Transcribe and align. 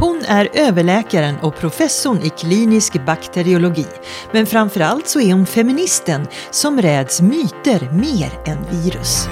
Hon 0.00 0.22
är 0.28 0.48
överläkaren 0.52 1.36
och 1.42 1.56
professorn 1.56 2.22
i 2.22 2.28
klinisk 2.28 3.06
bakteriologi. 3.06 3.86
Men 4.32 4.46
framförallt 4.46 5.08
så 5.08 5.20
är 5.20 5.32
hon 5.32 5.46
feministen 5.46 6.26
som 6.50 6.82
räds 6.82 7.20
myter 7.20 7.92
mer 7.92 8.32
än 8.46 8.58
virus. 8.70 9.28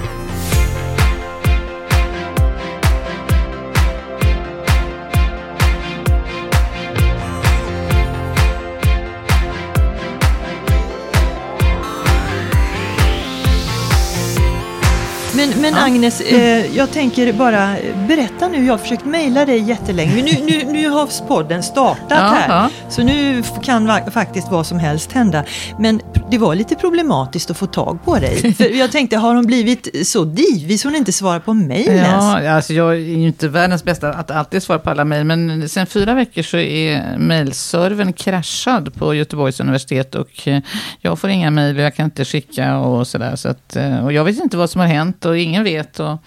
Men, 15.67 15.73
men 15.73 15.83
Agnes, 15.83 16.21
eh, 16.21 16.75
jag 16.77 16.91
tänker 16.91 17.33
bara 17.33 17.73
berätta 18.07 18.47
nu. 18.47 18.65
Jag 18.65 18.73
har 18.73 18.77
försökt 18.77 19.05
mejla 19.05 19.45
dig 19.45 19.59
jättelänge. 19.59 20.15
Nu, 20.15 20.31
nu, 20.45 20.71
nu 20.71 20.89
har 20.89 21.27
podden 21.27 21.63
startat 21.63 21.97
Ja, 22.09 22.15
här. 22.15 22.47
ja. 22.49 22.69
Så 22.89 23.03
nu 23.03 23.43
kan 23.63 23.87
va- 23.87 24.11
faktiskt 24.11 24.47
vad 24.51 24.65
som 24.67 24.79
helst 24.79 25.11
hända. 25.11 25.43
Men 25.79 26.01
det 26.31 26.37
var 26.37 26.55
lite 26.55 26.75
problematiskt 26.75 27.51
att 27.51 27.57
få 27.57 27.67
tag 27.67 27.99
på 28.05 28.15
dig. 28.19 28.53
För 28.57 28.79
jag 28.79 28.91
tänkte, 28.91 29.17
har 29.17 29.35
hon 29.35 29.45
blivit 29.45 30.07
så 30.07 30.23
divig 30.23 30.79
så 30.79 30.87
hon 30.87 30.95
inte 30.95 31.13
svarar 31.13 31.39
på 31.39 31.53
mejl? 31.53 31.95
Ja, 31.95 32.49
alltså 32.49 32.73
jag 32.73 32.91
är 32.91 32.97
ju 32.97 33.27
inte 33.27 33.47
världens 33.47 33.83
bästa 33.83 34.09
att 34.09 34.31
alltid 34.31 34.63
svara 34.63 34.79
på 34.79 34.89
alla 34.89 35.05
mejl, 35.05 35.23
men 35.23 35.69
sen 35.69 35.87
fyra 35.87 36.13
veckor 36.13 36.41
så 36.41 36.57
är 36.57 37.17
mejlservern 37.17 38.13
kraschad 38.13 38.93
på 38.93 39.15
Göteborgs 39.15 39.59
universitet 39.59 40.15
och 40.15 40.47
eh, 40.47 40.61
jag 41.01 41.19
får 41.19 41.29
inga 41.29 41.51
mejl 41.51 41.75
och 41.75 41.81
jag 41.81 41.95
kan 41.95 42.05
inte 42.05 42.25
skicka 42.25 42.77
och 42.77 43.07
sådär. 43.07 43.35
Så 43.35 43.49
att, 43.49 43.75
eh, 43.75 44.05
och 44.05 44.13
jag 44.13 44.23
vet 44.23 44.39
inte 44.39 44.57
vad 44.57 44.69
som 44.69 44.81
har 44.81 44.87
hänt 44.87 45.25
och 45.25 45.37
ingen 45.37 45.63
vet. 45.63 45.99
Och, 45.99 46.17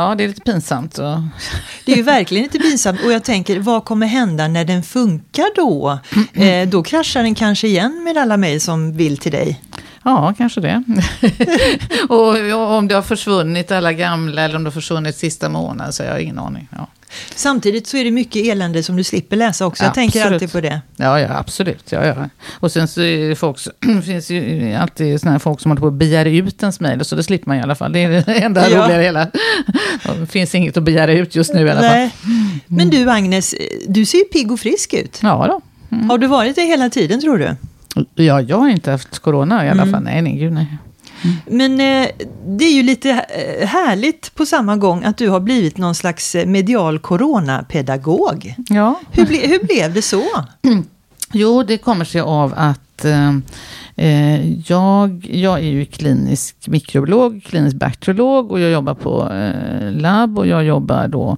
ja, 0.00 0.14
det 0.14 0.24
är 0.24 0.28
lite 0.28 0.40
pinsamt. 0.40 0.98
Och, 0.98 1.16
Det 1.84 1.92
är 1.92 1.96
ju 1.96 2.02
verkligen 2.02 2.44
lite 2.44 2.58
pinsamt 2.58 3.00
och 3.04 3.12
jag 3.12 3.24
tänker, 3.24 3.60
vad 3.60 3.84
kommer 3.84 4.06
hända 4.06 4.48
när 4.48 4.64
den 4.64 4.82
funkar 4.82 5.56
då? 5.56 5.98
Eh, 6.32 6.68
då 6.68 6.82
kraschar 6.82 7.22
den 7.22 7.34
kanske 7.34 7.68
igen 7.68 8.04
med 8.04 8.16
alla 8.16 8.36
mejl 8.36 8.60
som 8.60 8.96
vill 8.96 9.16
till 9.16 9.32
dig. 9.32 9.60
Ja, 10.02 10.34
kanske 10.38 10.60
det. 10.60 10.82
och 12.08 12.76
om 12.76 12.88
det 12.88 12.94
har 12.94 13.02
försvunnit 13.02 13.72
alla 13.72 13.92
gamla 13.92 14.42
eller 14.42 14.56
om 14.56 14.64
det 14.64 14.70
har 14.70 14.72
försvunnit 14.72 15.16
sista 15.16 15.48
månaden 15.48 15.92
så 15.92 16.02
har 16.02 16.10
jag 16.10 16.22
ingen 16.22 16.38
aning. 16.38 16.68
Ja. 16.70 16.86
Samtidigt 17.34 17.86
så 17.86 17.96
är 17.96 18.04
det 18.04 18.10
mycket 18.10 18.46
elände 18.46 18.82
som 18.82 18.96
du 18.96 19.04
slipper 19.04 19.36
läsa 19.36 19.66
också. 19.66 19.84
Jag 19.84 19.94
tänker 19.94 20.18
Absolut. 20.20 20.34
alltid 20.42 20.52
på 20.52 20.60
det. 20.60 20.80
Ja, 20.96 21.20
ja, 21.20 21.28
absolut. 21.38 21.92
Ja, 21.92 22.06
ja. 22.06 22.14
Och 22.60 22.72
sen 22.72 22.88
så 22.88 23.00
är 23.02 23.28
det 23.28 23.36
folk, 23.36 23.58
finns 24.04 24.30
ju 24.30 24.74
alltid 24.74 25.20
såna 25.20 25.32
här 25.32 25.38
folk 25.38 25.60
som 25.60 25.70
håller 25.70 25.80
på 25.80 25.86
att 25.86 25.92
begära 25.92 26.28
ut 26.28 26.62
ens 26.62 26.80
mejl, 26.80 27.04
så 27.04 27.16
det 27.16 27.22
slipper 27.22 27.48
man 27.48 27.56
i 27.58 27.62
alla 27.62 27.74
fall. 27.74 27.92
Det 27.92 27.98
är 28.04 28.08
det 28.26 28.34
enda 28.34 28.70
Ja. 28.70 28.84
roliga 28.84 28.96
det 28.98 29.04
hela. 29.04 29.30
Det 30.20 30.26
finns 30.26 30.54
inget 30.54 30.76
att 30.76 30.82
begära 30.82 31.12
ut 31.12 31.34
just 31.36 31.54
nu 31.54 31.66
i 31.66 31.70
alla 31.70 31.80
fall. 31.80 31.90
Nej. 31.90 32.10
Men 32.66 32.90
du 32.90 33.10
Agnes, 33.10 33.54
du 33.88 34.06
ser 34.06 34.18
ju 34.18 34.24
pigg 34.24 34.52
och 34.52 34.60
frisk 34.60 34.94
ut. 34.94 35.18
Ja, 35.22 35.46
då. 35.46 35.60
Har 36.08 36.18
du 36.18 36.26
varit 36.26 36.54
det 36.56 36.62
hela 36.62 36.90
tiden 36.90 37.20
tror 37.20 37.38
du? 37.38 37.56
Ja, 38.24 38.40
jag 38.40 38.56
har 38.58 38.68
inte 38.68 38.90
haft 38.90 39.18
corona 39.18 39.66
i 39.66 39.68
alla 39.68 39.82
Mm. 39.82 39.92
fall. 39.94 40.02
Nej, 40.02 40.22
nej, 40.22 40.32
gud 40.36 40.52
nej. 40.52 40.66
Men 41.46 41.72
eh, 41.72 42.08
det 42.46 42.64
är 42.64 42.72
ju 42.72 42.82
lite 42.82 43.10
eh, 43.10 43.68
härligt 43.68 44.34
på 44.34 44.46
samma 44.46 44.76
gång 44.76 45.04
att 45.04 45.16
du 45.16 45.28
har 45.28 45.40
blivit 45.40 45.78
någon 45.78 45.94
slags 45.94 46.34
eh, 46.34 46.46
medial 46.46 46.98
coronapedagog. 46.98 48.54
Ja. 48.68 49.00
Hur, 49.10 49.26
ble, 49.26 49.46
hur 49.46 49.64
blev 49.66 49.94
det 49.94 50.02
så? 50.02 50.24
Jo, 51.32 51.62
det 51.62 51.78
kommer 51.78 52.04
sig 52.04 52.20
av 52.20 52.54
att 52.56 53.04
eh, 53.04 53.36
eh, 53.96 54.52
jag, 54.70 55.26
jag 55.30 55.58
är 55.58 55.70
ju 55.70 55.84
klinisk 55.84 56.68
mikrobiolog, 56.68 57.42
klinisk 57.44 57.76
bakteriolog 57.76 58.52
och 58.52 58.60
jag 58.60 58.70
jobbar 58.70 58.94
på 58.94 59.32
eh, 59.32 59.92
labb 59.92 60.38
och 60.38 60.46
jag 60.46 60.64
jobbar 60.64 61.08
då 61.08 61.36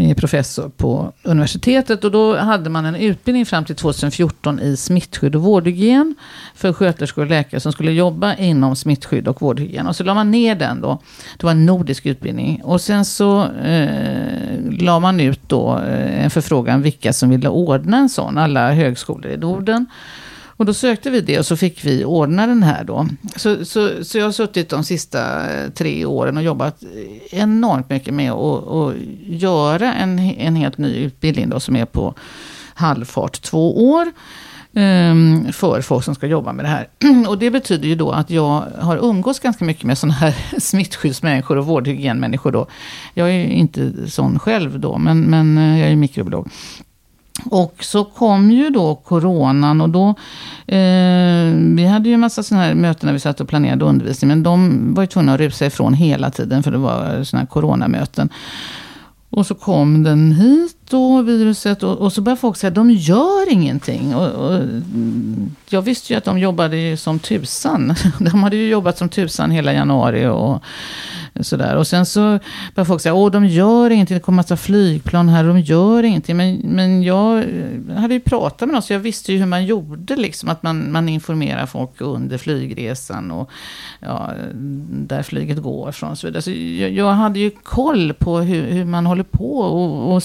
Eh, 0.00 0.14
professor 0.14 0.68
på 0.68 1.12
universitetet 1.22 2.04
och 2.04 2.10
då 2.10 2.36
hade 2.36 2.70
man 2.70 2.84
en 2.84 2.94
utbildning 2.94 3.46
fram 3.46 3.64
till 3.64 3.76
2014 3.76 4.60
i 4.60 4.76
smittskydd 4.76 5.36
och 5.36 5.42
vårdhygien 5.42 6.14
för 6.54 6.72
sköterskor 6.72 7.22
och 7.22 7.28
läkare 7.28 7.60
som 7.60 7.72
skulle 7.72 7.92
jobba 7.92 8.34
inom 8.34 8.76
smittskydd 8.76 9.28
och 9.28 9.42
vårdhygien. 9.42 9.86
Och 9.86 9.96
så 9.96 10.04
la 10.04 10.14
man 10.14 10.30
ner 10.30 10.54
den 10.54 10.80
då. 10.80 11.02
Det 11.38 11.44
var 11.44 11.50
en 11.50 11.66
nordisk 11.66 12.06
utbildning. 12.06 12.60
Och 12.64 12.80
sen 12.80 13.04
så 13.04 13.44
eh, 13.44 14.60
la 14.70 15.00
man 15.00 15.20
ut 15.20 15.40
då 15.46 15.78
eh, 15.78 16.24
en 16.24 16.30
förfrågan 16.30 16.82
vilka 16.82 17.12
som 17.12 17.30
ville 17.30 17.48
ordna 17.48 17.96
en 17.96 18.08
sån, 18.08 18.38
alla 18.38 18.72
högskolor 18.72 19.32
i 19.32 19.36
Norden. 19.36 19.86
Och 20.60 20.66
då 20.66 20.74
sökte 20.74 21.10
vi 21.10 21.20
det 21.20 21.38
och 21.38 21.46
så 21.46 21.56
fick 21.56 21.84
vi 21.84 22.04
ordna 22.04 22.46
den 22.46 22.62
här 22.62 22.84
då. 22.84 23.06
Så, 23.36 23.64
så, 23.64 24.04
så 24.04 24.18
jag 24.18 24.24
har 24.24 24.32
suttit 24.32 24.68
de 24.68 24.84
sista 24.84 25.50
eh, 25.52 25.70
tre 25.70 26.04
åren 26.04 26.36
och 26.36 26.42
jobbat 26.42 26.82
enormt 27.30 27.90
mycket 27.90 28.14
med 28.14 28.32
att 28.32 28.64
och 28.64 28.92
göra 29.26 29.94
en, 29.94 30.18
en 30.18 30.56
helt 30.56 30.78
ny 30.78 30.96
utbildning 30.96 31.48
då 31.48 31.60
som 31.60 31.76
är 31.76 31.84
på 31.84 32.14
halvfart 32.74 33.42
två 33.42 33.90
år. 33.90 34.12
Ehm, 34.74 35.52
för 35.52 35.80
folk 35.80 36.04
som 36.04 36.14
ska 36.14 36.26
jobba 36.26 36.52
med 36.52 36.64
det 36.64 36.68
här. 36.68 36.88
Och 37.28 37.38
det 37.38 37.50
betyder 37.50 37.88
ju 37.88 37.94
då 37.94 38.10
att 38.10 38.30
jag 38.30 38.64
har 38.78 38.96
umgås 38.96 39.40
ganska 39.40 39.64
mycket 39.64 39.84
med 39.84 39.98
sådana 39.98 40.14
här 40.14 40.34
smittskyddsmänniskor 40.60 41.58
och 41.58 41.66
vårdhygienmänniskor 41.66 42.52
då. 42.52 42.66
Jag 43.14 43.30
är 43.30 43.34
ju 43.34 43.52
inte 43.52 44.10
sån 44.10 44.38
själv 44.38 44.80
då, 44.80 44.98
men, 44.98 45.20
men 45.20 45.58
eh, 45.58 45.80
jag 45.80 45.90
är 45.90 45.96
mikrobiolog. 45.96 46.50
Och 47.44 47.74
så 47.84 48.04
kom 48.04 48.50
ju 48.50 48.70
då 48.70 48.94
coronan 48.94 49.80
och 49.80 49.90
då, 49.90 50.08
eh, 50.66 51.54
vi 51.54 51.86
hade 51.90 52.08
ju 52.08 52.14
en 52.14 52.20
massa 52.20 52.42
sådana 52.42 52.64
här 52.64 52.74
möten 52.74 53.06
när 53.06 53.12
vi 53.12 53.20
satt 53.20 53.40
och 53.40 53.48
planerade 53.48 53.84
undervisning, 53.84 54.28
men 54.28 54.42
de 54.42 54.94
var 54.94 55.02
ju 55.02 55.06
tvungna 55.06 55.34
att 55.34 55.40
rusa 55.40 55.66
ifrån 55.66 55.94
hela 55.94 56.30
tiden 56.30 56.62
för 56.62 56.70
det 56.70 56.78
var 56.78 57.24
sådana 57.24 57.40
här 57.40 57.46
coronamöten. 57.46 58.28
Och 59.30 59.46
så 59.46 59.54
kom 59.54 60.02
den 60.02 60.32
hit 60.32 60.79
då, 60.90 61.22
viruset, 61.22 61.82
och, 61.82 61.98
och 61.98 62.12
så 62.12 62.20
började 62.20 62.40
folk 62.40 62.56
säga 62.56 62.68
att 62.68 62.74
de 62.74 62.90
gör 62.90 63.52
ingenting. 63.52 64.14
Och, 64.14 64.26
och, 64.26 64.60
jag 65.68 65.82
visste 65.82 66.12
ju 66.12 66.16
att 66.16 66.24
de 66.24 66.38
jobbade 66.38 66.76
ju 66.76 66.96
som 66.96 67.18
tusan. 67.18 67.94
De 68.18 68.42
hade 68.42 68.56
ju 68.56 68.68
jobbat 68.68 68.98
som 68.98 69.08
tusan 69.08 69.50
hela 69.50 69.72
januari 69.72 70.26
och 70.26 70.62
sådär. 71.40 71.76
Och 71.76 71.86
sen 71.86 72.06
så 72.06 72.20
började 72.74 72.88
folk 72.88 73.02
säga, 73.02 73.14
åh 73.14 73.30
de 73.30 73.46
gör 73.46 73.90
ingenting, 73.90 74.16
det 74.16 74.20
kommer 74.20 74.36
massa 74.36 74.56
flygplan 74.56 75.28
här, 75.28 75.44
de 75.44 75.60
gör 75.60 76.02
ingenting. 76.02 76.36
Men, 76.36 76.56
men 76.56 77.02
jag 77.02 77.44
hade 77.96 78.14
ju 78.14 78.20
pratat 78.20 78.68
med 78.68 78.74
dem, 78.74 78.82
så 78.82 78.92
jag 78.92 79.00
visste 79.00 79.32
ju 79.32 79.38
hur 79.38 79.46
man 79.46 79.66
gjorde, 79.66 80.16
liksom. 80.16 80.48
Att 80.48 80.62
man, 80.62 80.92
man 80.92 81.08
informerar 81.08 81.66
folk 81.66 82.00
under 82.00 82.38
flygresan 82.38 83.30
och 83.30 83.50
ja, 84.00 84.30
där 84.90 85.22
flyget 85.22 85.62
går 85.62 85.92
från 85.92 86.10
och 86.10 86.18
så 86.18 86.26
vidare. 86.26 86.42
Så 86.42 86.50
jag, 86.50 86.90
jag 86.90 87.12
hade 87.12 87.38
ju 87.38 87.50
koll 87.50 88.12
på 88.12 88.38
hur, 88.38 88.70
hur 88.70 88.84
man 88.84 89.06
håller 89.06 89.24
på 89.24 89.58
och, 89.58 90.14
och 90.14 90.22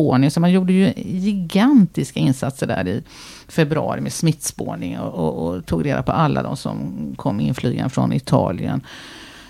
smittspårning. 0.00 0.30
Så 0.30 0.40
man 0.40 0.52
gjorde 0.52 0.72
ju 0.72 0.92
gigantiska 0.96 2.20
insatser 2.20 2.66
där 2.66 2.88
i 2.88 3.02
februari 3.48 4.00
med 4.00 4.12
smittspårning 4.12 4.98
och, 4.98 5.14
och, 5.14 5.48
och 5.48 5.66
tog 5.66 5.84
reda 5.84 6.02
på 6.02 6.12
alla 6.12 6.42
de 6.42 6.56
som 6.56 7.14
kom 7.16 7.40
inflygande 7.40 7.90
från 7.90 8.12
Italien. 8.12 8.80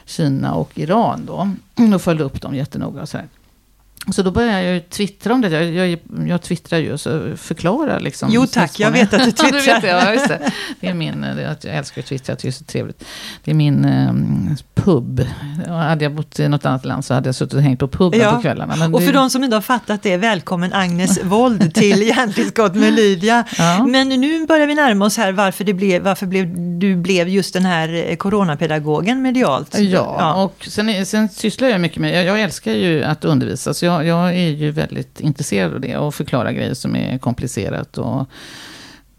Kina 0.05 0.55
och 0.55 0.79
Iran 0.79 1.27
då. 1.27 1.51
Och 1.95 2.03
följde 2.03 2.25
upp 2.25 2.41
dem 2.41 2.55
jättenoga. 2.55 3.03
Och 3.03 3.09
så, 3.09 3.17
här. 3.17 3.27
Så 4.13 4.23
då 4.23 4.31
började 4.31 4.63
jag 4.63 4.75
ju 4.75 4.81
twittra 4.81 5.35
om 5.35 5.41
det. 5.41 5.49
Jag, 5.49 5.89
jag, 5.91 5.99
jag 6.29 6.43
twittrar 6.43 6.79
ju 6.79 6.93
och 6.93 7.01
så 7.01 7.37
förklarar 7.37 8.01
liksom. 8.01 8.29
Jo, 8.33 8.47
tack. 8.47 8.81
Jag 8.81 8.91
vet 8.91 9.15
att 9.15 9.21
du 9.25 9.33
Ja, 9.39 9.45
det 9.45 9.53
twittrar. 9.61 9.75
vet 9.75 9.85
jag, 9.85 10.03
ja, 10.03 10.13
just 10.13 10.29
det. 10.29 10.53
det 10.81 10.87
är 10.89 10.95
min, 10.95 11.27
jag 11.63 11.75
älskar 11.75 12.01
att 12.03 12.07
twittra, 12.09 12.37
det 12.43 12.49
är 12.49 12.53
så 12.53 12.65
trevligt. 12.65 13.05
Det 13.45 13.51
är 13.51 13.55
min 13.55 13.85
eh, 13.85 14.13
pub. 14.75 15.27
Hade 15.69 16.05
jag 16.05 16.15
bott 16.15 16.39
i 16.39 16.49
något 16.49 16.67
annat 16.67 16.85
land 16.85 17.05
så 17.05 17.15
hade 17.15 17.29
jag 17.29 17.35
suttit 17.35 17.55
och 17.55 17.63
hängt 17.63 17.81
på 17.81 17.89
puben 17.89 18.21
Ja. 18.21 18.33
på 18.33 18.41
kvällarna. 18.43 18.87
Och 18.87 19.01
för 19.03 19.13
det, 19.13 19.19
de 19.19 19.31
som 19.31 19.45
inte 19.45 19.57
har 19.57 19.61
fattat 19.61 20.03
det, 20.03 20.17
välkommen 20.17 20.73
Agnes 20.73 21.25
Wold 21.25 21.75
till 21.75 22.03
Hjärntillskott 22.09 22.75
med 22.75 22.93
Lydia. 22.93 23.45
Ja. 23.59 23.87
Men 23.87 24.09
nu 24.09 24.47
börjar 24.47 24.67
vi 24.67 24.75
närma 24.75 25.05
oss 25.05 25.17
här 25.17 25.33
varför, 25.33 25.65
det 25.65 25.75
blev, 25.75 26.03
varför 26.03 26.27
blev, 26.27 26.79
du 26.79 26.97
blev 26.97 27.29
just 27.29 27.55
den 27.55 27.65
här 27.65 28.05
eh, 28.11 28.17
coronapedagogen 28.17 29.23
medialt. 29.23 29.79
Ja, 29.79 30.35
och 30.45 30.67
sen, 30.69 31.07
sen 31.07 31.29
sysslar 31.29 31.69
jag 31.69 31.81
mycket 31.81 31.99
med, 31.99 32.15
jag, 32.19 32.25
jag 32.25 32.41
älskar 32.41 32.73
ju 32.73 33.05
att 33.05 33.25
undervisa, 33.25 33.75
så 33.75 33.87
jag, 33.91 34.07
jag 34.07 34.29
är 34.29 34.49
ju 34.49 34.71
väldigt 34.71 35.21
intresserad 35.21 35.75
av 35.75 35.81
det 35.81 35.97
och 35.97 36.15
förklara 36.15 36.53
grejer 36.53 36.75
som 36.75 36.97
är 36.97 37.19
komplicerat 37.19 37.99
och 37.99 38.27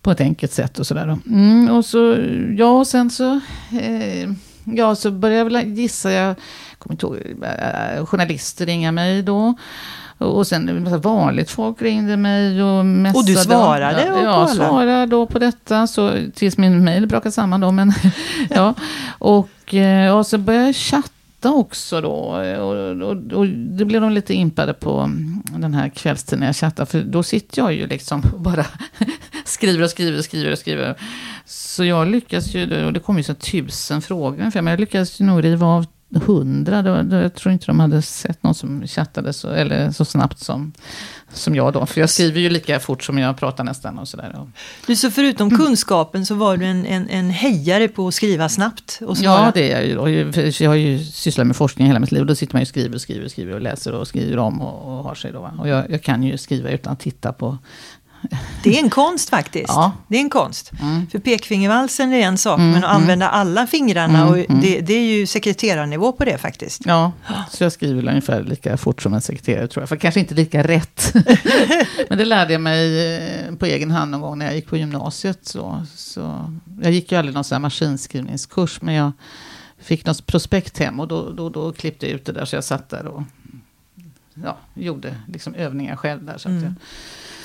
på 0.02 0.12
ett 0.12 0.22
enkelt 0.22 0.52
sätt 0.52 0.80
och 0.80 0.88
sådär. 0.88 1.18
Mm, 1.28 1.70
och 1.70 1.86
så, 1.86 2.18
ja, 2.58 2.72
och 2.72 2.88
sen 2.88 3.10
så, 3.10 3.40
eh, 3.82 4.30
ja, 4.64 4.96
så 4.96 5.12
började 5.12 5.38
jag 5.38 5.46
väl 5.46 5.78
gissa, 5.78 6.12
jag 6.12 6.36
kommer 6.78 6.94
inte 6.94 7.06
ihåg, 7.06 7.18
eh, 7.44 8.06
journalister 8.06 8.66
ringa 8.66 8.92
mig 8.92 9.24
då. 9.24 9.54
Och 10.18 10.48
sen 10.48 11.02
vanligt 11.02 11.50
folk 11.50 11.82
ringde 11.82 12.18
mig 12.18 12.64
och 12.64 12.86
messade. 12.86 13.20
Och 13.20 13.26
du 13.26 13.36
svarade 13.36 14.04
Ja, 14.06 14.14
och 14.14 14.20
på 14.20 14.24
ja, 14.24 14.32
alla? 14.32 14.48
svarade 14.48 15.06
då 15.06 15.26
på 15.26 15.40
detta. 15.40 15.88
Så, 15.88 16.12
tills 16.36 16.58
min 16.58 16.84
mail 16.84 17.08
brakade 17.08 17.32
samman 17.32 17.62
då. 17.62 17.72
Men, 17.72 17.94
ja. 18.50 18.74
och, 19.20 19.74
eh, 19.74 20.18
och 20.18 20.28
så 20.28 20.38
började 20.38 20.66
jag 20.66 20.76
chatta 20.76 21.10
också 21.50 22.02
då. 22.02 22.12
Och, 22.60 23.10
och, 23.10 23.40
och 23.40 23.48
det 23.48 23.86
blev 23.86 24.02
de 24.02 24.12
lite 24.12 24.34
impade 24.34 24.74
på 24.74 25.12
den 25.58 25.74
här 25.74 25.90
kvällstiden 25.90 26.40
när 26.40 26.48
jag 26.48 26.56
chattar. 26.56 26.86
För 26.86 27.02
då 27.02 27.24
sitter 27.24 27.62
jag 27.62 27.74
ju 27.74 27.88
liksom 27.88 28.24
och 28.34 28.42
bara 28.42 28.66
skriver 29.46 29.84
och 29.84 29.90
skriver 29.90 30.18
och 30.18 30.26
skriver 30.26 30.52
och 30.52 30.60
skriver. 30.60 30.96
Så 31.46 31.84
jag 31.84 32.08
lyckas 32.08 32.56
ju, 32.56 32.86
och 32.86 32.94
det 32.94 33.00
kommer 33.00 33.20
ju 33.20 33.24
så 33.24 33.34
tusen 33.34 34.02
frågor 34.02 34.52
men 34.54 34.68
jag 34.68 34.80
lyckas 34.80 35.22
ju 35.22 35.26
nog 35.26 35.44
riva 35.44 35.66
av 35.66 35.86
hundra. 36.20 37.06
Jag 37.22 37.36
tror 37.36 37.54
inte 37.54 37.66
de 37.66 37.80
hade 37.80 38.02
sett 38.02 38.44
någon 38.44 38.56
som 38.56 38.88
chattade 38.88 39.34
så, 39.34 39.50
eller 39.50 39.92
så 39.92 40.06
snabbt 40.06 40.40
som, 40.40 40.74
som 41.34 41.56
jag 41.56 41.74
då. 41.74 41.86
För 41.86 42.02
jag 42.02 42.10
skriver 42.10 42.40
ju 42.40 42.50
lika 42.50 42.80
fort 42.80 43.04
som 43.04 43.18
jag 43.18 43.38
pratar 43.38 43.64
nästan 43.64 44.00
och 44.00 44.08
sådär. 44.08 44.48
Du, 44.88 44.96
så 44.96 45.12
förutom 45.12 45.48
mm. 45.48 45.60
kunskapen 45.60 46.26
så 46.26 46.36
var 46.36 46.58
du 46.58 46.66
en, 46.66 46.86
en, 46.86 47.10
en 47.10 47.30
hejare 47.30 47.88
på 47.88 48.08
att 48.08 48.14
skriva 48.14 48.50
snabbt? 48.50 49.00
Och 49.02 49.18
ja, 49.22 49.52
det 49.54 49.72
är 49.72 49.82
jag 49.82 50.10
ju. 50.10 50.52
Jag 50.60 50.70
har 50.70 50.76
ju 50.76 51.00
sysslat 51.04 51.48
med 51.48 51.56
forskning 51.56 51.88
hela 51.88 52.00
mitt 52.00 52.12
liv. 52.12 52.22
Och 52.22 52.28
då 52.28 52.36
sitter 52.36 52.56
man 52.56 52.62
ju 52.62 52.64
och 52.64 52.68
skriver 52.68 52.96
och 52.96 53.02
skriver 53.02 53.26
och 53.26 53.32
skriver 53.32 53.54
och 53.54 53.62
läser 53.62 53.94
och 53.94 54.08
skriver 54.08 54.38
om 54.38 54.62
och, 54.62 54.98
och 54.98 55.04
har 55.04 55.16
sig 55.16 55.32
då. 55.32 55.52
Och 55.60 55.68
jag, 55.68 55.92
jag 55.92 56.04
kan 56.04 56.24
ju 56.24 56.38
skriva 56.38 56.70
utan 56.70 56.94
att 56.94 57.00
titta 57.00 57.34
på 57.34 57.58
det 58.64 58.78
är 58.78 58.84
en 58.84 58.90
konst 58.90 59.30
faktiskt. 59.30 59.70
Ja. 59.72 59.92
Det 60.08 60.18
är 60.18 60.22
en 60.22 60.30
konst. 60.30 60.72
Mm. 60.82 61.08
För 61.08 61.20
pekfingervalsen 61.20 62.14
är 62.14 62.20
en 62.20 62.38
sak, 62.38 62.60
mm, 62.60 62.72
men 62.72 62.84
att 62.84 62.90
mm. 62.90 63.02
använda 63.02 63.30
alla 63.30 63.68
fingrarna, 63.68 64.20
mm, 64.20 64.30
och 64.30 64.38
mm. 64.38 64.62
det, 64.62 64.82
det, 64.82 64.94
är 64.94 65.18
ju 65.18 65.28
sekreterarnivå 65.28 66.12
på 66.12 66.26
det 66.26 66.38
faktiskt. 66.38 66.82
Ja, 66.86 67.12
så 67.52 67.64
jag 67.64 67.72
skriver 67.72 68.10
ungefär 68.10 68.44
lika 68.44 68.78
fort 68.78 69.02
som 69.02 69.14
en 69.14 69.22
sekreterare 69.22 69.68
tror 69.68 69.82
jag. 69.82 69.90
För 69.90 69.96
kanske 69.96 70.20
inte 70.20 70.36
lika 70.36 70.64
rätt. 70.64 71.14
men 72.10 72.18
det 72.18 72.26
lärde 72.26 72.54
jag 72.54 72.62
mig 72.62 73.16
eh, 73.16 73.56
på 73.56 73.66
egen 73.66 73.92
hand 73.92 74.12
någon 74.12 74.22
gång 74.22 74.38
när 74.38 74.46
jag 74.46 74.56
gick 74.56 74.68
på 74.68 74.78
gymnasiet. 74.78 75.40
Så, 75.42 75.86
så 75.96 76.54
jag 76.82 76.92
gick 76.92 77.12
ju 77.12 77.18
aldrig 77.18 77.36
någon 77.36 77.44
sån 77.44 77.56
här 77.56 77.62
maskinskrivningskurs, 77.62 78.82
men 78.82 78.96
jag 78.96 79.12
fick 79.82 80.06
något 80.06 80.26
prospekt 80.26 80.80
hem 80.80 81.00
och 81.00 81.08
då, 81.08 81.30
då, 81.30 81.50
då 81.50 81.72
klippte 81.72 82.06
jag 82.06 82.16
ut 82.16 82.26
det 82.26 82.32
där 82.32 82.46
så 82.46 82.56
jag 82.56 82.64
satt 82.64 82.90
där 82.90 83.06
och 83.06 83.24
ja, 84.34 84.58
gjorde 84.74 85.16
liksom 85.28 85.56
övningar 85.56 85.96
själv 85.96 86.26
där. 86.26 86.38
Så 86.38 86.50
att 86.50 86.64
jag, 86.64 86.74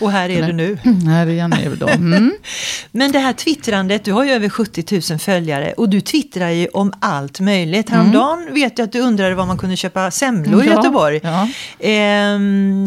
och 0.00 0.10
här 0.10 0.28
är 0.28 0.40
Nej. 0.40 0.46
du 0.46 0.52
nu. 0.52 0.78
Här 1.10 1.26
är 1.26 1.30
jag 1.30 1.50
nu 1.50 1.76
då. 1.80 1.88
Mm. 1.88 2.32
Men 2.92 3.12
det 3.12 3.18
här 3.18 3.32
twittrandet, 3.32 4.04
du 4.04 4.12
har 4.12 4.24
ju 4.24 4.30
över 4.30 4.48
70 4.48 5.00
000 5.10 5.18
följare 5.18 5.72
och 5.72 5.88
du 5.88 6.00
twittrar 6.00 6.50
ju 6.50 6.68
om 6.68 6.92
allt 7.00 7.40
möjligt. 7.40 7.90
Häromdagen 7.90 8.42
mm. 8.42 8.54
vet 8.54 8.78
jag 8.78 8.86
att 8.86 8.92
du 8.92 9.00
undrade 9.00 9.34
var 9.34 9.46
man 9.46 9.58
kunde 9.58 9.76
köpa 9.76 10.10
semlor 10.10 10.64
i 10.64 10.66
Göteborg. 10.66 11.20
Ja. 11.22 11.48
Eh, 11.78 12.38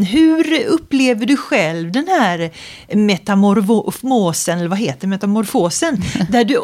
hur 0.10 0.66
upplever 0.68 1.26
du 1.26 1.38
själv 1.38 1.92
den 1.92 2.08
här 2.08 2.52
metamorfosen, 2.96 4.60
eller 4.60 4.70
vad 4.70 4.80
heter 4.80 5.08
metamorfosen, 5.08 5.98
där 6.30 6.44
du 6.44 6.60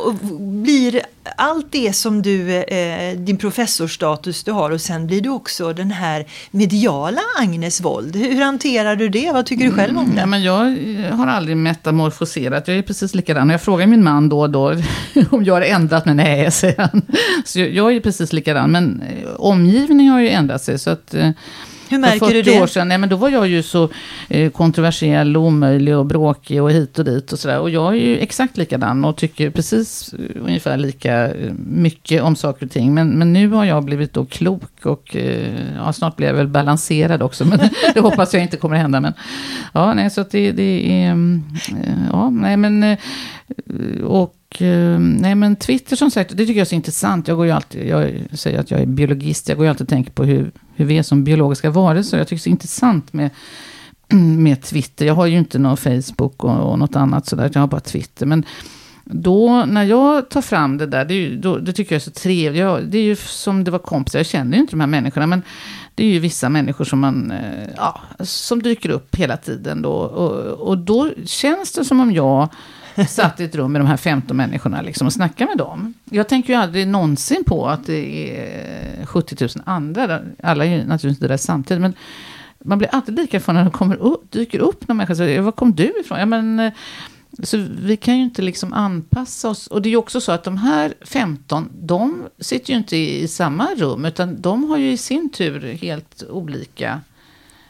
blir 0.64 1.02
allt 1.38 1.72
det 1.72 1.94
som 1.94 2.22
du, 2.22 2.56
eh, 2.56 3.18
din 3.18 3.38
professorstatus 3.38 4.44
du 4.44 4.52
har 4.52 4.72
och 4.72 4.82
sen 4.82 5.08
blir 5.08 5.22
du 5.22 5.30
också 5.30 5.74
den 5.74 5.92
här 5.92 6.26
mediala 6.52 7.22
Agnes 7.40 7.82
Wold. 7.82 8.16
Hur 8.16 8.42
hanterar 8.42 8.96
du 8.96 9.10
det? 9.10 9.32
Vad 9.32 9.46
tycker 9.46 9.66
du 9.66 9.72
själv 9.72 9.98
om 9.98 10.16
det? 10.16 10.20
Ja, 10.20 10.26
men 10.36 10.44
jag 10.44 10.68
eh, 10.68 11.16
har 11.16 11.28
aldrig 11.28 11.58
metamorfoserat. 11.58 12.68
Jag 12.68 12.78
är 12.78 12.82
precis 12.82 13.16
likadan. 13.16 13.50
Jag 13.50 13.62
frågar 13.62 13.88
min 13.88 14.04
man 14.04 14.30
då 14.30 14.40
och 14.40 14.50
då 14.50 14.74
om 15.30 15.44
jag 15.44 15.54
har 15.54 15.62
ändrat 15.62 16.06
mig. 16.06 16.16
Nej, 16.16 16.52
säger 16.52 16.82
han. 16.82 17.02
Så 17.46 17.60
jag 17.60 17.96
är 17.96 18.00
precis 18.00 18.34
likadan. 18.34 18.72
Men 18.72 19.02
eh, 19.02 19.30
omgivningen 19.36 20.14
har 20.14 20.20
ju 20.20 20.30
ändrat 20.30 20.64
sig. 20.64 20.80
Så 20.80 20.90
att, 20.90 21.14
eh, 21.14 21.30
hur 21.90 21.98
märker 22.00 22.34
du 22.34 22.42
det? 22.42 22.62
år 22.62 22.68
sedan, 22.68 22.88
nej, 22.88 22.98
men 22.98 23.10
då 23.10 23.16
var 23.16 23.30
jag 23.30 23.48
ju 23.48 23.64
så 23.64 23.90
eh, 24.30 24.52
kontroversiell 24.52 25.38
och 25.38 25.44
omöjlig 25.44 25.98
och 25.98 26.06
bråkig 26.06 26.64
och 26.64 26.72
hit 26.72 27.00
och 27.00 27.06
dit 27.06 27.32
och 27.32 27.40
sådär. 27.40 27.60
Och 27.60 27.70
jag 27.70 27.94
är 27.94 28.00
ju 28.00 28.18
exakt 28.18 28.58
likadan 28.58 29.06
och 29.06 29.16
tycker 29.16 29.50
precis 29.50 30.14
eh, 30.14 30.42
ungefär 30.42 30.78
lika 30.78 31.28
eh, 31.28 31.54
mycket 31.58 32.22
om 32.22 32.36
saker 32.36 32.66
och 32.66 32.72
ting. 32.72 32.94
Men, 32.94 33.10
men 33.10 33.34
nu 33.34 33.48
har 33.48 33.66
jag 33.66 33.84
blivit 33.84 34.14
då 34.14 34.26
klok 34.26 34.86
och 34.86 35.16
eh, 35.16 35.76
ja, 35.76 35.94
snart 35.94 36.16
blir 36.16 36.28
jag 36.28 36.34
väl 36.34 36.48
balanserad 36.48 37.22
också. 37.22 37.46
Men 37.46 37.60
det 37.94 38.00
hoppas 38.00 38.34
jag 38.34 38.44
inte 38.44 38.58
kommer 38.58 38.76
att 38.76 38.82
hända. 38.82 39.00
Men, 39.00 39.14
ja, 39.74 39.94
nej, 39.94 40.10
så 40.10 40.22
att 40.22 40.32
det, 40.32 40.52
det 40.52 41.04
är, 41.04 41.12
eh, 41.12 41.18
ja, 42.12 42.30
nej 42.30 42.58
men, 42.58 42.98
och 44.04 44.36
Eh, 44.50 45.00
nej 45.00 45.36
men 45.36 45.56
Twitter 45.56 45.96
som 45.96 46.12
sagt, 46.12 46.30
det 46.30 46.38
tycker 46.38 46.54
jag 46.54 46.66
är 46.66 46.66
så 46.66 46.76
intressant. 46.76 47.28
Jag 47.28 47.38
går 47.38 47.46
ju 47.46 47.52
alltid, 47.52 47.88
jag 47.88 48.12
säger 48.34 48.60
att 48.60 48.72
jag 48.72 48.82
är 48.82 48.86
biologist, 48.86 49.50
jag 49.50 49.58
går 49.58 49.66
ju 49.66 49.70
alltid 49.70 49.86
och 49.86 49.90
tänker 49.90 50.12
på 50.12 50.24
hur 50.24 50.52
hur 50.76 50.86
vi 50.86 50.98
är 50.98 51.04
som 51.04 51.24
biologiska 51.24 51.70
varelser. 51.70 52.18
Jag 52.18 52.28
tycker 52.28 52.36
det 52.36 52.40
är 52.40 52.44
så 52.44 52.50
intressant 52.50 53.14
med, 53.14 53.30
med 54.38 54.62
Twitter. 54.62 55.06
Jag 55.06 55.14
har 55.14 55.26
ju 55.26 55.38
inte 55.38 55.60
någon 55.60 55.78
Facebook 55.78 56.44
och, 56.44 56.72
och 56.72 56.80
något 56.80 56.96
annat 56.96 57.28
sådär, 57.28 57.52
jag 57.54 57.62
har 57.62 57.68
bara 57.68 57.82
Twitter. 57.82 58.26
Men 58.26 58.46
då, 59.04 59.66
när 59.66 59.84
jag 59.84 60.30
tar 60.30 60.42
fram 60.42 60.78
det 60.78 60.86
där, 60.86 61.06
det, 61.06 61.14
ju, 61.14 61.38
då, 61.38 61.58
det 61.58 61.74
tycker 61.74 61.96
jag 61.96 62.00
är 62.00 62.04
så 62.04 62.12
trevligt. 62.12 62.60
Jag, 62.60 62.84
det 62.84 62.98
är 62.98 63.04
ju 63.04 63.16
som 63.16 63.64
det 63.64 63.72
var 63.72 63.80
kompisar, 63.80 64.20
jag 64.20 64.26
känner 64.26 64.54
ju 64.54 64.62
inte 64.62 64.74
de 64.74 64.80
här 64.80 64.88
människorna. 64.88 65.28
Men 65.28 65.42
det 65.96 66.04
är 66.04 66.08
ju 66.08 66.20
vissa 66.20 66.50
människor 66.50 66.86
som, 66.86 67.00
man, 67.00 67.32
eh, 67.32 67.70
ja, 67.78 68.02
som 68.20 68.64
dyker 68.64 68.90
upp 68.90 69.16
hela 69.16 69.38
tiden. 69.38 69.82
Då, 69.82 69.92
och, 69.92 70.68
och 70.68 70.78
då 70.78 71.12
känns 71.26 71.72
det 71.72 71.86
som 71.86 72.00
om 72.00 72.12
jag 72.12 72.50
satt 73.08 73.40
i 73.40 73.44
ett 73.44 73.56
rum 73.56 73.72
med 73.72 73.82
de 73.82 73.88
här 73.88 73.98
15 73.98 74.38
människorna 74.38 74.82
liksom, 74.82 75.08
och 75.08 75.14
snackade 75.14 75.50
med 75.50 75.58
dem. 75.58 75.94
Jag 76.04 76.28
tänker 76.28 76.54
ju 76.54 76.60
aldrig 76.60 76.88
någonsin 76.88 77.44
på 77.44 77.68
att 77.68 77.86
det 77.86 78.40
är 78.40 79.06
70 79.06 79.36
000 79.40 79.50
andra. 79.66 80.22
Alla 80.44 80.66
är 80.66 80.70
ju 80.70 80.78
naturligtvis 80.78 81.18
inte 81.18 81.28
där 81.28 81.38
samtidigt. 81.38 81.82
Men 81.82 81.94
man 82.66 82.78
blir 82.78 82.90
alltid 82.96 83.16
lika 83.16 83.40
för 83.40 83.54
när 83.54 83.64
de 83.64 83.72
kommer 83.72 83.96
upp, 83.96 84.32
dyker 84.32 84.60
upp 84.60 84.88
någon 84.88 84.98
människa 84.98 85.16
säger, 85.16 85.42
var 85.42 85.52
kom 85.52 85.76
du 85.76 85.94
ifrån? 86.00 86.20
Ja, 86.20 86.26
men, 86.26 86.60
eh, 86.60 86.74
så 87.44 87.66
vi 87.82 87.98
kan 87.98 88.18
ju 88.18 88.24
inte 88.24 88.42
liksom 88.42 88.74
anpassa 88.74 89.50
oss. 89.50 89.68
Och 89.68 89.82
det 89.82 89.90
är 89.90 89.92
ju 89.92 89.98
också 89.98 90.22
så 90.22 90.32
att 90.32 90.44
de 90.44 90.58
här 90.58 90.94
15, 91.02 91.70
de 91.74 92.24
sitter 92.40 92.72
ju 92.72 92.78
inte 92.78 92.98
i, 92.98 93.28
samma 93.28 93.68
rum, 93.78 94.06
utan 94.06 94.42
de 94.42 94.70
har 94.70 94.78
ju 94.78 94.92
i 94.92 94.98
sin 94.98 95.30
tur 95.30 95.74
helt 95.74 96.24
olika 96.30 97.02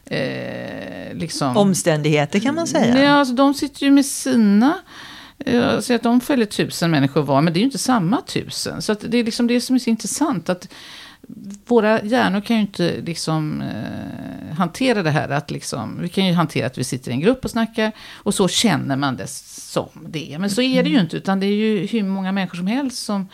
eh, 0.05 1.13
liksom... 1.13 1.57
omständigheter 1.57 2.39
kan 2.39 2.55
man 2.55 2.67
säga. 2.67 3.03
Ja, 3.03 3.11
alltså, 3.11 3.33
de 3.33 3.53
sitter 3.53 3.83
ju 3.83 3.91
med 3.91 4.05
sina 4.05 4.73
jag 5.37 5.83
säger 5.83 5.95
att 5.95 6.03
de 6.03 6.21
följer 6.21 6.45
tusen 6.45 6.91
människor 6.91 7.21
var, 7.21 7.41
men 7.41 7.53
det 7.53 7.57
är 7.57 7.61
ju 7.61 7.65
inte 7.65 7.77
samma 7.77 8.21
tusen. 8.21 8.81
Så 8.81 8.93
det 8.93 9.17
är 9.17 9.23
liksom 9.23 9.47
det 9.47 9.61
som 9.61 9.75
är 9.75 9.79
så 9.79 9.89
intressant. 9.89 10.49
att 10.49 10.67
våra 11.67 12.03
hjärnor 12.03 12.41
kan 12.41 12.55
ju 12.55 12.61
inte 12.61 13.01
liksom, 13.01 13.61
eh, 13.61 14.55
hantera 14.57 15.03
det 15.03 15.11
här. 15.11 15.29
Att 15.29 15.51
liksom, 15.51 15.97
vi 16.01 16.09
kan 16.09 16.25
ju 16.25 16.33
hantera 16.33 16.67
att 16.67 16.77
vi 16.77 16.83
sitter 16.83 17.11
i 17.11 17.13
en 17.13 17.19
grupp 17.19 17.45
och 17.45 17.51
snackar. 17.51 17.91
Och 18.13 18.33
så 18.33 18.47
känner 18.47 18.95
man 18.95 19.15
det 19.15 19.27
som 19.27 19.89
det. 20.07 20.37
Men 20.39 20.49
så 20.49 20.61
är 20.61 20.83
det 20.83 20.89
ju 20.89 20.99
inte. 20.99 21.17
Utan 21.17 21.39
det 21.39 21.45
är 21.45 21.55
ju 21.55 21.85
hur 21.85 22.03
många 22.03 22.31
människor 22.31 22.57
som 22.57 22.67
helst 22.67 23.05
som... 23.05 23.29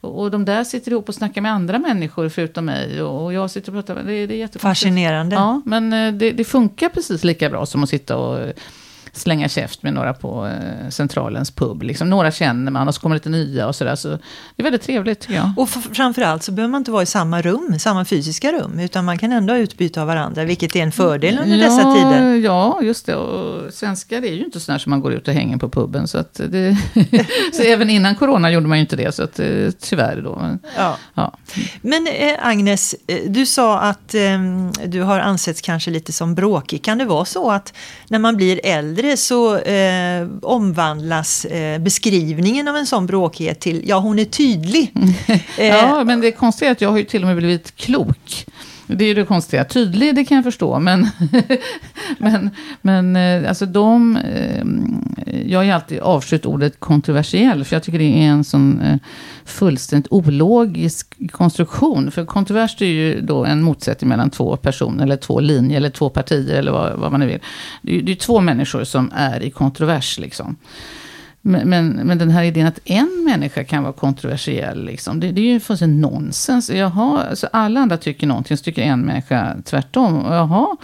Och 0.00 0.30
de 0.30 0.44
där 0.44 0.64
sitter 0.64 0.90
ihop 0.90 1.08
och 1.08 1.14
snackar 1.14 1.40
med 1.40 1.52
andra 1.52 1.78
människor 1.78 2.28
förutom 2.28 2.64
mig. 2.64 3.02
Och 3.02 3.32
jag 3.32 3.50
sitter 3.50 3.76
och 3.76 3.86
pratar. 3.86 4.02
Det, 4.02 4.26
det 4.26 4.42
är 4.42 4.58
Fascinerande. 4.58 5.36
Ja, 5.36 5.62
men 5.64 5.92
eh, 5.92 6.12
det, 6.12 6.30
det 6.32 6.44
funkar 6.44 6.88
precis 6.88 7.24
lika 7.24 7.50
bra 7.50 7.66
som 7.66 7.82
att 7.82 7.88
sitta 7.88 8.16
och 8.16 8.52
slänga 9.18 9.48
käft 9.48 9.82
med 9.82 9.94
några 9.94 10.14
på 10.14 10.46
eh, 10.46 10.90
Centralens 10.90 11.50
pub. 11.50 11.82
Liksom, 11.82 12.10
några 12.10 12.30
känner 12.30 12.72
man 12.72 12.88
och 12.88 12.94
så 12.94 13.00
kommer 13.00 13.16
lite 13.16 13.28
nya 13.28 13.66
och 13.66 13.76
sådär. 13.76 13.96
Så 13.96 14.08
det 14.08 14.18
är 14.56 14.62
väldigt 14.62 14.82
trevligt 14.82 15.20
tycker 15.20 15.34
jag. 15.34 15.52
Och 15.56 15.68
framförallt 15.68 16.42
så 16.42 16.52
behöver 16.52 16.70
man 16.70 16.80
inte 16.80 16.90
vara 16.90 17.02
i 17.02 17.06
samma 17.06 17.42
rum, 17.42 17.78
samma 17.78 18.04
fysiska 18.04 18.52
rum. 18.52 18.78
Utan 18.78 19.04
man 19.04 19.18
kan 19.18 19.32
ändå 19.32 19.52
ha 19.52 19.58
utbyte 19.58 20.00
av 20.00 20.06
varandra, 20.06 20.44
vilket 20.44 20.76
är 20.76 20.80
en 20.80 20.92
fördel 20.92 21.38
under 21.38 21.56
ja, 21.56 21.64
dessa 21.64 21.94
tider. 21.94 22.34
Ja, 22.34 22.78
just 22.82 23.06
det. 23.06 23.14
Och 23.14 23.74
svenskar 23.74 24.22
är 24.22 24.32
ju 24.32 24.44
inte 24.44 24.60
sådär 24.60 24.78
som 24.78 24.90
man 24.90 25.00
går 25.00 25.12
ut 25.12 25.28
och 25.28 25.34
hänger 25.34 25.56
på 25.56 25.68
puben. 25.68 26.08
Så, 26.08 26.18
att 26.18 26.34
det, 26.34 26.76
så 27.52 27.62
även 27.62 27.90
innan 27.90 28.14
corona 28.14 28.50
gjorde 28.50 28.66
man 28.66 28.78
ju 28.78 28.82
inte 28.82 28.96
det. 28.96 29.14
Så 29.14 29.22
att, 29.22 29.38
eh, 29.38 29.70
tyvärr 29.80 30.20
då. 30.20 30.58
Ja. 30.76 30.96
ja. 31.14 31.32
Men 31.82 32.06
eh, 32.06 32.46
Agnes, 32.46 32.94
du 33.26 33.46
sa 33.46 33.78
att 33.78 34.14
eh, 34.14 34.40
du 34.86 35.02
har 35.02 35.20
ansetts 35.20 35.60
kanske 35.60 35.90
lite 35.90 36.12
som 36.12 36.34
bråkig. 36.34 36.84
Kan 36.84 36.98
det 36.98 37.04
vara 37.04 37.24
så 37.24 37.50
att 37.50 37.72
när 38.08 38.18
man 38.18 38.36
blir 38.36 38.60
äldre 38.64 39.05
vidare 39.06 39.16
så 39.16 39.58
eh, 39.58 40.28
omvandlas 40.42 41.44
eh, 41.44 41.78
beskrivningen 41.78 42.68
av 42.68 42.76
en 42.76 42.86
sån 42.86 43.06
bråkighet 43.06 43.60
till, 43.60 43.82
ja 43.88 43.98
hon 43.98 44.18
är 44.18 44.24
tydlig. 44.24 44.92
ja, 45.58 46.04
men 46.04 46.20
det 46.20 46.32
konstiga 46.32 46.68
är 46.68 46.72
att 46.72 46.80
jag 46.80 46.90
har 46.90 46.98
ju 46.98 47.04
till 47.04 47.22
och 47.22 47.28
med 47.28 47.36
blivit 47.36 47.76
klok. 47.76 48.46
Det 48.86 49.04
är 49.04 49.08
ju 49.08 49.14
det 49.14 49.24
konstiga. 49.24 49.64
Tydlig, 49.64 50.14
det 50.14 50.24
kan 50.24 50.34
jag 50.34 50.44
förstå. 50.44 50.78
Men, 50.78 51.08
men, 52.18 52.50
men 52.82 53.16
eh, 53.16 53.48
alltså 53.48 53.66
de... 53.66 54.16
Eh, 54.16 54.64
jag 55.46 55.58
har 55.58 55.64
ju 55.64 55.70
alltid 55.70 55.98
avskytt 55.98 56.46
ordet 56.46 56.80
kontroversiell. 56.80 57.64
För 57.64 57.76
jag 57.76 57.82
tycker 57.82 57.98
det 57.98 58.04
är 58.04 58.28
en 58.28 58.44
sån 58.44 58.80
eh, 58.80 58.98
fullständigt 59.44 60.12
ologisk 60.12 61.30
konstruktion. 61.32 62.10
För 62.10 62.24
kontrovers 62.24 62.82
är 62.82 62.86
ju 62.86 63.20
då 63.20 63.44
en 63.44 63.62
motsättning 63.62 64.08
mellan 64.08 64.30
två 64.30 64.56
personer. 64.56 65.02
Eller 65.02 65.16
två 65.16 65.40
linjer. 65.40 65.76
Eller 65.76 65.90
två 65.90 66.08
partier. 66.08 66.58
Eller 66.58 66.72
vad, 66.72 66.98
vad 66.98 67.10
man 67.10 67.20
nu 67.20 67.26
vill. 67.26 67.40
Det 67.82 67.96
är, 67.96 68.00
ju 68.00 68.14
två 68.14 68.40
människor 68.40 68.84
som 68.84 69.12
är 69.14 69.42
i 69.42 69.50
kontrovers 69.50 70.18
liksom. 70.18 70.56
Men, 71.48 71.68
men, 71.68 71.88
men, 71.88 72.18
den 72.18 72.30
här 72.30 72.42
idén 72.42 72.66
att 72.66 72.78
en 72.84 73.24
människa 73.24 73.64
kan 73.64 73.82
vara 73.82 73.92
kontroversiell, 73.92 74.84
liksom, 74.84 75.20
det, 75.20 75.32
det 75.32 75.40
är 75.40 75.52
ju 75.52 75.60
fullständigt 75.60 76.10
nonsens. 76.10 76.70
Jaha, 76.70 77.26
alltså 77.30 77.48
alla 77.52 77.80
andra 77.80 77.96
tycker 77.96 78.26
någonting, 78.26 78.56
så 78.56 78.64
tycker 78.64 78.82
en 78.82 79.00
människa 79.00 79.56
tvärtom. 79.64 80.24
Jaha, 80.30 80.76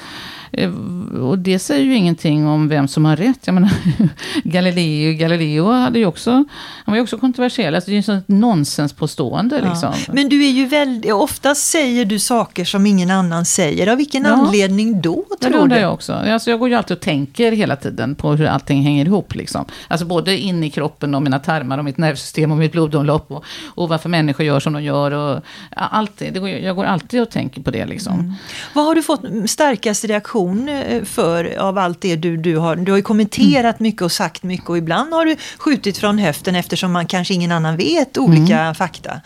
och 1.20 1.38
det 1.38 1.58
säger 1.58 1.84
ju 1.84 1.94
ingenting 1.94 2.46
om 2.46 2.68
vem 2.68 2.88
som 2.88 3.04
har 3.04 3.16
rätt. 3.16 3.38
Jag 3.44 3.54
menar, 3.54 3.70
Galileo, 4.44 5.18
Galileo 5.18 5.70
hade 5.70 5.98
ju 5.98 6.06
också, 6.06 6.30
han 6.30 6.46
var 6.86 6.94
ju 6.94 7.02
också 7.02 7.18
kontroversiell. 7.18 7.74
Alltså 7.74 7.90
det 7.90 7.94
är 7.94 7.96
ju 7.96 8.02
sånt 8.02 8.28
nonsenspåstående. 8.28 9.60
Ja. 9.62 9.68
Liksom. 9.68 10.14
Men 10.14 10.28
du 10.28 10.46
är 10.46 10.50
ju 10.50 10.66
väldigt, 10.66 11.12
oftast 11.12 11.70
säger 11.70 12.04
du 12.04 12.18
saker 12.18 12.64
som 12.64 12.86
ingen 12.86 13.10
annan 13.10 13.44
säger. 13.44 13.86
Av 13.86 13.96
vilken 13.96 14.24
ja. 14.24 14.30
anledning 14.30 15.00
då, 15.00 15.14
tror 15.14 15.26
ja, 15.40 15.48
det 15.48 15.58
undrar 15.58 15.78
jag 15.78 15.92
också. 15.92 16.12
Alltså 16.12 16.50
jag 16.50 16.58
går 16.58 16.68
ju 16.68 16.74
alltid 16.74 16.96
och 16.96 17.02
tänker 17.02 17.52
hela 17.52 17.76
tiden 17.76 18.14
på 18.14 18.32
hur 18.32 18.46
allting 18.46 18.82
hänger 18.82 19.06
ihop. 19.06 19.34
Liksom. 19.34 19.64
Alltså 19.88 20.06
både 20.06 20.38
in 20.38 20.64
i 20.64 20.70
kroppen 20.70 21.14
och 21.14 21.22
mina 21.22 21.38
tarmar 21.38 21.78
och 21.78 21.84
mitt 21.84 21.98
nervsystem 21.98 22.52
och 22.52 22.58
mitt 22.58 22.72
blodomlopp. 22.72 23.30
Och, 23.30 23.44
och 23.64 23.88
varför 23.88 24.08
människor 24.08 24.46
gör 24.46 24.60
som 24.60 24.72
de 24.72 24.82
gör. 24.82 25.10
Och, 25.10 25.42
alltid, 25.70 26.34
det 26.34 26.40
går, 26.40 26.48
jag 26.48 26.76
går 26.76 26.84
alltid 26.84 27.22
och 27.22 27.30
tänker 27.30 27.62
på 27.62 27.70
det. 27.70 27.86
Liksom. 27.86 28.12
Mm. 28.12 28.34
Vad 28.72 28.84
har 28.84 28.94
du 28.94 29.02
fått 29.02 29.20
starkast 29.46 30.04
reaktion 30.04 30.41
eh, 30.48 31.04
för 31.04 31.58
av 31.58 31.78
allt 31.78 32.00
det 32.00 32.16
du, 32.16 32.36
du 32.36 32.56
har? 32.56 32.76
Du 32.76 32.92
har 32.92 32.96
ju 32.96 33.02
kommenterat 33.02 33.80
mm. 33.80 33.88
mycket 33.88 34.02
och 34.02 34.12
sagt 34.12 34.42
mycket 34.42 34.68
och 34.68 34.78
ibland 34.78 35.12
har 35.12 35.26
du 35.26 35.36
skjutit 35.58 35.98
från 35.98 36.18
höften 36.18 36.54
eftersom 36.54 36.92
man 36.92 37.06
kanske 37.06 37.34
ingen 37.34 37.52
annan 37.52 37.76
vet 37.76 38.18
olika 38.18 38.60
mm. 38.60 38.74
fakta. 38.74 39.20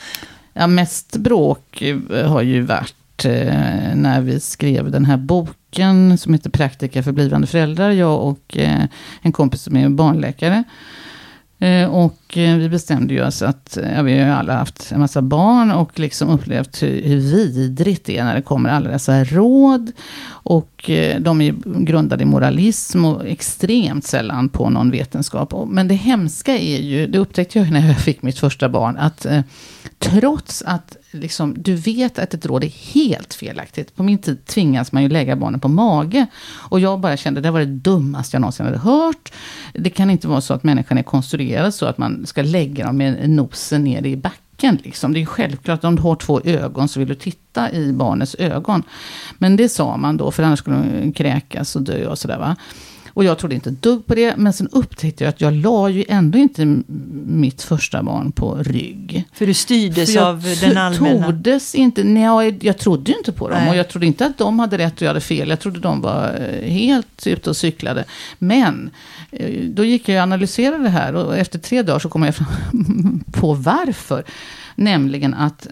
Ja, 0.52 0.66
mest 0.66 1.16
bråk 1.16 1.82
eh, 1.82 2.30
har 2.30 2.42
ju 2.42 2.62
varit 2.62 3.24
eh, 3.24 3.94
när 3.94 4.20
vi 4.20 4.40
skrev 4.40 4.90
den 4.90 5.04
här 5.04 5.16
boken 5.16 6.18
som 6.18 6.34
heter 6.34 6.50
Praktika 6.50 7.02
för 7.02 7.12
blivande 7.12 7.46
föräldrar. 7.46 7.90
Jag 7.90 8.22
och 8.22 8.56
en 9.22 9.32
kompis 9.32 9.62
som 9.62 9.76
är 9.76 9.88
barnläkare. 9.88 10.64
Eh, 11.58 11.94
och 11.94 12.38
eh, 12.38 12.56
vi 12.56 12.68
bestämde 12.68 13.14
ju 13.14 13.26
oss 13.26 13.42
att, 13.42 13.76
eh, 13.76 13.94
ja, 13.96 14.02
vi 14.02 14.18
har 14.18 14.26
ju 14.26 14.32
alla 14.32 14.56
haft 14.56 14.92
en 14.92 15.00
massa 15.00 15.22
barn 15.22 15.70
och 15.70 15.98
liksom 15.98 16.28
upplevt 16.28 16.82
hur, 16.82 17.02
hur 17.02 17.16
vidrigt 17.16 18.04
det 18.04 18.18
är 18.18 18.24
när 18.24 18.34
det 18.34 18.42
kommer 18.42 18.70
alla 18.70 18.90
dessa 18.90 19.24
råd. 19.24 19.92
Och 20.28 20.90
de 21.18 21.40
är 21.40 21.54
grundade 21.84 22.22
i 22.22 22.26
moralism 22.26 23.04
och 23.04 23.26
extremt 23.26 24.04
sällan 24.04 24.48
på 24.48 24.70
någon 24.70 24.90
vetenskap. 24.90 25.54
Men 25.68 25.88
det 25.88 25.94
hemska 25.94 26.58
är 26.58 26.80
ju, 26.80 27.06
det 27.06 27.18
upptäckte 27.18 27.58
jag 27.58 27.70
när 27.70 27.86
jag 27.86 27.98
fick 27.98 28.22
mitt 28.22 28.38
första 28.38 28.68
barn, 28.68 28.96
att 28.96 29.26
trots 29.98 30.62
att 30.66 30.96
liksom, 31.16 31.54
du 31.62 31.74
vet 31.74 32.18
att 32.18 32.34
ett 32.34 32.46
råd 32.46 32.64
är 32.64 32.92
helt 32.94 33.34
felaktigt. 33.34 33.96
På 33.96 34.02
min 34.02 34.18
tid 34.18 34.46
tvingas 34.46 34.92
man 34.92 35.02
ju 35.02 35.08
lägga 35.08 35.36
barnen 35.36 35.60
på 35.60 35.68
mage. 35.68 36.26
Och 36.46 36.80
jag 36.80 37.00
bara 37.00 37.16
kände, 37.16 37.40
det 37.40 37.50
var 37.50 37.60
det 37.60 37.66
dummaste 37.66 38.34
jag 38.34 38.40
någonsin 38.40 38.66
hade 38.66 38.78
hört. 38.78 39.32
Det 39.72 39.90
kan 39.90 40.10
inte 40.10 40.28
vara 40.28 40.40
så 40.40 40.54
att 40.54 40.64
människan 40.64 40.98
är 40.98 41.02
konstruerad 41.02 41.74
så 41.74 41.86
att 41.86 41.98
man 41.98 42.26
ska 42.26 42.42
lägga 42.42 42.86
dem 42.86 42.96
med 42.96 43.30
nosen 43.30 43.84
ner 43.84 44.06
i 44.06 44.16
backen. 44.16 44.78
Liksom. 44.84 45.12
Det 45.12 45.22
är 45.22 45.26
självklart 45.26 45.84
om 45.84 45.96
du 45.96 46.02
har 46.02 46.16
två 46.16 46.40
ögon 46.44 46.88
så 46.88 46.98
vill 46.98 47.08
du 47.08 47.14
titta 47.14 47.72
i 47.72 47.92
barnets 47.92 48.36
ögon. 48.38 48.82
Men 49.38 49.56
det 49.56 49.68
sa 49.68 49.96
man 49.96 50.16
då, 50.16 50.30
för 50.30 50.42
annars 50.42 50.58
skulle 50.58 50.76
de 50.76 51.12
kräkas 51.12 51.76
och 51.76 51.82
dö 51.82 52.06
och 52.06 52.18
sådär. 52.18 52.38
Va? 52.38 52.56
Och 53.16 53.24
jag 53.24 53.38
trodde 53.38 53.54
inte 53.54 53.70
dugg 53.70 54.06
på 54.06 54.14
det. 54.14 54.36
Men 54.36 54.52
sen 54.52 54.68
upptäckte 54.72 55.24
jag 55.24 55.28
att 55.28 55.40
jag 55.40 55.52
la 55.52 55.88
ju 55.88 56.04
ändå 56.08 56.38
inte 56.38 56.82
mitt 57.26 57.62
första 57.62 58.02
barn 58.02 58.32
på 58.32 58.54
rygg. 58.54 59.24
För 59.32 59.46
du 59.46 59.54
styrdes 59.54 60.14
För 60.14 60.22
av 60.22 60.42
den 60.60 60.76
allmänna? 60.76 61.26
Tordes 61.26 61.74
inte. 61.74 62.04
Nej, 62.04 62.22
jag, 62.22 62.64
jag 62.64 62.78
trodde 62.78 63.10
ju 63.10 63.18
inte 63.18 63.32
på 63.32 63.48
dem. 63.48 63.58
Nej. 63.58 63.70
Och 63.70 63.76
jag 63.76 63.88
trodde 63.88 64.06
inte 64.06 64.26
att 64.26 64.38
de 64.38 64.58
hade 64.58 64.78
rätt 64.78 64.94
och 64.94 65.02
jag 65.02 65.08
hade 65.08 65.20
fel. 65.20 65.48
Jag 65.48 65.60
trodde 65.60 65.80
de 65.80 66.00
var 66.00 66.48
eh, 66.62 66.70
helt 66.70 67.26
ute 67.26 67.50
och 67.50 67.56
cyklade. 67.56 68.04
Men 68.38 68.90
eh, 69.30 69.64
då 69.64 69.84
gick 69.84 70.08
jag 70.08 70.16
och 70.16 70.22
analyserade 70.22 70.82
det 70.82 70.88
här. 70.88 71.14
Och 71.14 71.36
efter 71.36 71.58
tre 71.58 71.82
dagar 71.82 71.98
så 71.98 72.08
kom 72.08 72.22
jag 72.22 72.34
på 73.32 73.54
varför. 73.54 74.24
Nämligen 74.74 75.34
att 75.34 75.66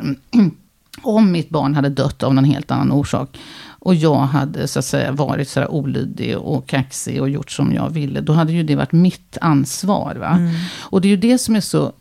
om 1.03 1.33
mitt 1.33 1.49
barn 1.49 1.75
hade 1.75 1.89
dött 1.89 2.23
av 2.23 2.35
någon 2.35 2.45
helt 2.45 2.71
annan 2.71 2.93
orsak 2.93 3.39
och 3.85 3.95
jag 3.95 4.17
hade 4.17 4.69
så 4.69 4.79
att 4.79 4.85
säga 4.85 5.13
varit 5.13 5.49
så 5.49 5.67
olydig 5.67 6.39
och 6.39 6.67
kaxig 6.67 7.21
och 7.21 7.31
gjort 7.31 7.51
som 7.51 7.73
jag 7.73 7.91
ville. 7.91 8.21
Då 8.21 8.33
hade 8.33 8.53
ju 8.53 8.63
det 8.63 8.77
varit 8.77 8.93
mitt 8.93 9.39
ansvar. 9.41 10.15
Va? 10.15 10.29
Mm. 10.29 10.55
Och 10.81 11.01
det 11.01 11.09
är 11.09 11.11
ju 11.11 11.17
det 11.17 11.39
som 11.39 11.57
är 11.57 11.61
så 11.61 11.93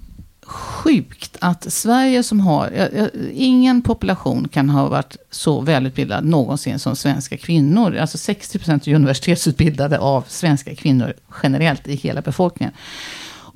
sjukt 0.45 1.37
att 1.39 1.73
Sverige 1.73 2.23
som 2.23 2.39
har, 2.39 2.89
ingen 3.33 3.81
population 3.81 4.47
kan 4.47 4.69
ha 4.69 4.87
varit 4.87 5.17
så 5.31 5.61
välutbildad 5.61 6.25
någonsin 6.25 6.79
som 6.79 6.95
svenska 6.95 7.37
kvinnor. 7.37 7.97
Alltså 7.97 8.17
60% 8.17 8.89
är 8.89 8.95
universitetsutbildade 8.95 9.99
av 9.99 10.25
svenska 10.27 10.75
kvinnor 10.75 11.13
generellt 11.43 11.87
i 11.87 11.95
hela 11.95 12.21
befolkningen. 12.21 12.73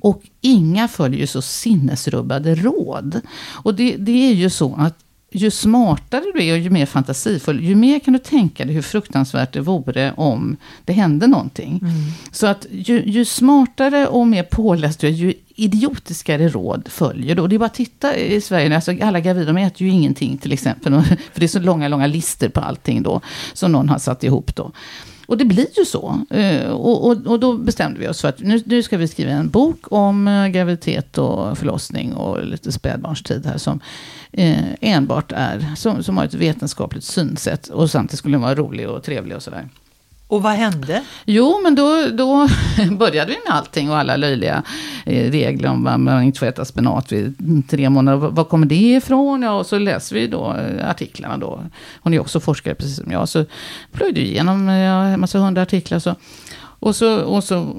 Och 0.00 0.22
inga 0.40 0.88
följer 0.88 1.26
så 1.26 1.42
sinnesrubbade 1.42 2.54
råd. 2.54 3.20
Och 3.62 3.74
det, 3.74 3.96
det 3.96 4.30
är 4.30 4.34
ju 4.34 4.50
så 4.50 4.74
att 4.78 4.94
ju 5.30 5.50
smartare 5.50 6.24
du 6.34 6.42
är 6.42 6.52
och 6.52 6.58
ju 6.58 6.70
mer 6.70 6.86
fantasifull, 6.86 7.64
ju 7.64 7.74
mer 7.74 7.98
kan 7.98 8.12
du 8.12 8.18
tänka 8.18 8.64
dig 8.64 8.74
hur 8.74 8.82
fruktansvärt 8.82 9.52
det 9.52 9.60
vore 9.60 10.12
om 10.16 10.56
det 10.84 10.92
hände 10.92 11.26
någonting. 11.26 11.80
Mm. 11.82 11.94
Så 12.32 12.46
att 12.46 12.66
ju, 12.70 13.02
ju, 13.06 13.24
smartare 13.24 14.06
och 14.06 14.26
mer 14.26 14.42
påläst 14.42 15.00
du 15.00 15.06
är, 15.06 15.10
ju 15.10 15.34
idiotiskare 15.48 16.48
råd 16.48 16.88
följer 16.88 17.34
du. 17.34 17.42
Och 17.42 17.48
det 17.48 17.56
är 17.56 17.58
bara 17.58 17.66
att 17.66 17.74
titta 17.74 18.16
i 18.16 18.40
Sverige, 18.40 18.74
alltså 18.74 18.94
alla 19.02 19.20
gravida 19.20 19.52
de 19.52 19.56
äter 19.56 19.86
ju 19.86 19.92
ingenting 19.92 20.38
till 20.38 20.52
exempel. 20.52 21.02
För 21.32 21.40
det 21.40 21.46
är 21.46 21.48
så 21.48 21.60
långa, 21.60 21.88
långa 21.88 22.06
listor 22.06 22.48
på 22.48 22.60
allting 22.60 23.02
då, 23.02 23.20
som 23.52 23.72
någon 23.72 23.88
har 23.88 23.98
satt 23.98 24.24
ihop 24.24 24.56
då. 24.56 24.72
Och 25.28 25.38
det 25.38 25.44
blir 25.44 25.78
ju 25.78 25.84
så. 25.84 26.20
Eh, 26.30 26.70
och, 26.70 27.06
och, 27.06 27.26
och, 27.26 27.40
då 27.40 27.56
bestämde 27.56 28.00
vi 28.00 28.08
oss 28.08 28.20
för 28.20 28.28
att 28.28 28.40
nu, 28.40 28.62
nu 28.66 28.82
ska 28.82 28.96
vi 28.96 29.08
skriva 29.08 29.30
en 29.30 29.48
bok 29.48 29.92
om 29.92 30.28
eh, 30.28 30.46
graviditet 30.46 31.18
och 31.18 31.58
förlossning 31.58 32.14
och 32.14 32.44
lite 32.44 32.72
spädbarnstid 32.72 33.46
här 33.46 33.58
som 33.58 33.80
eh, 34.32 34.64
enbart 34.80 35.32
är, 35.32 35.74
som, 35.76 36.02
som 36.02 36.16
har 36.16 36.24
ett 36.24 36.34
vetenskapligt 36.34 37.04
synsätt 37.04 37.68
och 37.68 37.90
samtidigt 37.90 38.18
skulle 38.18 38.34
den 38.34 38.42
vara 38.42 38.54
rolig 38.54 38.88
och 38.88 39.02
trevlig 39.02 39.36
och 39.36 39.42
sådär. 39.42 39.68
Och 40.28 40.42
vad 40.42 40.52
hände? 40.52 41.04
Jo, 41.24 41.60
men 41.62 41.74
då, 41.74 42.04
då 42.12 42.48
började 42.98 43.30
vi 43.30 43.38
med 43.46 43.56
allting 43.56 43.90
och 43.90 43.98
alla 43.98 44.16
löjliga 44.16 44.62
eh, 45.06 45.30
regler 45.30 45.68
om 45.68 45.86
att 45.86 46.00
man 46.00 46.22
inte 46.22 46.38
får 46.38 46.46
äta 46.46 46.64
spenat 46.64 47.12
vid 47.12 47.68
tre 47.68 47.90
månader. 47.90 48.28
Var 48.28 48.44
kommer 48.44 48.66
det 48.66 48.74
ifrån? 48.74 49.42
Ja, 49.42 49.52
och 49.52 49.66
så 49.66 49.78
läser 49.78 50.14
vi 50.14 50.26
då 50.26 50.54
eh, 50.54 50.90
artiklarna 50.90 51.36
då. 51.36 51.64
Hon 52.00 52.14
är 52.14 52.20
också 52.20 52.40
forskare 52.40 52.74
precis 52.74 52.96
som 52.96 53.12
jag. 53.12 53.28
Så 53.28 53.44
plöjde 53.92 54.20
vi 54.20 54.26
igenom 54.26 54.68
eh, 54.68 54.74
en 54.74 55.20
massa 55.20 55.38
hundra 55.38 55.62
artiklar. 55.62 55.98
Så 55.98 56.14
och 56.80 56.96
så, 56.96 57.20
och 57.20 57.44
så 57.44 57.72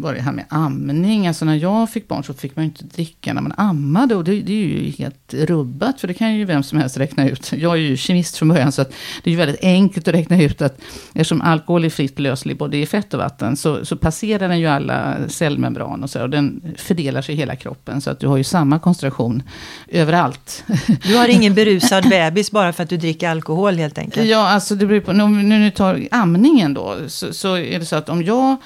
var 0.00 0.14
det 0.14 0.20
här 0.20 0.32
med 0.32 0.44
amning. 0.48 1.26
Alltså 1.26 1.44
när 1.44 1.54
jag 1.54 1.90
fick 1.90 2.08
barn 2.08 2.24
så 2.24 2.34
fick 2.34 2.56
man 2.56 2.64
ju 2.64 2.68
inte 2.68 2.84
dricka 2.84 3.32
när 3.32 3.42
man 3.42 3.54
ammade. 3.56 4.14
Och 4.14 4.24
det, 4.24 4.40
det, 4.40 4.52
är 4.52 4.66
ju 4.66 4.90
helt 4.90 5.34
rubbat. 5.34 6.00
För 6.00 6.08
det 6.08 6.14
kan 6.14 6.34
ju 6.34 6.44
vem 6.44 6.62
som 6.62 6.78
helst 6.78 6.96
räkna 6.96 7.28
ut. 7.28 7.52
Jag 7.52 7.72
är 7.72 7.76
ju 7.76 7.96
kemist 7.96 8.36
från 8.36 8.48
början. 8.48 8.72
Så 8.72 8.82
det 8.82 9.24
är 9.24 9.30
ju 9.30 9.36
väldigt 9.36 9.64
enkelt 9.64 10.08
att 10.08 10.14
räkna 10.14 10.42
ut 10.42 10.62
att 10.62 10.80
eftersom 11.12 11.40
alkohol 11.40 11.84
är 11.84 11.90
fritt 11.90 12.18
löslig 12.18 12.56
både 12.56 12.76
i 12.76 12.86
fett 12.86 13.14
och 13.14 13.20
vatten. 13.20 13.56
Så, 13.56 13.84
så 13.84 13.96
passerar 13.96 14.48
den 14.48 14.60
ju 14.60 14.66
alla 14.66 15.16
cellmembran 15.28 16.02
och 16.02 16.10
så. 16.10 16.22
Och 16.22 16.30
den 16.30 16.74
fördelar 16.76 17.22
sig 17.22 17.34
i 17.34 17.38
hela 17.38 17.56
kroppen. 17.56 18.00
Så 18.00 18.10
att 18.10 18.20
du 18.20 18.26
har 18.26 18.36
ju 18.36 18.44
samma 18.44 18.78
koncentration 18.78 19.42
överallt. 19.88 20.64
Du 21.02 21.16
har 21.16 21.28
ingen 21.28 21.54
berusad 21.54 22.08
bebis 22.08 22.50
bara 22.50 22.72
för 22.72 22.82
att 22.82 22.88
du 22.88 22.96
dricker 22.96 23.28
alkohol 23.28 23.76
helt 23.76 23.98
enkelt? 23.98 24.28
Ja, 24.28 24.48
alltså 24.48 24.74
det 24.74 24.86
beror 24.86 25.00
på. 25.00 25.12
Nu, 25.12 25.28
nu 25.28 25.70
tar 25.70 26.08
amningen 26.10 26.74
då. 26.74 26.96
Så, 27.06 27.32
så 27.32 27.56
är 27.56 27.78
det 27.78 27.86
så 27.86 27.96
att 27.96 28.08
om 28.08 28.22
jag 28.22 28.39
jag 28.40 28.56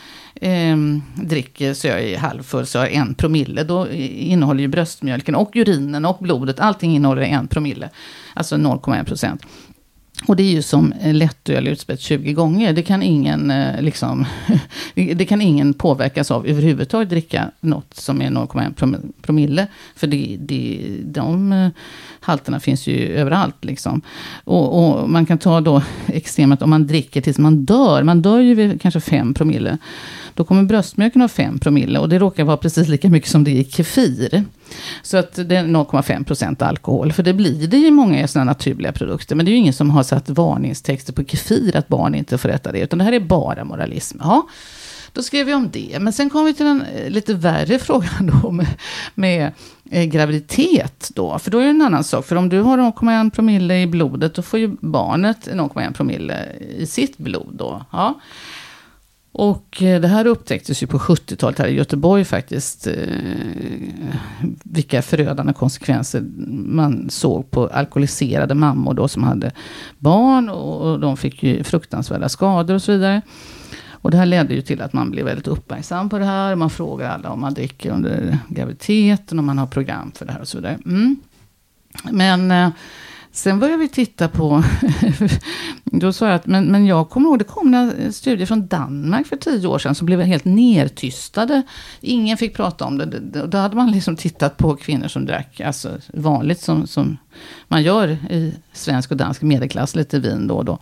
eh, 0.70 0.76
dricker 1.14 1.74
så 1.74 1.86
jag 1.86 2.02
är 2.02 2.18
halvfull 2.18 2.66
så 2.66 2.78
jag 2.78 2.82
har 2.82 2.88
en 2.88 3.14
promille. 3.14 3.64
Då 3.64 3.90
innehåller 3.90 4.60
ju 4.60 4.68
bröstmjölken 4.68 5.34
och 5.34 5.56
urinen 5.56 6.04
och 6.04 6.18
blodet, 6.20 6.60
allting 6.60 6.96
innehåller 6.96 7.22
en 7.22 7.48
promille. 7.48 7.90
Alltså 8.34 8.56
0,1 8.56 9.04
procent. 9.04 9.42
Och 10.26 10.36
det 10.36 10.42
är 10.42 10.50
ju 10.50 10.62
som 10.62 10.94
lättöl 11.02 11.68
utspätt 11.68 12.00
20 12.00 12.32
gånger. 12.32 12.72
Det 12.72 12.82
kan 12.82 13.02
ingen, 13.02 13.50
eh, 13.50 13.82
liksom, 13.82 14.26
det 14.94 15.26
kan 15.26 15.40
ingen 15.40 15.74
påverkas 15.74 16.30
av 16.30 16.46
överhuvudtaget 16.46 17.10
dricka 17.10 17.50
något 17.60 17.94
som 17.94 18.22
är 18.22 18.30
0,1 18.30 19.12
promille. 19.22 19.66
För 19.96 20.06
det, 20.06 20.36
det, 20.40 20.80
de 21.04 21.52
halterna 22.24 22.60
finns 22.60 22.86
ju 22.86 23.08
överallt. 23.08 23.64
Liksom. 23.64 24.02
Och, 24.44 24.78
och, 24.78 25.10
man 25.10 25.26
kan 25.26 25.38
ta 25.38 25.60
då 25.60 25.82
extremet 26.06 26.62
om 26.62 26.70
man 26.70 26.86
dricker 26.86 27.20
tills 27.20 27.38
man 27.38 27.64
dör. 27.64 28.02
Man 28.02 28.22
dör 28.22 28.40
ju 28.40 28.54
vid 28.54 28.82
kanske 28.82 29.00
5 29.00 29.34
promille. 29.34 29.78
Då 30.34 30.44
kommer 30.44 30.62
bröstmjölken 30.62 31.20
ha 31.20 31.28
5 31.28 31.58
promille. 31.58 31.98
Och 31.98 32.08
det 32.08 32.18
råkar 32.18 32.44
vara 32.44 32.56
precis 32.56 32.88
lika 32.88 33.08
mycket 33.08 33.30
som 33.30 33.44
det 33.44 33.50
är 33.50 33.60
i 33.60 33.64
kefir. 33.64 34.44
Så 35.02 35.16
att 35.16 35.34
det 35.34 35.56
är 35.56 35.64
0,5 35.64 36.24
procent 36.24 36.62
alkohol. 36.62 37.12
För 37.12 37.22
det 37.22 37.32
blir 37.32 37.66
det 37.66 37.76
i 37.76 37.90
många 37.90 38.28
sådana 38.28 38.50
naturliga 38.50 38.92
produkter. 38.92 39.36
Men 39.36 39.46
det 39.46 39.50
är 39.50 39.52
ju 39.52 39.58
ingen 39.58 39.72
som 39.72 39.90
har 39.90 40.02
satt 40.02 40.28
varningstexter 40.28 41.12
på 41.12 41.24
kefir 41.24 41.76
att 41.76 41.88
barn 41.88 42.14
inte 42.14 42.38
får 42.38 42.48
äta 42.48 42.72
det. 42.72 42.80
Utan 42.80 42.98
det 42.98 43.04
här 43.04 43.12
är 43.12 43.20
bara 43.20 43.64
moralism. 43.64 44.18
Ja, 44.20 44.48
då 45.14 45.22
skrev 45.22 45.46
vi 45.46 45.54
om 45.54 45.70
det. 45.72 45.98
Men 46.00 46.12
sen 46.12 46.30
kom 46.30 46.44
vi 46.44 46.54
till 46.54 46.66
den 46.66 46.82
eh, 46.82 47.10
lite 47.10 47.34
värre 47.34 47.78
frågan 47.88 48.40
då 48.42 48.50
med, 48.50 48.66
med 49.14 49.52
eh, 49.90 50.04
graviditet. 50.04 51.10
Då. 51.14 51.38
För 51.38 51.50
då 51.50 51.58
är 51.58 51.64
det 51.64 51.70
en 51.70 51.82
annan 51.82 52.04
sak. 52.04 52.26
För 52.26 52.36
om 52.36 52.48
du 52.48 52.60
har 52.60 52.78
0,1 52.78 53.30
promille 53.30 53.82
i 53.82 53.86
blodet, 53.86 54.34
då 54.34 54.42
får 54.42 54.60
ju 54.60 54.76
barnet 54.80 55.48
0,1 55.48 55.92
promille 55.92 56.46
i 56.78 56.86
sitt 56.86 57.18
blod. 57.18 57.50
Då. 57.52 57.84
Ja. 57.92 58.20
Och 59.36 59.82
eh, 59.82 60.00
det 60.00 60.08
här 60.08 60.26
upptäcktes 60.26 60.82
ju 60.82 60.86
på 60.86 60.98
70-talet 60.98 61.58
här 61.58 61.66
i 61.66 61.74
Göteborg 61.74 62.24
faktiskt. 62.24 62.86
Eh, 62.86 62.94
vilka 64.62 65.02
förödande 65.02 65.52
konsekvenser 65.52 66.24
man 66.66 67.10
såg 67.10 67.50
på 67.50 67.66
alkoholiserade 67.66 68.54
mammor 68.54 68.94
då 68.94 69.08
som 69.08 69.22
hade 69.22 69.52
barn. 69.98 70.48
Och 70.48 71.00
de 71.00 71.16
fick 71.16 71.42
ju 71.42 71.64
fruktansvärda 71.64 72.28
skador 72.28 72.74
och 72.74 72.82
så 72.82 72.92
vidare. 72.92 73.22
Och 74.04 74.10
det 74.10 74.16
här 74.16 74.26
ledde 74.26 74.54
ju 74.54 74.62
till 74.62 74.82
att 74.82 74.92
man 74.92 75.10
blev 75.10 75.24
väldigt 75.24 75.46
uppmärksam 75.46 76.08
på 76.08 76.18
det 76.18 76.24
här. 76.24 76.54
Man 76.54 76.70
frågar 76.70 77.10
alla 77.10 77.30
om 77.30 77.40
man 77.40 77.54
dricker 77.54 77.90
under 77.90 78.38
graviditeten, 78.48 79.38
om 79.38 79.46
man 79.46 79.58
har 79.58 79.66
program 79.66 80.12
för 80.14 80.26
det 80.26 80.32
här 80.32 80.40
och 80.40 80.48
så 80.48 80.58
vidare. 80.58 80.78
Mm. 80.84 81.16
Men 82.10 82.50
eh, 82.50 82.68
sen 83.32 83.58
började 83.58 83.78
vi 83.78 83.88
titta 83.88 84.28
på, 84.28 84.64
då 85.84 86.12
sa 86.12 86.26
jag 86.26 86.34
att, 86.34 86.46
men, 86.46 86.64
men 86.64 86.86
jag 86.86 87.10
kommer 87.10 87.28
ihåg, 87.28 87.38
det 87.38 87.44
kom 87.44 87.70
några 87.70 88.12
studier 88.12 88.46
från 88.46 88.66
Danmark 88.66 89.26
för 89.26 89.36
tio 89.36 89.66
år 89.66 89.78
sedan 89.78 89.94
som 89.94 90.06
blev 90.06 90.20
helt 90.20 90.44
nertystade. 90.44 91.62
Ingen 92.00 92.36
fick 92.36 92.56
prata 92.56 92.84
om 92.84 92.98
det. 92.98 93.06
Då 93.46 93.58
hade 93.58 93.76
man 93.76 93.90
liksom 93.90 94.16
tittat 94.16 94.56
på 94.56 94.76
kvinnor 94.76 95.08
som 95.08 95.26
drack, 95.26 95.60
alltså 95.60 95.98
vanligt 96.14 96.60
som, 96.60 96.86
som 96.86 97.16
man 97.68 97.82
gör 97.82 98.08
i 98.30 98.54
svensk 98.72 99.10
och 99.10 99.16
dansk 99.16 99.42
medelklass, 99.42 99.96
lite 99.96 100.18
vin 100.18 100.46
då 100.46 100.54
och 100.54 100.64
då. 100.64 100.78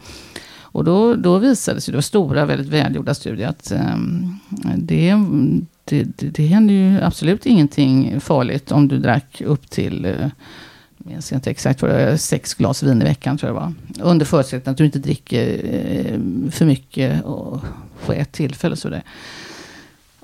Och 0.73 0.85
då, 0.85 1.15
då 1.15 1.39
visade 1.39 1.77
det 1.77 1.81
sig, 1.81 1.93
det 1.93 1.97
var 1.97 2.03
stora, 2.03 2.47
väldigt 2.47 2.69
välgjorda 2.69 3.15
studier, 3.15 3.49
att 3.49 3.73
um, 3.73 4.39
det, 4.77 5.15
det, 5.85 6.05
det, 6.05 6.29
det 6.29 6.47
händer 6.47 6.75
ju 6.75 7.01
absolut 7.01 7.47
ingenting 7.47 8.21
farligt 8.21 8.73
om 8.73 8.89
du 8.89 8.99
drack 8.99 9.43
upp 9.47 9.71
till 9.71 10.07
uh, 10.07 10.29
jag 11.05 11.13
minns 11.13 11.33
inte 11.33 11.51
exakt 11.51 11.83
vad 11.83 11.91
det 11.91 12.11
var, 12.11 12.17
sex 12.17 12.55
glas 12.55 12.83
vin 12.83 13.03
i 13.03 13.05
veckan 13.05 13.39
tror 13.39 13.53
jag 13.53 13.57
det 13.57 13.61
var. 13.61 14.11
Under 14.11 14.27
förutsättning 14.27 14.71
att 14.71 14.79
du 14.79 14.85
inte 14.85 14.99
dricker 14.99 15.61
eh, 15.65 16.51
för 16.51 16.65
mycket 16.65 17.25
och 17.25 17.61
på 18.07 18.13
ett 18.13 18.33
tillfälle. 18.33 18.77
Så 18.77 18.89
där. 18.89 19.03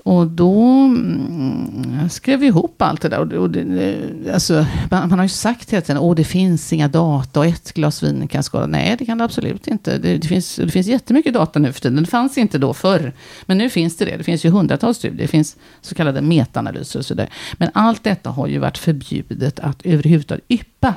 Och 0.03 0.27
då 0.27 0.61
mm, 0.61 2.09
skrev 2.09 2.39
vi 2.39 2.47
ihop 2.47 2.81
allt 2.81 3.01
det 3.01 3.09
där. 3.09 3.19
Och, 3.19 3.33
och 3.33 3.49
det, 3.49 4.33
alltså, 4.33 4.65
man, 4.91 5.09
man, 5.09 5.19
har 5.19 5.25
ju 5.25 5.29
sagt 5.29 5.73
hela 5.73 5.81
tiden 5.81 6.01
åh, 6.01 6.15
det 6.15 6.23
finns 6.23 6.73
inga 6.73 6.87
data 6.87 7.39
och 7.39 7.45
ett 7.45 7.73
glas 7.73 8.03
vin 8.03 8.27
kan 8.27 8.43
skada. 8.43 8.67
Nej, 8.67 8.95
det 8.99 9.05
kan 9.05 9.17
det 9.17 9.23
absolut 9.23 9.67
inte. 9.67 9.97
Det, 9.97 10.17
det, 10.17 10.27
finns, 10.27 10.55
det 10.55 10.69
finns 10.69 10.87
jättemycket 10.87 11.33
data 11.33 11.59
nu 11.59 11.73
för 11.73 11.81
tiden. 11.81 12.03
Det 12.03 12.09
fanns 12.09 12.37
inte 12.37 12.57
då 12.57 12.73
förr. 12.73 13.13
Men 13.45 13.57
nu 13.57 13.69
finns 13.69 13.97
det 13.97 14.05
det. 14.05 14.17
Det 14.17 14.23
finns 14.23 14.45
ju 14.45 14.49
hundratals 14.49 14.97
studier. 14.97 15.21
Det 15.21 15.27
finns 15.27 15.57
så 15.81 15.95
kallade 15.95 16.21
metaanalyser 16.21 16.99
och 16.99 17.05
sådär. 17.05 17.29
Men 17.57 17.69
allt 17.73 18.03
detta 18.03 18.29
har 18.29 18.47
ju 18.47 18.57
varit 18.57 18.77
förbjudet 18.77 19.59
att 19.59 19.85
överhuvudtaget 19.85 20.45
yppa 20.49 20.93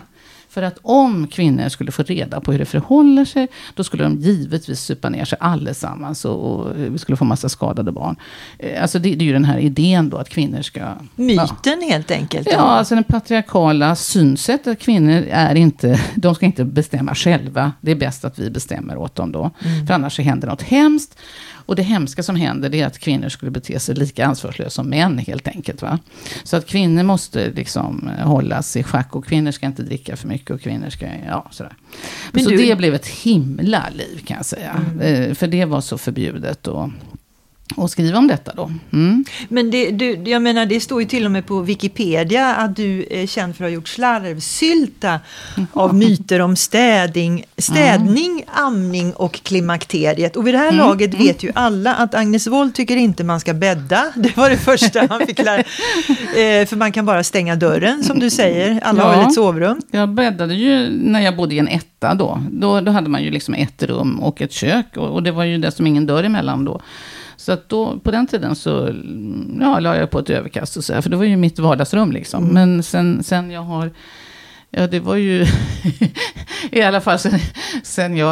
för 0.53 0.63
att 0.63 0.79
om 0.83 1.27
kvinnor 1.27 1.69
skulle 1.69 1.93
få 1.93 2.03
reda 2.03 2.41
på 2.41 2.53
hur 2.53 2.59
det 2.59 2.65
förhåller 2.65 3.25
sig, 3.25 3.49
då 3.75 3.85
skulle 3.85 4.05
de 4.05 4.19
givetvis 4.19 4.81
supa 4.81 5.09
ner 5.09 5.25
sig 5.25 5.39
allesammans 5.41 6.25
och, 6.25 6.51
och 6.51 6.77
vi 6.77 6.99
skulle 6.99 7.17
få 7.17 7.25
massa 7.25 7.49
skadade 7.49 7.93
barn. 7.93 8.17
Eh, 8.59 8.83
alltså 8.83 8.99
det, 8.99 9.15
det, 9.15 9.25
är 9.25 9.27
ju 9.27 9.33
den 9.33 9.45
här 9.45 9.59
idén 9.59 10.11
då 10.11 10.17
att 10.17 10.29
kvinnor 10.29 10.63
ska... 10.63 10.81
Myten 11.15 11.81
ja. 11.81 11.89
helt 11.91 12.11
enkelt. 12.11 12.49
Ja, 12.53 12.59
alltså 12.59 12.95
den 12.95 13.05
patriarkala 13.05 13.97
synsättet 13.97 14.67
att 14.67 14.79
kvinnor 14.79 15.25
är 15.31 15.55
inte, 15.55 16.01
de 16.15 16.35
ska 16.35 16.47
inte 16.47 16.65
bestämma 16.65 17.15
själva. 17.15 17.73
Det 17.81 17.91
är 17.91 17.97
bäst 17.97 18.25
att 18.25 18.39
vi 18.39 18.51
bestämmer 18.51 18.97
åt 18.97 19.15
dem 19.15 19.33
då. 19.33 19.51
Mm. 19.65 19.87
För 19.87 19.95
annars 19.95 20.17
så 20.17 20.23
händer 20.23 20.49
något 20.49 20.63
hemskt. 20.63 21.19
Och 21.67 21.77
det 21.77 21.83
hemska 21.83 22.23
som 22.23 22.37
händer 22.37 22.75
är 22.75 22.87
att 22.87 22.99
kvinnor 22.99 23.29
skulle 23.29 23.51
bete 23.51 23.81
sig 23.81 23.95
lika 23.95 24.27
ansvarslösa 24.27 24.71
som 24.71 24.89
män 24.89 25.19
helt 25.19 25.49
enkelt. 25.49 25.83
Va? 25.83 25.99
Så 26.45 26.57
att 26.57 26.67
kvinnor 26.67 27.03
måste 27.03 27.51
liksom 27.51 28.11
hållas 28.19 28.77
i 28.77 28.83
schack 28.83 29.17
och 29.17 29.27
kvinnor 29.27 29.51
ska 29.51 29.67
inte 29.67 29.83
dricka 29.83 30.17
för 30.17 30.29
mycket 30.29 30.51
och 30.51 30.61
kvinnor 30.61 30.91
ska, 30.91 31.07
ja 31.27 31.49
sådär. 31.51 31.73
Men 32.33 32.45
så 32.45 32.51
du... 32.51 32.57
det 32.57 32.77
blev 32.77 32.95
ett 32.95 33.07
himla 33.07 33.85
liv 33.95 34.25
kan 34.27 34.37
jag 34.37 34.47
säga. 34.47 34.81
Mm. 34.93 35.01
Eh, 35.01 35.35
för 35.35 35.47
det 35.47 35.65
var 35.65 35.81
så 35.81 35.99
förbjudet. 35.99 36.67
Och, 36.67 36.91
och 37.77 37.91
skriva 37.91 38.19
om 38.19 38.27
detta 38.27 38.53
då. 38.55 38.71
Mm. 38.93 39.25
Men 39.49 39.71
det, 39.71 39.91
du, 39.91 40.31
jag 40.31 40.43
menar, 40.43 40.67
det 40.67 40.81
står 40.81 41.03
ju 41.03 41.09
till 41.09 41.25
och 41.25 41.31
med 41.31 41.47
på 41.47 41.61
Wikipedia 41.61 42.55
att 42.55 42.77
du 42.77 43.07
är 43.11 43.27
känd 43.27 43.57
för 43.57 43.65
att 43.65 43.71
ha 43.71 43.75
gjort 43.75 43.89
slarvsylta 43.89 45.21
mm. 45.57 45.67
av 45.73 45.95
myter 45.95 46.41
om 46.41 46.57
städning, 46.57 47.45
städning 47.59 48.31
mm. 48.31 48.45
amning 48.67 49.13
och 49.13 49.33
klimakteriet. 49.33 50.37
Och 50.37 50.47
vid 50.47 50.55
det 50.55 50.59
här 50.59 50.73
mm. 50.73 50.79
laget 50.79 51.15
mm. 51.15 51.27
vet 51.27 51.43
ju 51.43 51.53
alla 51.55 51.95
att 51.95 52.15
Agnes 52.15 52.47
Wold 52.47 52.75
tycker 52.75 52.97
inte 52.97 53.25
man 53.25 53.41
ska 53.41 53.55
bädda. 53.55 54.13
Det 54.15 54.37
var 54.37 54.51
det 54.51 54.57
första 54.57 55.07
han 55.11 55.27
fick 55.27 55.39
lära. 55.39 55.59
eh, 55.61 56.67
för 56.67 56.77
man 56.77 56.93
kan 56.93 57.07
bara 57.07 57.25
stänga 57.25 57.57
dörren 57.57 58.05
som 58.05 58.19
du 58.19 58.31
säger. 58.31 58.81
Alla 58.83 59.03
ja, 59.03 59.13
har 59.13 59.27
ett 59.27 59.35
sovrum. 59.35 59.81
Jag 59.91 60.09
bäddade 60.09 60.55
ju 60.55 60.91
när 60.91 61.21
jag 61.21 61.37
bodde 61.37 61.55
i 61.55 61.59
en 61.59 61.69
etta 61.69 62.15
då. 62.15 62.43
Då, 62.51 62.81
då 62.81 62.93
hade 62.93 63.09
man 63.09 63.23
ju 63.23 63.31
liksom 63.31 63.55
ett 63.55 63.83
rum 63.83 64.21
och 64.21 64.43
ett 64.43 64.53
kök. 64.53 64.97
Och, 64.97 65.09
och 65.09 65.23
det 65.23 65.33
var 65.33 65.45
ju 65.45 65.59
dessutom 65.59 65.87
ingen 65.87 66.07
dörr 66.07 66.25
emellan 66.25 66.65
då. 66.65 66.81
Så 67.43 67.53
att 67.53 67.69
då, 67.69 67.99
på 67.99 68.11
den 68.11 68.27
tiden 68.27 68.55
så 68.55 68.95
ja, 69.61 69.81
la 69.81 69.97
jag 69.97 70.11
på 70.11 70.19
ett 70.19 70.31
överkast 70.31 70.77
och 70.77 70.85
så 70.85 70.95
här, 70.95 71.01
för 71.01 71.11
det 71.11 71.17
var 71.17 71.25
ju 71.25 71.37
mitt 71.37 71.59
vardagsrum 71.59 72.13
liksom. 72.13 72.43
Mm. 72.43 72.55
Men 72.55 72.83
sen, 72.83 73.23
sen 73.23 73.51
jag 73.51 73.61
har 73.61 73.91
Ja, 74.75 74.87
det 74.87 75.01
var 75.01 75.17
ju 75.17 75.47
i 76.71 76.83
alla 76.83 77.01
fall 77.01 77.19
sen, 77.19 77.39
sen 77.83 78.17
jag 78.17 78.29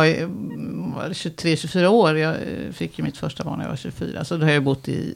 var 0.95 1.09
23-24 1.09 1.87
år. 1.87 2.19
Jag 2.19 2.35
eh, 2.35 2.73
fick 2.73 2.99
ju 2.99 3.05
mitt 3.05 3.17
första 3.17 3.45
barn 3.45 3.59
när 3.59 3.65
jag 3.65 3.71
var 3.71 3.77
24. 3.77 4.25
Så 4.25 4.37
då 4.37 4.47
har 4.47 4.53
jag 4.53 4.63
bott 4.63 4.89
i 4.89 5.15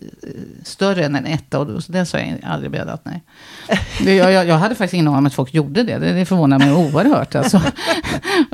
större 0.65 1.05
än 1.05 1.17
en 1.17 1.27
etta 1.27 1.59
och 1.59 1.67
det 1.67 1.99
har 2.13 2.19
jag 2.19 2.39
aldrig 2.43 2.71
bäddat, 2.71 3.05
nej. 3.05 3.23
Jag, 4.17 4.33
jag, 4.33 4.47
jag, 4.47 4.55
hade 4.55 4.75
faktiskt 4.75 4.95
ingen 4.95 5.09
aning 5.09 5.19
om 5.19 5.27
att 5.27 5.35
folk 5.35 5.55
gjorde 5.55 5.83
det. 5.83 5.99
Det, 5.99 6.13
det 6.13 6.27
förvånar 6.27 6.59
mig 6.59 6.73
oerhört. 6.73 7.35
Alltså. 7.35 7.63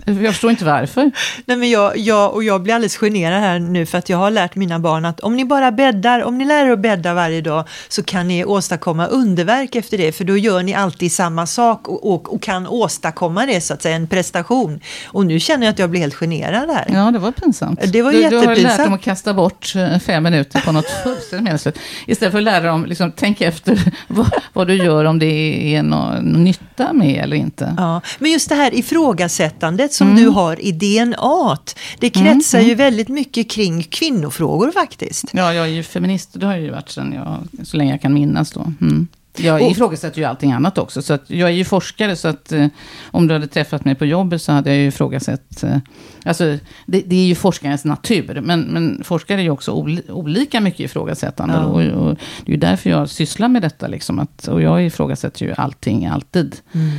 Jag 0.05 0.33
förstår 0.33 0.51
inte 0.51 0.65
varför. 0.65 1.11
Nej, 1.45 1.57
men 1.57 1.71
jag, 1.71 1.99
jag, 1.99 2.35
och 2.35 2.45
jag 2.45 2.63
blir 2.63 2.75
alldeles 2.75 2.97
generad 2.97 3.41
här 3.41 3.59
nu 3.59 3.87
för 3.87 3.99
att 3.99 4.09
jag 4.09 4.19
har 4.19 4.31
lärt 4.31 4.57
mina 4.57 4.79
barn 4.79 5.05
att 5.05 5.21
om 5.21 5.37
ni 5.37 5.45
bara 5.45 5.73
bäddar, 5.73 6.23
om 6.23 6.39
ni 6.39 6.45
lär 6.45 6.67
er 6.67 6.71
att 6.71 6.79
bädda 6.79 7.15
varje 7.15 7.41
dag 7.41 7.65
så 7.89 8.03
kan 8.03 8.29
ni 8.29 8.45
åstadkomma 8.45 9.07
underverk 9.07 9.75
efter 9.75 9.99
det. 9.99 10.13
För 10.13 10.25
då 10.25 10.37
gör 10.37 10.63
ni 10.63 10.75
alltid 10.75 11.13
samma 11.13 11.47
sak 11.47 11.89
och, 11.89 12.13
och, 12.15 12.35
och 12.35 12.43
kan 12.43 12.60
kan 12.61 12.73
åstadkomma 12.73 13.47
det, 13.47 13.61
så 13.61 13.75
att 13.75 13.83
säga, 13.83 13.97
en 13.97 14.07
prestation. 14.07 14.81
Och 15.07 15.27
nu 15.27 15.41
känner 15.41 15.67
jag 15.67 15.73
att 15.73 15.79
jag 15.79 15.91
blir 15.91 16.01
helt 16.01 16.15
generad 16.15 16.71
här. 16.71 16.87
Ja, 16.93 17.11
det 17.11 17.19
var 17.19 17.33
pinsamt. 17.33 17.93
Det 17.93 18.03
var 18.03 18.13
du, 18.13 18.21
jättepinsamt. 18.21 18.57
Du 18.57 18.63
har 18.63 18.69
lärt 18.71 18.85
dem 18.85 18.93
att 18.93 19.03
kasta 19.03 19.35
bort 19.35 19.73
eh, 19.77 19.99
fem 19.99 20.23
minuter 20.23 20.61
på 20.61 20.73
något 20.73 20.87
fullständigt 21.05 21.45
meningslöst. 21.45 21.79
Istället 22.07 22.33
för 22.33 22.39
att 22.39 22.45
lära 22.45 22.67
dem, 22.67 22.87
liksom, 22.87 23.13
tänk 23.17 23.41
efter 23.41 23.95
vad, 24.09 24.31
vad, 24.53 24.67
du 24.67 24.75
gör, 24.75 25.05
om 25.05 25.19
det 25.19 25.75
är 25.75 25.83
någon, 25.83 26.25
nytta 26.25 26.93
med 26.93 27.25
eller 27.25 27.37
inte. 27.37 27.75
Ja, 27.77 28.01
men 28.19 28.31
just 28.31 28.49
det 28.49 28.55
här 28.55 28.75
ifrågasättandet 28.75 29.93
som 29.93 30.09
mm. 30.09 30.23
du 30.23 30.29
har 30.29 30.61
i 30.61 30.73
DNA, 30.73 31.59
det 31.99 32.11
kretsar 32.11 32.59
mm, 32.59 32.69
ju 32.69 32.75
mm. 32.75 32.85
väldigt 32.85 33.09
mycket 33.09 33.51
kring 33.51 33.83
kvinnofrågor 33.83 34.71
faktiskt. 34.71 35.25
Ja, 35.33 35.55
jag 35.55 35.65
är 35.65 35.71
ju 35.71 35.83
feminist, 35.83 36.31
det 36.33 36.47
har 36.47 36.53
jag 36.53 36.63
ju 36.63 36.71
varit 36.71 36.91
sedan 36.91 37.13
jag, 37.13 37.67
så 37.67 37.77
länge 37.77 37.91
jag 37.91 38.01
kan 38.01 38.15
minnas 38.15 38.51
då. 38.51 38.73
Mm. 38.81 39.09
Jag 39.37 39.63
och, 39.63 39.71
ifrågasätter 39.71 40.19
ju 40.19 40.25
allting 40.25 40.53
annat 40.53 40.79
också. 40.79 41.03
Så 41.03 41.19
jag 41.27 41.49
är 41.49 41.55
ju 41.55 41.65
forskare, 41.65 42.17
så 42.17 42.29
att 42.29 42.53
eh, 42.53 42.67
om 43.11 43.27
du 43.27 43.35
hade 43.35 43.47
träffat 43.47 43.85
mig 43.85 43.95
på 43.95 44.07
jobbet 44.07 44.43
så 44.43 44.53
hade 44.53 44.71
jag 44.71 44.79
ju 44.79 44.87
ifrågasatt... 44.87 45.63
Eh, 45.63 45.77
alltså, 46.25 46.45
det, 46.87 47.03
det, 47.07 47.17
är 47.17 47.27
ju 47.27 47.35
forskarens 47.35 47.85
natur. 47.85 48.41
Men, 48.41 48.61
men 48.61 49.05
forskare 49.05 49.41
är 49.41 49.43
ju 49.43 49.51
också 49.51 49.73
ol, 49.73 50.01
olika 50.09 50.61
mycket 50.61 50.81
ifrågasättande. 50.81 51.55
Ja. 51.55 51.65
Och, 51.65 51.83
och, 51.83 52.17
det 52.45 52.53
är 52.53 52.55
ju 52.55 52.57
därför 52.57 52.91
jag 52.91 53.09
sysslar 53.09 53.49
med 53.49 53.63
detta. 53.63 53.87
Liksom, 53.87 54.19
att, 54.19 54.49
och 54.49 54.63
jag 54.63 54.87
ifrågasätter 54.87 55.47
ju 55.47 55.55
allting, 55.57 56.07
alltid. 56.07 56.57
Mm. 56.73 56.91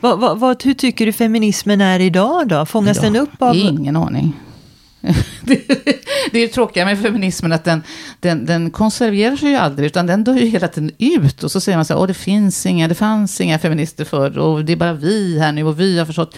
Vad, 0.00 0.20
vad, 0.20 0.38
vad, 0.38 0.62
hur 0.64 0.74
tycker 0.74 1.06
du 1.06 1.12
feminismen 1.12 1.80
är 1.80 2.00
idag 2.00 2.48
då? 2.48 2.66
Fångas 2.66 2.98
idag? 2.98 3.12
den 3.12 3.22
upp 3.22 3.42
av... 3.42 3.56
Ingen 3.56 3.96
aning. 3.96 4.32
det, 5.40 5.68
det 6.32 6.38
är 6.38 6.42
ju 6.42 6.48
tråkiga 6.48 6.84
med 6.84 7.02
feminismen 7.02 7.52
att 7.52 7.64
den, 7.64 7.82
den, 8.20 8.46
den 8.46 8.70
konserverar 8.70 9.36
sig 9.36 9.50
ju 9.50 9.56
aldrig, 9.56 9.86
utan 9.86 10.06
den 10.06 10.24
dör 10.24 10.34
ju 10.34 10.46
hela 10.46 10.68
tiden 10.68 10.90
ut. 10.98 11.44
Och 11.44 11.50
så 11.50 11.60
säger 11.60 11.78
man 11.78 11.84
så 11.84 11.94
här, 11.94 12.00
åh 12.00 12.06
det 12.06 12.14
finns 12.14 12.66
inga, 12.66 12.88
det 12.88 12.94
fanns 12.94 13.40
inga 13.40 13.58
feminister 13.58 14.04
förr, 14.04 14.38
och 14.38 14.64
det 14.64 14.72
är 14.72 14.76
bara 14.76 14.92
vi 14.92 15.38
här 15.38 15.52
nu, 15.52 15.64
och 15.64 15.80
vi 15.80 15.98
har 15.98 16.06
förstått 16.06 16.36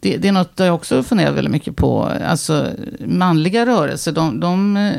det, 0.00 0.16
det, 0.16 0.28
är 0.28 0.32
något 0.32 0.52
jag 0.56 0.74
också 0.74 1.02
funderar 1.02 1.32
väldigt 1.32 1.52
mycket 1.52 1.76
på. 1.76 2.02
Alltså 2.26 2.66
manliga 3.00 3.66
rörelser, 3.66 4.12
de, 4.12 4.40
de 4.40 4.76
eh, 4.76 4.92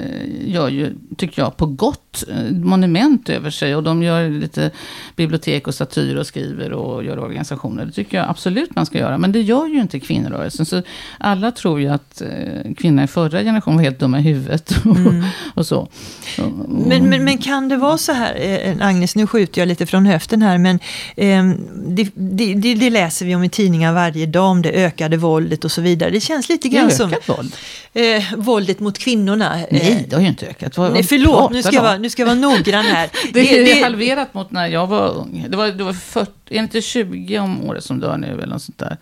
gör 0.51 0.69
ju, 0.69 0.95
tycker 1.17 1.41
jag, 1.41 1.57
på 1.57 1.65
gott 1.65 2.00
eh, 2.29 2.51
monument 2.51 3.29
över 3.29 3.49
sig. 3.49 3.75
Och 3.75 3.83
de 3.83 4.03
gör 4.03 4.29
lite 4.29 4.71
bibliotek 5.15 5.67
och 5.67 5.73
statyer 5.73 6.17
och 6.17 6.27
skriver 6.27 6.73
och 6.73 7.03
gör 7.03 7.19
organisationer. 7.19 7.85
Det 7.85 7.91
tycker 7.91 8.17
jag 8.17 8.29
absolut 8.29 8.75
man 8.75 8.85
ska 8.85 8.97
göra. 8.97 9.17
Men 9.17 9.31
det 9.31 9.41
gör 9.41 9.67
ju 9.67 9.81
inte 9.81 9.99
kvinnorörelsen. 9.99 10.65
Så 10.65 10.81
alla 11.17 11.51
tror 11.51 11.81
ju 11.81 11.87
att 11.87 12.21
eh, 12.21 12.73
kvinnor 12.77 13.03
i 13.03 13.07
förra 13.07 13.39
generationen 13.39 13.77
var 13.77 13.83
helt 13.83 13.99
dumma 13.99 14.19
i 14.19 14.23
huvudet. 14.23 14.75
Mm. 15.01 15.23
och 15.53 15.65
så. 15.65 15.87
Men, 16.67 17.09
men, 17.09 17.23
men, 17.23 17.37
kan 17.37 17.69
det 17.69 17.77
vara 17.77 17.97
så 17.97 18.11
här, 18.11 18.77
Agnes, 18.81 19.15
nu 19.15 19.27
skjuter 19.27 19.61
jag 19.61 19.67
lite 19.67 19.85
från 19.85 20.05
höften 20.05 20.41
här, 20.41 20.57
men 20.57 20.79
eh, 21.15 21.43
det, 21.87 22.11
det, 22.13 22.73
det, 22.73 22.89
läser 22.89 23.25
vi 23.25 23.35
om 23.35 23.43
i 23.43 23.49
tidningar 23.49 23.93
varje 23.93 24.25
dag, 24.25 24.45
om 24.45 24.61
det 24.61 24.69
ökade 24.69 25.17
våldet 25.17 25.65
och 25.65 25.71
så 25.71 25.81
vidare. 25.81 26.09
Det 26.09 26.19
känns 26.19 26.49
lite 26.49 26.69
grann 26.69 26.91
som... 26.91 27.13
våld? 27.27 27.55
Eh, 27.93 28.23
våldet 28.37 28.79
mot 28.79 28.97
kvinnorna. 28.97 29.55
Nej, 29.71 29.91
eh, 29.91 30.09
det 30.09 30.15
har 30.15 30.21
ju 30.21 30.27
inte 30.27 30.47
ökat. 30.47 30.77
Vad, 30.77 30.93
nej, 30.93 31.03
förlåt, 31.03 31.51
nu 31.51 31.63
ska, 31.63 31.75
jag 31.75 31.83
vara, 31.83 31.97
nu 32.01 32.09
ska 32.09 32.21
jag 32.21 32.27
vara 32.27 32.39
noggrann 32.39 32.85
här. 32.85 33.09
det, 33.33 33.41
det, 33.41 33.63
det 33.63 33.71
är 33.71 33.83
halverat 33.83 34.33
mot 34.33 34.51
när 34.51 34.67
jag 34.67 34.87
var 34.87 35.17
ung. 35.17 35.45
Det 35.49 35.57
var, 35.57 35.67
det 35.67 35.83
var 35.83 35.93
40, 35.93 36.31
är 36.49 36.53
det 36.53 36.55
inte 36.55 36.81
20 36.81 37.39
om 37.39 37.63
året 37.63 37.83
som 37.83 37.99
dör 37.99 38.17
nu 38.17 38.27
eller 38.27 38.47
något 38.47 38.61
sånt 38.61 38.79
där? 38.79 38.97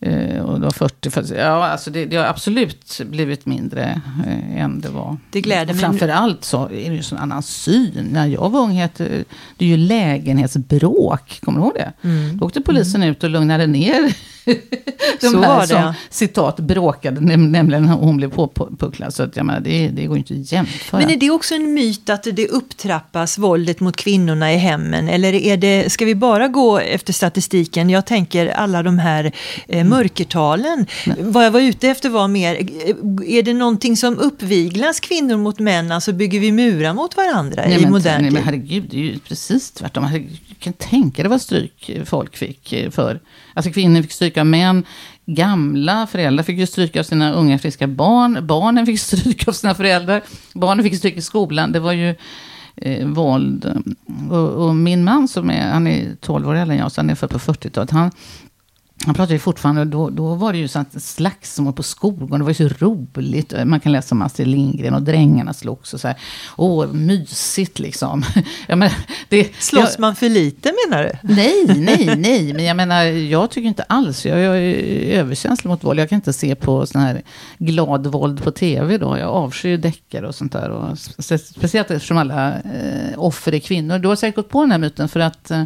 Eh, 0.00 0.40
och 0.40 0.60
då 0.60 0.70
40, 0.70 1.10
för, 1.10 1.36
ja 1.36 1.66
alltså 1.66 1.90
det, 1.90 2.04
det, 2.04 2.16
har 2.16 2.24
absolut 2.24 3.00
blivit 3.04 3.46
mindre 3.46 4.00
eh, 4.26 4.62
än 4.62 4.80
det 4.80 4.88
var. 4.88 5.16
Det 5.30 5.40
gläder 5.40 5.74
mig. 5.74 5.80
Framförallt 5.82 6.44
så 6.44 6.64
är 6.64 6.90
det 6.90 6.96
ju 6.96 7.02
en 7.12 7.18
annan 7.18 7.42
syn. 7.42 8.08
När 8.12 8.26
jag 8.26 8.50
var 8.50 8.60
ung 8.60 8.72
hette 8.72 9.24
det 9.56 9.64
är 9.64 9.68
ju 9.68 9.76
lägenhetsbråk, 9.76 11.40
kommer 11.44 11.60
du 11.60 11.64
ihåg 11.64 11.74
det? 11.74 11.92
Mm. 12.08 12.36
Då 12.36 12.46
åkte 12.46 12.60
polisen 12.60 13.02
mm. 13.02 13.12
ut 13.12 13.24
och 13.24 13.30
lugnade 13.30 13.66
ner 13.66 14.14
de 15.20 15.26
så 15.26 15.42
här 15.42 15.66
som, 15.66 15.94
citat, 16.10 16.60
bråkade, 16.60 17.20
nämligen 17.20 17.86
när 17.86 17.94
hon 17.94 18.16
blev 18.16 18.30
påpucklad. 18.30 19.14
Så 19.14 19.22
att, 19.22 19.36
jag 19.36 19.46
menar, 19.46 19.60
det, 19.60 19.88
det 19.88 20.06
går 20.06 20.16
ju 20.16 20.18
inte 20.18 20.34
att 20.34 20.52
jämföra. 20.52 21.00
Men 21.00 21.10
är 21.10 21.16
det 21.16 21.30
också 21.30 21.54
en 21.54 21.74
myt 21.74 22.10
att 22.10 22.26
det 22.32 22.48
upptrappas, 22.48 23.38
våldet 23.38 23.80
mot 23.80 23.96
kvinnorna 23.96 24.52
i 24.52 24.56
hemmen? 24.56 25.08
Eller 25.08 25.32
är 25.32 25.56
det, 25.56 25.92
ska 25.92 26.04
vi 26.04 26.14
bara 26.14 26.48
gå 26.48 26.78
efter 26.78 27.12
statistiken? 27.12 27.90
Jag 27.90 28.06
tänker 28.06 28.46
alla 28.46 28.82
de 28.82 28.98
här 28.98 29.32
eh, 29.68 29.85
mörkertalen. 29.88 30.86
Nej. 31.06 31.16
Vad 31.20 31.44
jag 31.44 31.50
var 31.50 31.60
ute 31.60 31.88
efter 31.88 32.08
var 32.08 32.28
mer, 32.28 32.54
är 33.26 33.42
det 33.42 33.54
någonting 33.54 33.96
som 33.96 34.18
uppviglas 34.18 35.00
kvinnor 35.00 35.36
mot 35.36 35.58
män? 35.58 35.92
Alltså 35.92 36.12
bygger 36.12 36.40
vi 36.40 36.52
murar 36.52 36.94
mot 36.94 37.16
varandra 37.16 37.62
nej, 37.66 37.78
i 37.78 37.82
men, 37.82 37.90
modern 37.90 38.22
tid? 38.22 38.32
Men 38.32 38.42
herregud, 38.42 38.86
det 38.90 38.96
är 38.96 39.02
ju 39.02 39.18
precis 39.18 39.70
tvärtom. 39.70 40.04
Herregud, 40.04 40.38
kan 40.58 40.72
tänka 40.72 41.22
dig 41.22 41.30
vad 41.30 41.40
stryk 41.40 41.90
folk 42.04 42.36
fick 42.36 42.72
eh, 42.72 42.90
för. 42.90 43.20
Alltså 43.54 43.72
kvinnor 43.72 44.02
fick 44.02 44.12
stryk 44.12 44.36
av 44.36 44.46
män. 44.46 44.84
Gamla 45.26 46.06
föräldrar 46.06 46.44
fick 46.44 46.58
ju 46.58 46.66
stryk 46.66 46.96
av 46.96 47.02
sina 47.02 47.32
unga 47.32 47.58
friska 47.58 47.86
barn. 47.86 48.46
Barnen 48.46 48.86
fick 48.86 49.00
stryk 49.00 49.48
av 49.48 49.52
sina 49.52 49.74
föräldrar. 49.74 50.22
Barnen 50.54 50.84
fick 50.84 50.96
stryk 50.96 51.16
i 51.16 51.22
skolan. 51.22 51.72
Det 51.72 51.80
var 51.80 51.92
ju 51.92 52.14
eh, 52.76 53.06
våld. 53.06 53.84
Och, 54.30 54.48
och, 54.48 54.74
min 54.74 55.04
man 55.04 55.28
som 55.28 55.50
är, 55.50 55.70
han 55.70 55.86
är 55.86 56.16
12 56.20 56.48
år 56.48 56.54
äldre 56.54 56.74
än 56.74 56.80
jag, 56.80 56.92
så 56.92 57.00
han 57.00 57.10
är 57.10 57.14
född 57.14 57.30
på 57.30 57.38
40-talet. 57.38 57.90
Han 57.90 58.10
han 59.06 59.14
pratar 59.14 59.32
ju 59.32 59.38
fortfarande, 59.38 59.84
då, 59.84 60.10
då 60.10 60.34
var 60.34 60.52
det 60.52 60.58
ju 60.58 60.68
sånt 60.68 61.02
slagsmål 61.02 61.72
på 61.72 61.82
skolgården. 61.82 62.38
Det 62.38 62.44
var 62.44 62.50
ju 62.50 62.68
så 62.68 62.84
roligt. 62.84 63.54
Man 63.64 63.80
kan 63.80 63.92
läsa 63.92 64.14
om 64.14 64.22
Astrid 64.22 64.48
Lindgren 64.48 64.94
och 64.94 65.02
drängarna 65.02 65.52
slogs 65.52 65.94
och 65.94 66.00
så 66.00 66.08
här. 66.08 66.16
Åh, 66.56 66.86
mysigt 66.92 67.78
liksom. 67.78 68.24
Jag 68.66 68.78
menar, 68.78 68.94
det, 69.28 69.56
Slåss 69.58 69.90
jag, 69.92 70.00
man 70.00 70.16
för 70.16 70.28
lite 70.28 70.72
menar 70.88 71.02
du? 71.02 71.34
Nej, 71.34 71.64
nej, 71.76 72.16
nej. 72.16 72.52
Men 72.52 72.64
jag 72.64 72.76
menar, 72.76 73.02
jag 73.04 73.50
tycker 73.50 73.68
inte 73.68 73.82
alls. 73.82 74.26
Jag, 74.26 74.40
jag 74.40 74.56
är 74.56 75.18
överkänslig 75.18 75.68
mot 75.68 75.84
våld. 75.84 76.00
Jag 76.00 76.08
kan 76.08 76.16
inte 76.16 76.32
se 76.32 76.54
på 76.54 76.86
sån 76.86 77.00
här 77.00 77.22
glad 77.58 78.06
våld 78.06 78.44
på 78.44 78.50
tv 78.50 78.98
då. 78.98 79.18
Jag 79.18 79.28
avskyr 79.28 79.78
deckare 79.78 80.26
och 80.26 80.34
sånt 80.34 80.52
där. 80.52 80.70
Och 80.70 80.98
speciellt 80.98 81.90
eftersom 81.90 82.18
alla 82.18 82.48
eh, 82.54 83.18
offer 83.18 83.54
är 83.54 83.58
kvinnor. 83.58 83.98
Du 83.98 84.08
har 84.08 84.16
säkert 84.16 84.36
gått 84.36 84.48
på 84.48 84.60
den 84.60 84.70
här 84.70 84.78
myten 84.78 85.08
för 85.08 85.20
att 85.20 85.50
eh, 85.50 85.64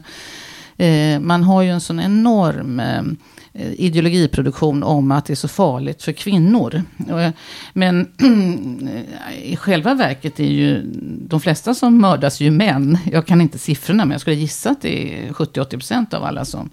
Eh, 0.80 1.20
man 1.20 1.42
har 1.42 1.62
ju 1.62 1.70
en 1.70 1.80
sån 1.80 2.00
enorm 2.00 2.80
eh, 2.80 3.72
ideologiproduktion 3.72 4.82
om 4.82 5.10
att 5.10 5.24
det 5.24 5.32
är 5.32 5.34
så 5.34 5.48
farligt 5.48 6.02
för 6.02 6.12
kvinnor. 6.12 6.82
Eh, 7.08 7.30
men 7.72 8.08
i 9.42 9.56
själva 9.56 9.94
verket 9.94 10.40
är 10.40 10.44
ju 10.44 10.82
de 11.28 11.40
flesta 11.40 11.74
som 11.74 12.00
mördas 12.00 12.40
ju 12.40 12.50
män. 12.50 12.98
Jag 13.12 13.26
kan 13.26 13.40
inte 13.40 13.58
siffrorna 13.58 14.04
men 14.04 14.12
jag 14.12 14.20
skulle 14.20 14.36
gissa 14.36 14.70
att 14.70 14.82
det 14.82 15.24
är 15.26 15.32
70-80% 15.32 16.14
av 16.14 16.24
alla 16.24 16.44
som 16.44 16.70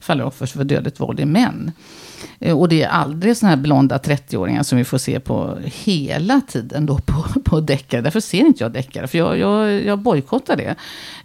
faller 0.00 0.24
offer 0.24 0.46
för 0.46 0.64
dödligt 0.64 1.00
våld 1.00 1.20
är 1.20 1.26
män. 1.26 1.72
Eh, 2.40 2.58
och 2.58 2.68
det 2.68 2.82
är 2.82 2.88
aldrig 2.88 3.36
sådana 3.36 3.56
här 3.56 3.62
blonda 3.62 3.98
30-åringar 3.98 4.62
som 4.62 4.78
vi 4.78 4.84
får 4.84 4.98
se 4.98 5.20
på 5.20 5.58
hela 5.64 6.40
tiden 6.40 6.86
då 6.86 6.98
på, 6.98 7.40
på 7.44 7.60
deckare. 7.60 8.00
Därför 8.00 8.20
ser 8.20 8.38
inte 8.38 8.64
jag 8.64 8.72
deckare, 8.72 9.06
för 9.06 9.18
jag, 9.18 9.38
jag, 9.38 9.84
jag 9.84 9.98
bojkottar 9.98 10.56
det. 10.56 10.74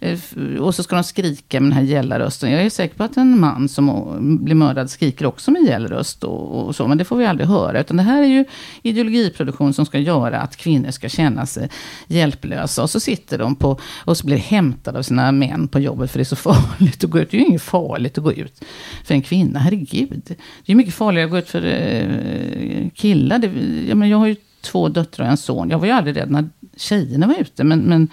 Eh, 0.00 0.18
och 0.60 0.74
så 0.74 0.82
ska 0.82 0.94
de 0.94 1.04
skrika 1.04 1.60
med 1.60 1.70
den 1.70 1.78
här 1.78 1.84
gälla 1.84 2.18
rösten. 2.18 2.50
Jag 2.50 2.62
är 2.62 2.70
säker 2.70 2.96
på 2.96 3.04
att 3.04 3.16
en 3.16 3.40
man 3.40 3.68
som 3.68 4.16
blir 4.44 4.54
mördad 4.54 4.90
skriker 4.90 5.26
också 5.26 5.50
med 5.50 5.62
gäll 5.62 5.88
röst 5.88 6.24
och, 6.24 6.66
och, 6.66 6.76
så. 6.76 6.86
Men 6.88 6.98
det 6.98 7.04
får 7.04 7.16
vi 7.16 7.26
aldrig 7.26 7.48
höra. 7.48 7.80
Utan 7.80 7.96
det 7.96 8.02
här 8.02 8.22
är 8.22 8.26
ju 8.26 8.44
ideologiproduktion 8.82 9.74
som 9.74 9.86
ska 9.86 9.98
göra 9.98 10.40
att 10.40 10.56
kvinnor 10.56 10.90
ska 10.90 11.08
känna 11.08 11.46
sig 11.46 11.70
hjälplösa. 12.06 12.82
Och 12.82 12.90
så 12.90 13.00
sitter 13.00 13.38
de 13.38 13.54
på, 13.54 13.78
och 14.04 14.16
så 14.16 14.26
blir 14.26 14.36
hämtade 14.36 14.98
av 14.98 15.02
sina 15.02 15.32
män 15.32 15.68
på 15.68 15.80
jobbet 15.80 16.10
för 16.10 16.18
det 16.18 16.22
är 16.22 16.24
så 16.24 16.36
farligt 16.52 17.04
att 17.04 17.10
gå 17.10 17.18
ut. 17.18 17.30
Det 17.30 17.36
är 17.36 17.40
ju 17.40 17.46
inget 17.46 17.62
farligt 17.62 18.18
att 18.18 18.24
gå 18.24 18.32
ut 18.32 18.64
för 19.04 19.14
en 19.14 19.22
kvinna, 19.22 19.58
herregud. 19.58 20.34
Det 20.66 20.72
är 20.72 20.76
mycket 20.76 20.94
farligt 20.94 21.05
farligare 21.06 21.24
att 21.24 21.30
gå 21.30 21.38
ut 21.38 21.48
för 21.48 21.64
eh, 21.64 22.88
killar. 22.94 23.38
Det, 23.38 23.50
jag, 23.88 23.96
men, 23.98 24.08
jag 24.08 24.18
har 24.18 24.26
ju 24.26 24.36
två 24.60 24.88
döttrar 24.88 25.26
och 25.26 25.30
en 25.30 25.36
son. 25.36 25.70
Jag 25.70 25.78
var 25.78 25.86
ju 25.86 25.92
aldrig 25.92 26.16
rädd 26.16 26.30
när 26.30 26.48
tjejerna 26.76 27.26
var 27.26 27.34
ute. 27.34 27.64
Men, 27.64 27.80
men 27.80 28.08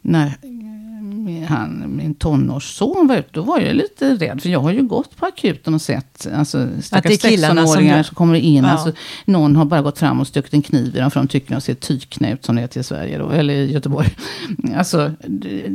när 0.00 0.32
han, 1.48 1.96
min 1.96 2.14
tonårsson 2.14 3.06
var 3.06 3.16
ute, 3.16 3.28
då 3.32 3.42
var 3.42 3.60
jag 3.60 3.76
lite 3.76 4.14
rädd. 4.14 4.42
För 4.42 4.48
jag 4.48 4.60
har 4.60 4.72
ju 4.72 4.82
gått 4.82 5.16
på 5.16 5.26
akuten 5.26 5.74
och 5.74 5.82
sett 5.82 6.26
alltså, 6.34 6.68
stackars 6.82 7.12
16-åringar 7.12 7.94
som, 7.94 8.04
som, 8.04 8.14
kommer 8.14 8.34
in. 8.34 8.64
Ja. 8.64 8.70
Alltså, 8.70 8.92
någon 9.24 9.56
har 9.56 9.64
bara 9.64 9.82
gått 9.82 9.98
fram 9.98 10.20
och 10.20 10.26
stuckit 10.26 10.54
en 10.54 10.62
kniv 10.62 10.96
i 10.96 10.98
dem 10.98 11.10
för 11.10 11.20
de 11.20 11.28
tycker 11.28 11.54
de 11.54 11.60
ser 11.60 11.74
tyknät 11.74 12.44
som 12.44 12.54
det 12.54 12.60
heter 12.62 12.80
i 12.80 12.82
Sverige 12.82 13.18
då, 13.18 13.30
eller 13.30 13.54
i 13.54 13.72
Göteborg. 13.72 14.08
Alltså 14.76 15.12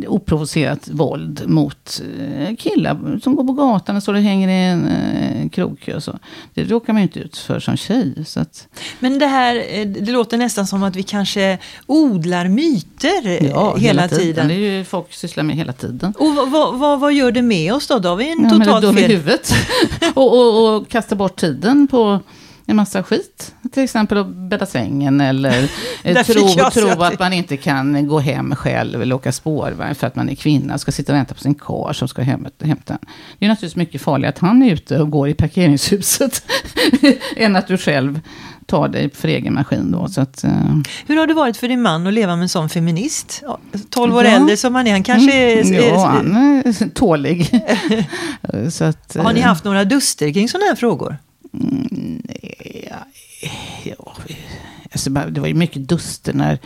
oprovocerat 0.07 0.89
våld 0.91 1.43
mot 1.47 2.01
eh, 2.19 2.55
killar 2.55 3.19
som 3.23 3.35
går 3.35 3.43
på 3.43 3.53
gatan 3.53 3.95
och 3.95 4.03
står 4.03 4.13
och 4.13 4.21
hänger 4.21 4.47
i 4.49 4.65
en 4.65 4.87
eh, 4.87 5.49
krogkö. 5.49 5.95
Och 5.95 6.03
så. 6.03 6.19
Det 6.53 6.63
råkar 6.63 6.93
man 6.93 7.01
ju 7.01 7.03
inte 7.03 7.19
ut 7.19 7.37
för 7.37 7.59
som 7.59 7.77
tjej. 7.77 8.25
Så 8.25 8.39
att... 8.39 8.67
Men 8.99 9.19
det 9.19 9.25
här, 9.25 9.63
eh, 9.69 9.87
det 9.87 10.11
låter 10.11 10.37
nästan 10.37 10.67
som 10.67 10.83
att 10.83 10.95
vi 10.95 11.03
kanske 11.03 11.57
odlar 11.85 12.47
myter 12.47 13.45
ja, 13.45 13.75
hela, 13.75 13.77
hela 13.77 14.07
tiden. 14.07 14.19
tiden. 14.19 14.47
Det 14.47 14.53
är 14.53 14.77
ju 14.77 14.83
folk 14.83 15.13
sysslar 15.13 15.38
med 15.43 15.55
hela 15.55 15.73
tiden. 15.73 16.13
Och 16.17 16.35
vad, 16.35 16.79
vad, 16.79 16.99
vad 16.99 17.13
gör 17.13 17.31
det 17.31 17.41
med 17.41 17.73
oss 17.73 17.87
då? 17.87 17.99
Då 17.99 18.09
har 18.09 18.15
vi 18.15 18.31
en 18.31 18.43
ja, 18.43 18.49
totalt 18.49 18.85
fel... 18.85 19.11
i 19.11 19.15
huvudet. 19.15 19.53
och, 20.13 20.39
och, 20.39 20.75
och 20.75 20.89
kasta 20.89 21.15
bort 21.15 21.35
tiden 21.35 21.87
på 21.87 22.19
en 22.69 22.75
massa 22.75 23.03
skit. 23.03 23.55
Till 23.71 23.83
exempel 23.83 24.17
att 24.17 24.27
bädda 24.27 24.65
sängen 24.65 25.21
eller 25.21 25.71
eh, 26.03 26.23
tro, 26.23 26.69
tro 26.73 27.03
att 27.03 27.19
man 27.19 27.33
inte 27.33 27.57
kan 27.57 28.07
gå 28.07 28.19
hem 28.19 28.55
själv 28.55 29.01
eller 29.01 29.15
åka 29.15 29.31
spårvagn 29.31 29.95
för 29.95 30.07
att 30.07 30.15
man 30.15 30.29
är 30.29 30.35
kvinna. 30.35 30.77
Ska 30.77 30.91
sitta 30.91 31.11
och 31.13 31.17
vänta 31.17 31.33
på 31.33 31.41
sin 31.41 31.55
kar 31.55 31.93
som 31.93 32.07
ska 32.07 32.21
hem, 32.21 32.47
hämta 32.63 32.93
en. 32.93 32.99
Det 33.39 33.45
är 33.45 33.49
naturligtvis 33.49 33.75
mycket 33.75 34.01
farligare 34.01 34.29
att 34.29 34.39
han 34.39 34.63
är 34.63 34.73
ute 34.73 34.99
och 34.99 35.11
går 35.11 35.29
i 35.29 35.33
parkeringshuset 35.33 36.43
än 37.35 37.55
att 37.55 37.67
du 37.67 37.77
själv 37.77 38.19
tar 38.69 38.87
dig 38.87 39.09
för 39.13 39.27
egen 39.27 39.53
maskin 39.53 39.91
då. 39.91 40.07
Så 40.07 40.21
att, 40.21 40.43
uh... 40.45 40.81
Hur 41.07 41.17
har 41.17 41.27
det 41.27 41.33
varit 41.33 41.57
för 41.57 41.67
din 41.67 41.81
man 41.81 42.07
att 42.07 42.13
leva 42.13 42.35
med 42.35 42.43
en 42.43 42.49
sån 42.49 42.69
feminist? 42.69 43.43
12 43.89 44.15
år 44.15 44.23
ja. 44.23 44.31
äldre 44.31 44.57
som 44.57 44.75
han 44.75 44.87
är, 44.87 44.91
han 44.91 45.03
kanske 45.03 45.33
är... 45.33 45.61
Mm, 45.61 45.83
ja, 45.83 46.05
han 46.05 46.35
är 46.35 46.89
tålig. 46.89 47.61
så 48.71 48.83
att, 48.83 49.15
har 49.15 49.33
ni 49.33 49.39
eh, 49.39 49.45
haft 49.45 49.63
några 49.63 49.85
duster 49.85 50.33
kring 50.33 50.49
sådana 50.49 50.65
här 50.65 50.75
frågor? 50.75 51.17
Mm, 51.53 52.21
ja, 52.89 52.95
ja, 53.83 54.13
alltså, 54.91 55.09
det 55.09 55.41
var 55.41 55.47
ju 55.47 55.53
mycket 55.53 55.89
duster 55.89 56.33
när 56.33 56.59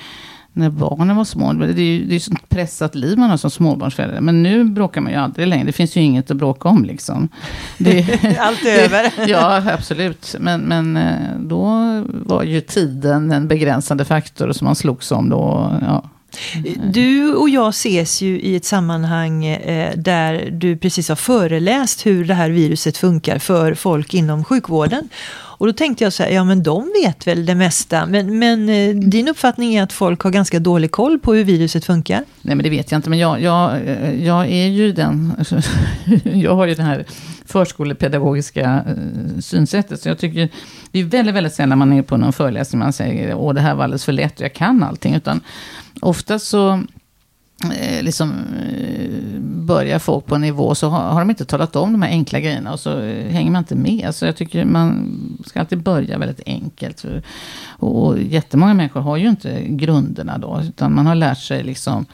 när 0.53 0.69
barnen 0.69 1.15
var 1.15 1.23
små. 1.23 1.53
Det 1.53 1.65
är 1.65 1.79
ju 1.79 2.05
det 2.05 2.15
är 2.15 2.33
ett 2.33 2.49
pressat 2.49 2.95
liv 2.95 3.17
man 3.17 3.29
har 3.29 3.37
som 3.37 3.51
småbarnsförälder. 3.51 4.21
Men 4.21 4.43
nu 4.43 4.63
bråkar 4.63 5.01
man 5.01 5.11
ju 5.11 5.17
aldrig 5.17 5.47
längre. 5.47 5.65
Det 5.65 5.71
finns 5.71 5.97
ju 5.97 6.01
inget 6.01 6.31
att 6.31 6.37
bråka 6.37 6.69
om 6.69 6.85
liksom. 6.85 7.29
Det, 7.77 7.99
Allt 8.39 8.65
är 8.65 8.83
över. 8.83 9.13
ja, 9.27 9.73
absolut. 9.73 10.35
Men, 10.39 10.61
men 10.61 10.97
eh, 10.97 11.39
då 11.39 11.67
var 12.07 12.43
ju 12.43 12.61
tiden 12.61 13.31
en 13.31 13.47
begränsande 13.47 14.05
faktor 14.05 14.51
som 14.51 14.65
man 14.65 14.75
slogs 14.75 15.11
om 15.11 15.29
då. 15.29 15.71
Ja. 15.81 16.03
Mm. 16.55 16.91
Du 16.91 17.33
och 17.33 17.49
jag 17.49 17.69
ses 17.69 18.21
ju 18.21 18.39
i 18.41 18.55
ett 18.55 18.65
sammanhang 18.65 19.45
eh, 19.45 19.97
där 19.97 20.49
du 20.51 20.77
precis 20.77 21.09
har 21.09 21.15
föreläst 21.15 22.05
hur 22.05 22.25
det 22.25 22.33
här 22.33 22.49
viruset 22.49 22.97
funkar 22.97 23.39
för 23.39 23.73
folk 23.73 24.13
inom 24.13 24.43
sjukvården. 24.43 25.09
Och 25.63 25.67
då 25.67 25.73
tänkte 25.73 26.03
jag 26.03 26.13
så 26.13 26.23
här, 26.23 26.29
ja 26.29 26.43
men 26.43 26.63
de 26.63 26.91
vet 27.03 27.27
väl 27.27 27.45
det 27.45 27.55
mesta. 27.55 28.05
Men, 28.05 28.39
men 28.39 28.69
eh, 28.69 28.95
din 28.95 29.27
uppfattning 29.27 29.75
är 29.75 29.83
att 29.83 29.93
folk 29.93 30.21
har 30.21 30.31
ganska 30.31 30.59
dålig 30.59 30.91
koll 30.91 31.19
på 31.19 31.33
hur 31.33 31.43
viruset 31.43 31.85
funkar? 31.85 32.23
Nej 32.41 32.55
men 32.55 32.63
det 32.63 32.69
vet 32.69 32.91
jag 32.91 32.97
inte. 32.97 33.09
Men 33.09 33.19
jag, 33.19 33.41
jag, 33.41 33.75
eh, 33.87 34.25
jag 34.25 34.51
är 34.51 34.67
ju 34.67 34.91
den, 34.91 35.33
jag 36.23 36.55
har 36.55 36.65
ju 36.65 36.75
det 36.75 36.83
här 36.83 37.05
förskolepedagogiska 37.45 38.83
eh, 38.87 39.39
synsättet. 39.39 40.01
Så 40.01 40.09
jag 40.09 40.17
tycker 40.17 40.49
det 40.93 40.99
är 40.99 41.03
väldigt, 41.03 41.35
väldigt 41.35 41.53
sällan 41.53 41.77
man 41.77 41.93
är 41.93 42.01
på 42.01 42.17
någon 42.17 42.33
föreläsning 42.33 42.79
man 42.79 42.93
säger, 42.93 43.35
åh 43.35 43.53
det 43.53 43.61
här 43.61 43.75
var 43.75 43.83
alldeles 43.83 44.05
för 44.05 44.11
lätt 44.11 44.39
och 44.39 44.41
jag 44.41 44.53
kan 44.53 44.83
allting. 44.83 45.15
Utan 45.15 45.41
ofta 46.01 46.39
så 46.39 46.73
eh, 47.79 48.03
liksom 48.03 48.31
eh, 48.31 49.39
börjar 49.39 49.99
folk 49.99 50.25
på 50.25 50.35
en 50.35 50.41
nivå 50.41 50.75
så 50.75 50.89
har, 50.89 51.09
har, 51.09 51.19
de 51.19 51.29
inte 51.29 51.45
talat 51.45 51.75
om 51.75 51.91
de 51.91 52.01
här 52.01 52.09
enkla 52.09 52.39
grejerna 52.39 52.73
och 52.73 52.79
så 52.79 52.99
eh, 52.99 53.31
hänger 53.31 53.51
man 53.51 53.59
inte 53.59 53.75
med. 53.75 54.15
Så 54.15 54.25
jag 54.25 54.35
tycker 54.35 54.65
man 54.65 55.17
ska 55.45 55.59
alltid 55.59 55.81
börja 55.81 56.17
väldigt 56.17 56.41
enkelt. 56.45 57.05
Och, 57.79 58.09
och 58.11 58.21
jättemånga 58.21 58.73
människor 58.73 59.01
har 59.01 59.17
ju 59.17 59.29
inte 59.29 59.63
grunderna 59.67 60.37
då, 60.37 60.61
utan 60.63 60.95
man 60.95 61.05
har 61.05 61.15
lärt 61.15 61.39
sig 61.39 61.63
liksom 61.63 62.05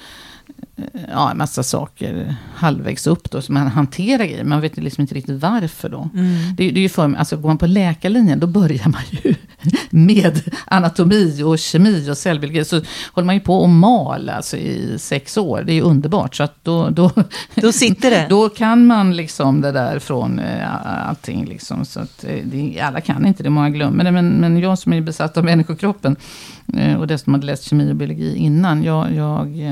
ja, 1.12 1.32
en 1.32 1.38
massa 1.38 1.64
saker 1.64 2.36
halvvägs 2.56 3.08
upp 3.08 3.32
då, 3.32 3.42
så 3.42 3.52
man 3.52 3.68
hanterar 3.68 4.26
grejer. 4.26 4.44
Man 4.44 4.62
vet 4.62 4.78
liksom 4.78 5.02
inte 5.02 5.16
riktigt 5.16 5.42
varför 5.42 5.90
då. 5.90 6.10
Mm. 6.14 6.56
Det, 6.58 6.72
det, 6.72 6.80
är 6.80 6.82
ju 6.82 6.90
för, 6.90 7.16
alltså 7.16 7.38
går 7.38 7.50
man 7.50 7.58
på 7.58 7.68
läkarlinjen, 7.68 8.40
då 8.40 8.48
börjar 8.48 8.88
man 8.88 9.02
ju 9.10 9.36
med 9.90 10.42
anatomi 10.66 11.44
och 11.44 11.60
kemi 11.60 12.10
och 12.10 12.18
cellbiologi 12.18 12.66
så 12.66 12.82
håller 13.12 13.26
man 13.26 13.36
ju 13.36 13.42
på 13.42 13.64
att 13.64 13.70
mala 13.70 14.34
alltså, 14.34 14.58
i 14.58 14.96
sex 15.00 15.38
år. 15.38 15.64
Det 15.66 15.72
är 15.72 15.76
ju 15.76 15.82
underbart. 15.82 16.36
Så 16.36 16.44
att 16.44 16.64
då, 16.64 16.90
då, 16.90 17.12
då 17.56 17.72
sitter 17.72 18.12
det. 18.12 18.26
Då 18.30 18.50
kan 18.50 18.86
man 18.86 19.16
liksom 19.16 19.62
det 19.62 19.72
där 19.72 20.00
från 20.00 20.40
uh, 20.40 21.08
allting. 21.10 21.46
Liksom. 21.46 21.86
Så 21.86 22.00
att, 22.00 22.26
uh, 22.30 22.44
det, 22.44 22.82
alla 22.82 23.02
kan 23.02 23.26
inte 23.26 23.44
det, 23.44 23.50
många 23.50 23.70
glömmer 23.70 24.04
det. 24.04 24.12
Men, 24.12 24.30
men 24.30 24.58
jag 24.58 24.80
som 24.80 24.94
är 24.94 25.02
besatt 25.02 25.38
av 25.38 25.44
människokroppen 25.44 26.16
och 27.00 27.08
dessutom 27.08 27.34
hade 27.34 27.46
läst 27.46 27.64
kemi 27.64 27.92
och 27.92 27.96
biologi 27.96 28.36
innan. 28.36 28.84
Jag, 28.84 29.16
jag 29.16 29.68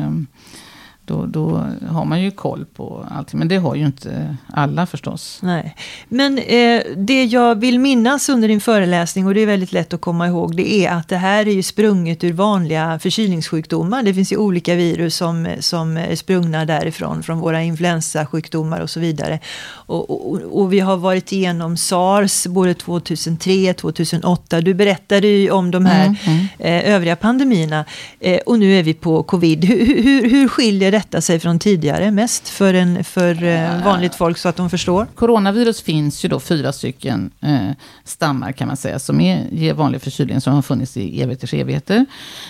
då, 1.08 1.26
då 1.26 1.64
har 1.90 2.06
man 2.06 2.22
ju 2.22 2.32
koll 2.32 2.66
på 2.66 3.06
allting. 3.12 3.40
Men 3.40 3.48
det 3.48 3.58
har 3.58 3.76
ju 3.76 3.86
inte 3.86 4.38
alla 4.54 4.86
förstås. 4.86 5.40
Nej. 5.42 5.76
Men 6.10 6.38
eh, 6.38 6.82
det 6.98 7.26
jag 7.26 7.60
vill 7.60 7.80
minnas 7.80 8.30
under 8.30 8.48
din 8.48 8.62
föreläsning, 8.62 9.28
och 9.28 9.34
det 9.34 9.42
är 9.42 9.46
väldigt 9.46 9.72
lätt 9.72 9.94
att 9.94 10.02
komma 10.02 10.28
ihåg, 10.28 10.56
det 10.56 10.74
är 10.74 10.92
att 10.92 11.08
det 11.08 11.18
här 11.18 11.48
är 11.48 11.52
ju 11.52 11.64
sprunget 11.64 12.24
ur 12.24 12.34
vanliga 12.34 13.00
förkylningssjukdomar. 13.00 14.04
Det 14.04 14.14
finns 14.14 14.32
ju 14.32 14.38
olika 14.38 14.76
virus 14.76 15.16
som, 15.16 15.48
som 15.60 15.98
är 15.98 16.16
sprungna 16.16 16.66
därifrån, 16.66 17.24
från 17.24 17.40
våra 17.40 17.64
influensasjukdomar 17.64 18.80
och 18.80 18.90
så 18.90 19.00
vidare. 19.00 19.40
Och, 19.70 20.32
och, 20.32 20.42
och 20.42 20.74
vi 20.74 20.80
har 20.80 20.98
varit 20.98 21.32
igenom 21.32 21.78
SARS 21.78 22.48
både 22.48 22.74
2003 22.74 23.74
2008. 23.74 24.62
Du 24.62 24.74
berättade 24.74 25.28
ju 25.28 25.52
om 25.52 25.72
de 25.72 25.86
här 25.86 26.06
mm, 26.06 26.18
mm. 26.26 26.48
Eh, 26.60 26.94
övriga 26.94 27.16
pandemierna. 27.16 27.86
Eh, 28.20 28.40
och 28.46 28.60
nu 28.60 28.80
är 28.80 28.84
vi 28.84 28.94
på 28.94 29.24
covid. 29.24 29.66
Hur, 29.66 30.04
hur, 30.04 30.30
hur 30.30 30.48
skiljer 30.48 30.92
detta 30.98 31.22
sig 31.22 31.40
från 31.40 31.60
tidigare 31.60 32.12
mest 32.12 32.50
för, 32.50 32.74
en, 32.74 33.04
för 33.04 33.44
eh, 33.44 33.84
vanligt 33.84 34.16
folk 34.16 34.38
så 34.38 34.50
att 34.50 34.56
de 34.56 34.70
förstår? 34.70 35.08
Coronavirus 35.16 35.82
finns 35.82 36.26
ju 36.26 36.30
då 36.30 36.40
fyra 36.40 36.72
stycken 36.72 37.32
eh, 37.42 37.70
stammar 38.04 38.52
kan 38.52 38.68
man 38.68 38.78
säga 38.78 39.00
som 39.00 39.22
är, 39.22 39.48
ger 39.52 39.74
vanlig 39.74 40.02
förkylning 40.02 40.42
som 40.42 40.54
har 40.54 40.62
funnits 40.62 40.98
i 40.98 41.22
evigheters 41.22 41.54
evigheter. 41.54 42.06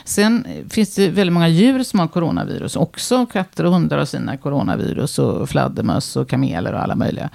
Sen 0.06 0.48
finns 0.70 0.96
det 0.96 1.10
väldigt 1.10 1.34
många 1.34 1.48
djur 1.48 1.84
som 1.84 2.00
har 2.00 2.08
coronavirus 2.08 2.76
också. 2.76 3.26
Katter 3.26 3.66
och 3.66 3.72
hundar 3.72 3.98
har 3.98 4.06
sina 4.06 4.38
coronavirus 4.38 5.20
och 5.20 5.50
fladdermöss 5.50 6.16
och 6.16 6.30
kameler 6.30 6.74
och 6.74 6.84
alla 6.84 6.96
möjliga. 6.96 7.30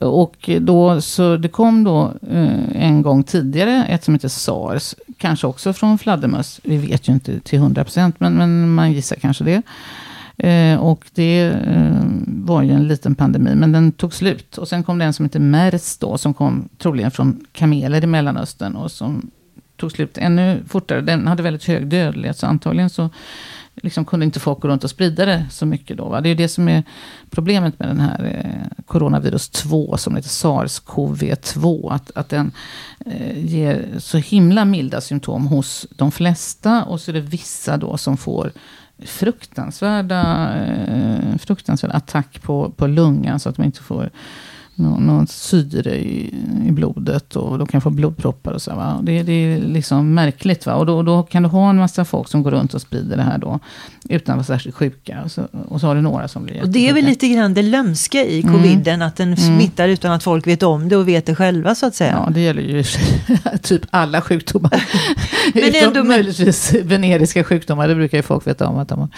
Och 0.00 0.50
då, 0.60 1.00
så 1.00 1.36
det 1.36 1.48
kom 1.48 1.84
då 1.84 2.12
eh, 2.30 2.82
en 2.86 3.02
gång 3.02 3.22
tidigare 3.22 3.86
ett 3.88 4.04
som 4.04 4.14
heter 4.14 4.28
sars, 4.28 4.94
kanske 5.18 5.46
också 5.46 5.72
från 5.72 5.98
fladdermöss. 5.98 6.60
Vi 6.62 6.76
vet 6.76 7.08
ju 7.08 7.12
inte 7.12 7.40
till 7.40 7.58
hundra 7.58 7.84
procent, 7.84 8.20
men, 8.20 8.34
men 8.34 8.74
man 8.74 8.92
gissar 8.92 9.16
kanske 9.16 9.44
det. 9.44 9.62
Eh, 10.42 10.76
och 10.76 11.04
det 11.14 11.42
eh, 11.42 12.02
var 12.26 12.62
ju 12.62 12.70
en 12.70 12.88
liten 12.88 13.14
pandemi, 13.14 13.54
men 13.54 13.72
den 13.72 13.92
tog 13.92 14.14
slut. 14.14 14.58
Och 14.58 14.68
sen 14.68 14.82
kom 14.82 14.98
det 14.98 15.04
en 15.04 15.12
som 15.12 15.24
heter 15.24 15.40
MERS 15.40 15.98
då, 15.98 16.18
som 16.18 16.34
kom 16.34 16.68
troligen 16.78 17.10
från 17.10 17.44
kameler 17.52 18.04
i 18.04 18.06
Mellanöstern 18.06 18.76
och 18.76 18.90
som 18.90 19.30
tog 19.76 19.92
slut 19.92 20.18
ännu 20.18 20.62
fortare. 20.68 21.00
Den 21.00 21.26
hade 21.26 21.42
väldigt 21.42 21.64
hög 21.64 21.86
dödlighet, 21.86 22.38
så 22.38 22.46
antagligen 22.46 22.90
så 22.90 23.10
liksom 23.82 24.04
kunde 24.04 24.26
inte 24.26 24.40
folk 24.40 24.60
gå 24.60 24.68
runt 24.68 24.84
och 24.84 24.90
sprida 24.90 25.26
det 25.26 25.46
så 25.50 25.66
mycket 25.66 25.96
då. 25.96 26.08
Va? 26.08 26.20
Det 26.20 26.28
är 26.28 26.30
ju 26.30 26.34
det 26.34 26.48
som 26.48 26.68
är 26.68 26.82
problemet 27.30 27.78
med 27.78 27.88
den 27.88 28.00
här 28.00 28.24
eh, 28.24 28.84
coronavirus 28.86 29.48
2, 29.48 29.96
som 29.96 30.16
heter 30.16 30.28
SARS-CoV-2. 30.28 31.92
Att, 31.92 32.10
att 32.14 32.28
den 32.28 32.52
eh, 33.06 33.44
ger 33.44 33.88
så 33.98 34.18
himla 34.18 34.64
milda 34.64 35.00
symptom 35.00 35.46
hos 35.46 35.86
de 35.90 36.12
flesta. 36.12 36.84
Och 36.84 37.00
så 37.00 37.10
är 37.10 37.12
det 37.12 37.20
vissa 37.20 37.76
då 37.76 37.96
som 37.96 38.16
får 38.16 38.52
fruktansvärda, 39.04 40.54
eh, 40.56 41.36
fruktansvärda 41.38 41.94
attack 41.94 42.42
på, 42.42 42.70
på 42.70 42.86
lungan 42.86 43.40
så 43.40 43.48
att 43.48 43.56
de 43.56 43.64
inte 43.64 43.80
får 43.80 44.10
någon, 44.74 45.06
någon 45.06 45.26
syre 45.26 45.96
i, 45.98 46.34
i, 46.66 46.70
blodet 46.70 47.36
och 47.36 47.58
de 47.58 47.66
kan 47.66 47.80
få 47.80 47.90
blodproppar 47.90 48.52
och 48.52 48.62
så. 48.62 48.74
Va? 48.74 49.00
Det, 49.02 49.22
det 49.22 49.32
är 49.32 49.58
liksom 49.58 50.14
märkligt. 50.14 50.66
Va? 50.66 50.74
Och 50.74 50.86
då, 50.86 51.02
då, 51.02 51.22
kan 51.22 51.42
du 51.42 51.48
ha 51.48 51.70
en 51.70 51.76
massa 51.76 52.04
folk 52.04 52.28
som 52.28 52.42
går 52.42 52.50
runt 52.50 52.74
och 52.74 52.80
sprider 52.80 53.16
det 53.16 53.22
här 53.22 53.38
då. 53.38 53.58
Utan 54.08 54.32
att 54.32 54.48
vara 54.48 54.58
särskilt 54.58 54.76
sjuka. 54.76 55.22
Och 55.24 55.30
så, 55.30 55.42
och 55.68 55.80
så 55.80 55.86
har 55.86 55.94
du 55.94 56.00
några 56.00 56.28
som 56.28 56.44
blir 56.44 56.62
Och 56.62 56.68
det 56.68 56.88
är 56.88 56.92
väl 56.92 57.04
lite 57.04 57.28
grann 57.28 57.54
det 57.54 57.62
lömska 57.62 58.24
i 58.24 58.42
mm. 58.42 58.54
coviden. 58.54 58.94
Mm. 58.94 59.08
Att 59.08 59.16
den 59.16 59.36
smittar 59.36 59.84
mm. 59.84 59.94
utan 59.94 60.12
att 60.12 60.22
folk 60.22 60.46
vet 60.46 60.62
om 60.62 60.88
det 60.88 60.96
och 60.96 61.08
vet 61.08 61.26
det 61.26 61.34
själva 61.34 61.74
så 61.74 61.86
att 61.86 61.94
säga. 61.94 62.22
Ja, 62.26 62.32
det 62.32 62.40
gäller 62.40 62.62
ju 62.62 62.84
typ 63.62 63.82
alla 63.90 64.20
sjukdomar. 64.20 64.84
Men 65.54 65.64
utom 65.64 65.88
ändå, 65.88 66.04
möjligtvis 66.04 66.74
veneriska 66.84 67.44
sjukdomar. 67.44 67.88
Det 67.88 67.94
brukar 67.94 68.18
ju 68.18 68.22
folk 68.22 68.46
veta 68.46 68.68
om 68.68 68.78
att 68.78 68.88
de 68.88 68.98
har 68.98 69.08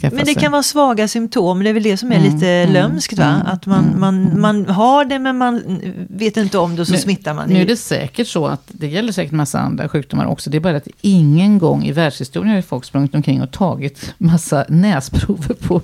men 0.00 0.24
det 0.24 0.34
kan 0.34 0.52
vara 0.52 0.62
svaga 0.62 1.08
symptom, 1.08 1.62
det 1.62 1.68
är 1.68 1.74
väl 1.74 1.82
det 1.82 1.96
som 1.96 2.12
är 2.12 2.16
mm, 2.16 2.34
lite 2.34 2.48
mm, 2.48 2.72
lömskt 2.72 3.18
va? 3.18 3.24
Mm, 3.24 3.46
att 3.46 3.66
man, 3.66 3.84
mm, 3.84 4.00
man, 4.00 4.26
mm. 4.26 4.40
man 4.40 4.66
har 4.66 5.04
det 5.04 5.18
men 5.18 5.38
man 5.38 5.80
vet 6.08 6.36
inte 6.36 6.58
om 6.58 6.76
det 6.76 6.82
och 6.82 6.86
så 6.86 6.92
nu, 6.92 6.98
smittar 6.98 7.34
man. 7.34 7.48
Nu 7.48 7.60
är 7.60 7.66
det 7.66 7.76
säkert 7.76 8.28
så 8.28 8.46
att 8.46 8.62
det 8.66 8.86
gäller 8.86 9.12
säkert 9.12 9.32
massa 9.32 9.58
andra 9.58 9.88
sjukdomar 9.88 10.26
också. 10.26 10.50
Det 10.50 10.56
är 10.56 10.60
bara 10.60 10.76
att 10.76 10.88
ingen 11.00 11.58
gång 11.58 11.84
i 11.84 11.92
världshistorien 11.92 12.54
har 12.54 12.62
folk 12.62 12.84
sprungit 12.84 13.14
omkring 13.14 13.42
och 13.42 13.50
tagit 13.50 14.14
massa 14.18 14.64
näsprover 14.68 15.54
på 15.54 15.82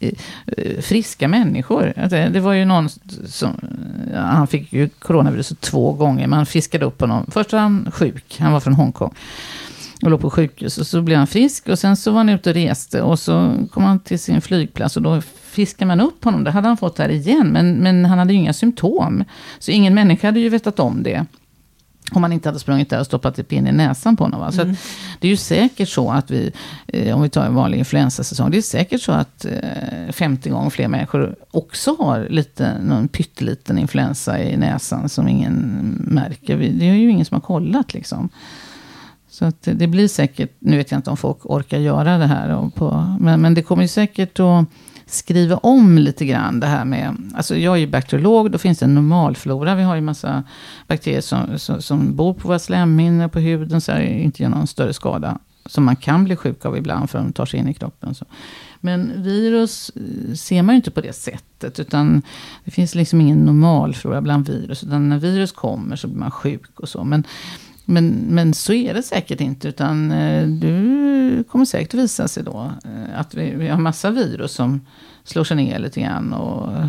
eh, 0.00 0.12
friska 0.80 1.28
människor. 1.28 1.92
Det 2.08 2.40
var 2.40 2.52
ju 2.52 2.64
någon 2.64 2.88
som, 3.26 3.60
han 4.14 4.46
fick 4.46 4.72
ju 4.72 4.88
coronaviruset 4.88 5.60
två 5.60 5.92
gånger. 5.92 6.26
Man 6.26 6.46
fiskade 6.46 6.84
upp 6.84 7.00
honom. 7.00 7.26
Först 7.30 7.52
var 7.52 7.60
han 7.60 7.90
sjuk, 7.94 8.36
han 8.38 8.52
var 8.52 8.60
från 8.60 8.74
Hongkong 8.74 9.14
och 10.02 10.10
låg 10.10 10.20
på 10.20 10.30
sjukhus. 10.30 10.78
Och 10.78 10.86
så 10.86 11.02
blev 11.02 11.18
han 11.18 11.26
frisk 11.26 11.68
och 11.68 11.78
sen 11.78 11.96
så 11.96 12.10
var 12.10 12.18
han 12.18 12.28
ute 12.28 12.50
och 12.50 12.54
reste. 12.54 13.02
Och 13.02 13.18
så 13.18 13.54
kom 13.70 13.82
han 13.82 14.00
till 14.00 14.18
sin 14.18 14.40
flygplats 14.40 14.96
och 14.96 15.02
då 15.02 15.20
fiskade 15.42 15.88
man 15.88 16.00
upp 16.00 16.24
honom. 16.24 16.44
Det 16.44 16.50
hade 16.50 16.68
han 16.68 16.76
fått 16.76 16.96
där 16.96 17.08
igen. 17.08 17.48
Men, 17.48 17.76
men 17.76 18.04
han 18.04 18.18
hade 18.18 18.32
ju 18.32 18.38
inga 18.38 18.52
symptom. 18.52 19.24
Så 19.58 19.70
ingen 19.70 19.94
människa 19.94 20.28
hade 20.28 20.40
ju 20.40 20.48
vetat 20.48 20.80
om 20.80 21.02
det. 21.02 21.26
Om 22.12 22.20
man 22.20 22.32
inte 22.32 22.48
hade 22.48 22.58
sprungit 22.58 22.90
där 22.90 23.00
och 23.00 23.06
stoppat 23.06 23.38
ett 23.38 23.48
pin 23.48 23.66
i 23.66 23.72
näsan 23.72 24.16
på 24.16 24.24
honom. 24.24 24.40
Va? 24.40 24.52
Så 24.52 24.62
mm. 24.62 24.76
det 25.20 25.26
är 25.26 25.30
ju 25.30 25.36
säkert 25.36 25.88
så 25.88 26.10
att 26.10 26.30
vi, 26.30 26.52
eh, 26.86 27.16
om 27.16 27.22
vi 27.22 27.28
tar 27.28 27.44
en 27.44 27.54
vanlig 27.54 27.78
influensasäsong, 27.78 28.50
det 28.50 28.58
är 28.58 28.62
säkert 28.62 29.02
så 29.02 29.12
att 29.12 29.44
eh, 29.44 30.12
50 30.12 30.50
gånger 30.50 30.70
fler 30.70 30.88
människor 30.88 31.36
också 31.50 31.96
har 31.98 32.26
lite, 32.30 32.78
någon 32.82 33.08
pytteliten 33.08 33.78
influensa 33.78 34.42
i 34.42 34.56
näsan 34.56 35.08
som 35.08 35.28
ingen 35.28 35.56
märker. 36.06 36.56
Det 36.58 36.88
är 36.88 36.94
ju 36.94 37.10
ingen 37.10 37.24
som 37.24 37.34
har 37.34 37.40
kollat 37.40 37.94
liksom. 37.94 38.30
Så 39.32 39.44
att 39.44 39.62
det 39.62 39.86
blir 39.86 40.08
säkert, 40.08 40.50
nu 40.58 40.76
vet 40.76 40.90
jag 40.90 40.98
inte 40.98 41.10
om 41.10 41.16
folk 41.16 41.38
orkar 41.42 41.78
göra 41.78 42.18
det 42.18 42.26
här. 42.26 42.70
På, 42.74 43.16
men, 43.20 43.40
men 43.40 43.54
det 43.54 43.62
kommer 43.62 43.82
ju 43.82 43.88
säkert 43.88 44.40
att 44.40 44.66
skriva 45.06 45.56
om 45.56 45.98
lite 45.98 46.24
grann 46.24 46.60
det 46.60 46.66
här 46.66 46.84
med, 46.84 47.16
alltså 47.34 47.56
jag 47.56 47.74
är 47.74 47.78
ju 47.78 47.86
bakteriolog, 47.86 48.50
då 48.50 48.58
finns 48.58 48.78
det 48.78 48.84
en 48.84 48.94
normalflora. 48.94 49.74
Vi 49.74 49.82
har 49.82 49.94
ju 49.94 50.00
massa 50.00 50.42
bakterier 50.88 51.20
som, 51.20 51.58
som, 51.58 51.82
som 51.82 52.16
bor 52.16 52.34
på 52.34 52.48
våra 52.48 52.58
slemhinnor, 52.58 53.28
på 53.28 53.38
huden, 53.38 53.80
så 53.80 53.92
här, 53.92 54.00
inte 54.00 54.42
gör 54.42 54.50
någon 54.50 54.66
större 54.66 54.92
skada. 54.92 55.38
Som 55.66 55.84
man 55.84 55.96
kan 55.96 56.24
bli 56.24 56.36
sjuk 56.36 56.64
av 56.64 56.76
ibland 56.76 57.10
för 57.10 57.18
de 57.18 57.32
tar 57.32 57.46
sig 57.46 57.60
in 57.60 57.68
i 57.68 57.74
kroppen. 57.74 58.14
Så. 58.14 58.24
Men 58.80 59.22
virus 59.22 59.90
eh, 59.96 60.34
ser 60.34 60.62
man 60.62 60.74
ju 60.74 60.76
inte 60.76 60.90
på 60.90 61.00
det 61.00 61.12
sättet. 61.12 61.80
Utan 61.80 62.22
det 62.64 62.70
finns 62.70 62.94
liksom 62.94 63.20
ingen 63.20 63.44
normalflora 63.44 64.20
bland 64.20 64.48
virus. 64.48 64.84
Utan 64.84 65.08
när 65.08 65.18
virus 65.18 65.52
kommer 65.52 65.96
så 65.96 66.08
blir 66.08 66.18
man 66.18 66.30
sjuk 66.30 66.80
och 66.80 66.88
så. 66.88 67.04
Men 67.04 67.24
men, 67.84 68.10
men 68.10 68.54
så 68.54 68.72
är 68.72 68.94
det 68.94 69.02
säkert 69.02 69.40
inte. 69.40 69.68
Utan 69.68 70.12
eh, 70.12 70.46
du 70.46 71.44
kommer 71.48 71.64
säkert 71.64 71.94
visa 71.94 72.28
sig 72.28 72.42
då. 72.42 72.72
Eh, 72.84 73.20
att 73.20 73.34
vi, 73.34 73.54
vi 73.54 73.68
har 73.68 73.78
massa 73.78 74.10
virus 74.10 74.52
som 74.52 74.80
slår 75.24 75.44
sig 75.44 75.56
ner 75.56 75.78
lite 75.78 76.00
grann. 76.00 76.32
Och 76.32 76.72
eh, 76.72 76.88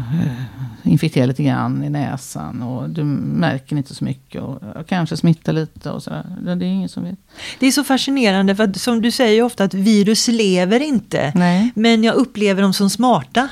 infekterar 0.84 1.28
lite 1.28 1.44
grann 1.44 1.84
i 1.84 1.90
näsan. 1.90 2.62
Och 2.62 2.90
du 2.90 3.04
märker 3.04 3.76
inte 3.76 3.96
så 3.96 4.04
mycket. 4.04 4.42
Och 4.42 4.60
kanske 4.88 5.18
smittar 5.18 5.54
lite 5.54 5.92
och 5.92 6.04
sådär. 6.04 6.26
Det 6.42 6.52
är 6.52 6.62
ingen 6.62 6.90
som 6.90 7.04
vet. 7.04 7.20
Det 7.60 7.68
är 7.68 7.72
så 7.72 7.84
fascinerande. 7.84 8.56
För 8.56 8.64
att, 8.64 8.78
som 8.78 9.02
du 9.02 9.12
säger 9.12 9.44
ofta 9.44 9.64
att 9.64 9.74
virus 9.74 10.28
lever 10.28 10.80
inte. 10.80 11.32
Nej. 11.36 11.72
Men 11.76 12.04
jag 12.04 12.16
upplever 12.16 12.62
dem 12.62 12.74
som 12.74 12.90
smarta. 12.90 13.50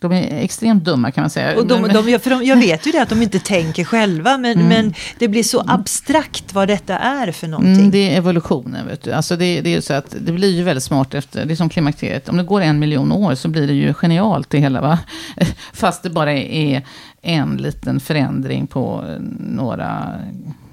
De 0.00 0.12
är 0.12 0.42
extremt 0.42 0.84
dumma 0.84 1.10
kan 1.10 1.22
man 1.22 1.30
säga. 1.30 1.58
Och 1.58 1.66
de, 1.66 1.82
de, 1.82 2.18
för 2.18 2.30
de, 2.30 2.44
jag 2.44 2.56
vet 2.60 2.86
ju 2.86 2.92
det 2.92 3.02
att 3.02 3.08
de 3.08 3.22
inte 3.22 3.38
tänker 3.38 3.84
själva 3.84 4.38
men, 4.38 4.52
mm. 4.52 4.68
men 4.68 4.94
det 5.18 5.28
blir 5.28 5.42
så 5.42 5.64
abstrakt 5.66 6.54
vad 6.54 6.68
detta 6.68 6.98
är 6.98 7.32
för 7.32 7.48
någonting. 7.48 7.74
Mm, 7.74 7.90
det 7.90 8.14
är 8.14 8.18
evolutionen. 8.18 8.86
Vet 8.86 9.02
du. 9.02 9.12
Alltså 9.12 9.36
det, 9.36 9.60
det 9.60 9.74
är 9.74 9.80
så 9.80 9.94
att 9.94 10.16
det 10.20 10.32
blir 10.32 10.56
ju 10.56 10.62
väldigt 10.62 10.84
smart 10.84 11.14
efter, 11.14 11.44
det 11.44 11.54
är 11.54 11.56
som 11.56 11.68
klimakteriet. 11.68 12.28
Om 12.28 12.36
det 12.36 12.42
går 12.42 12.60
en 12.60 12.78
miljon 12.78 13.12
år 13.12 13.34
så 13.34 13.48
blir 13.48 13.66
det 13.66 13.74
ju 13.74 13.94
genialt 13.94 14.50
det 14.50 14.58
hela. 14.58 14.80
Va? 14.80 14.98
Fast 15.72 16.02
det 16.02 16.10
bara 16.10 16.32
är 16.32 16.82
en 17.22 17.56
liten 17.56 18.00
förändring 18.00 18.66
på 18.66 19.16
några 19.38 20.14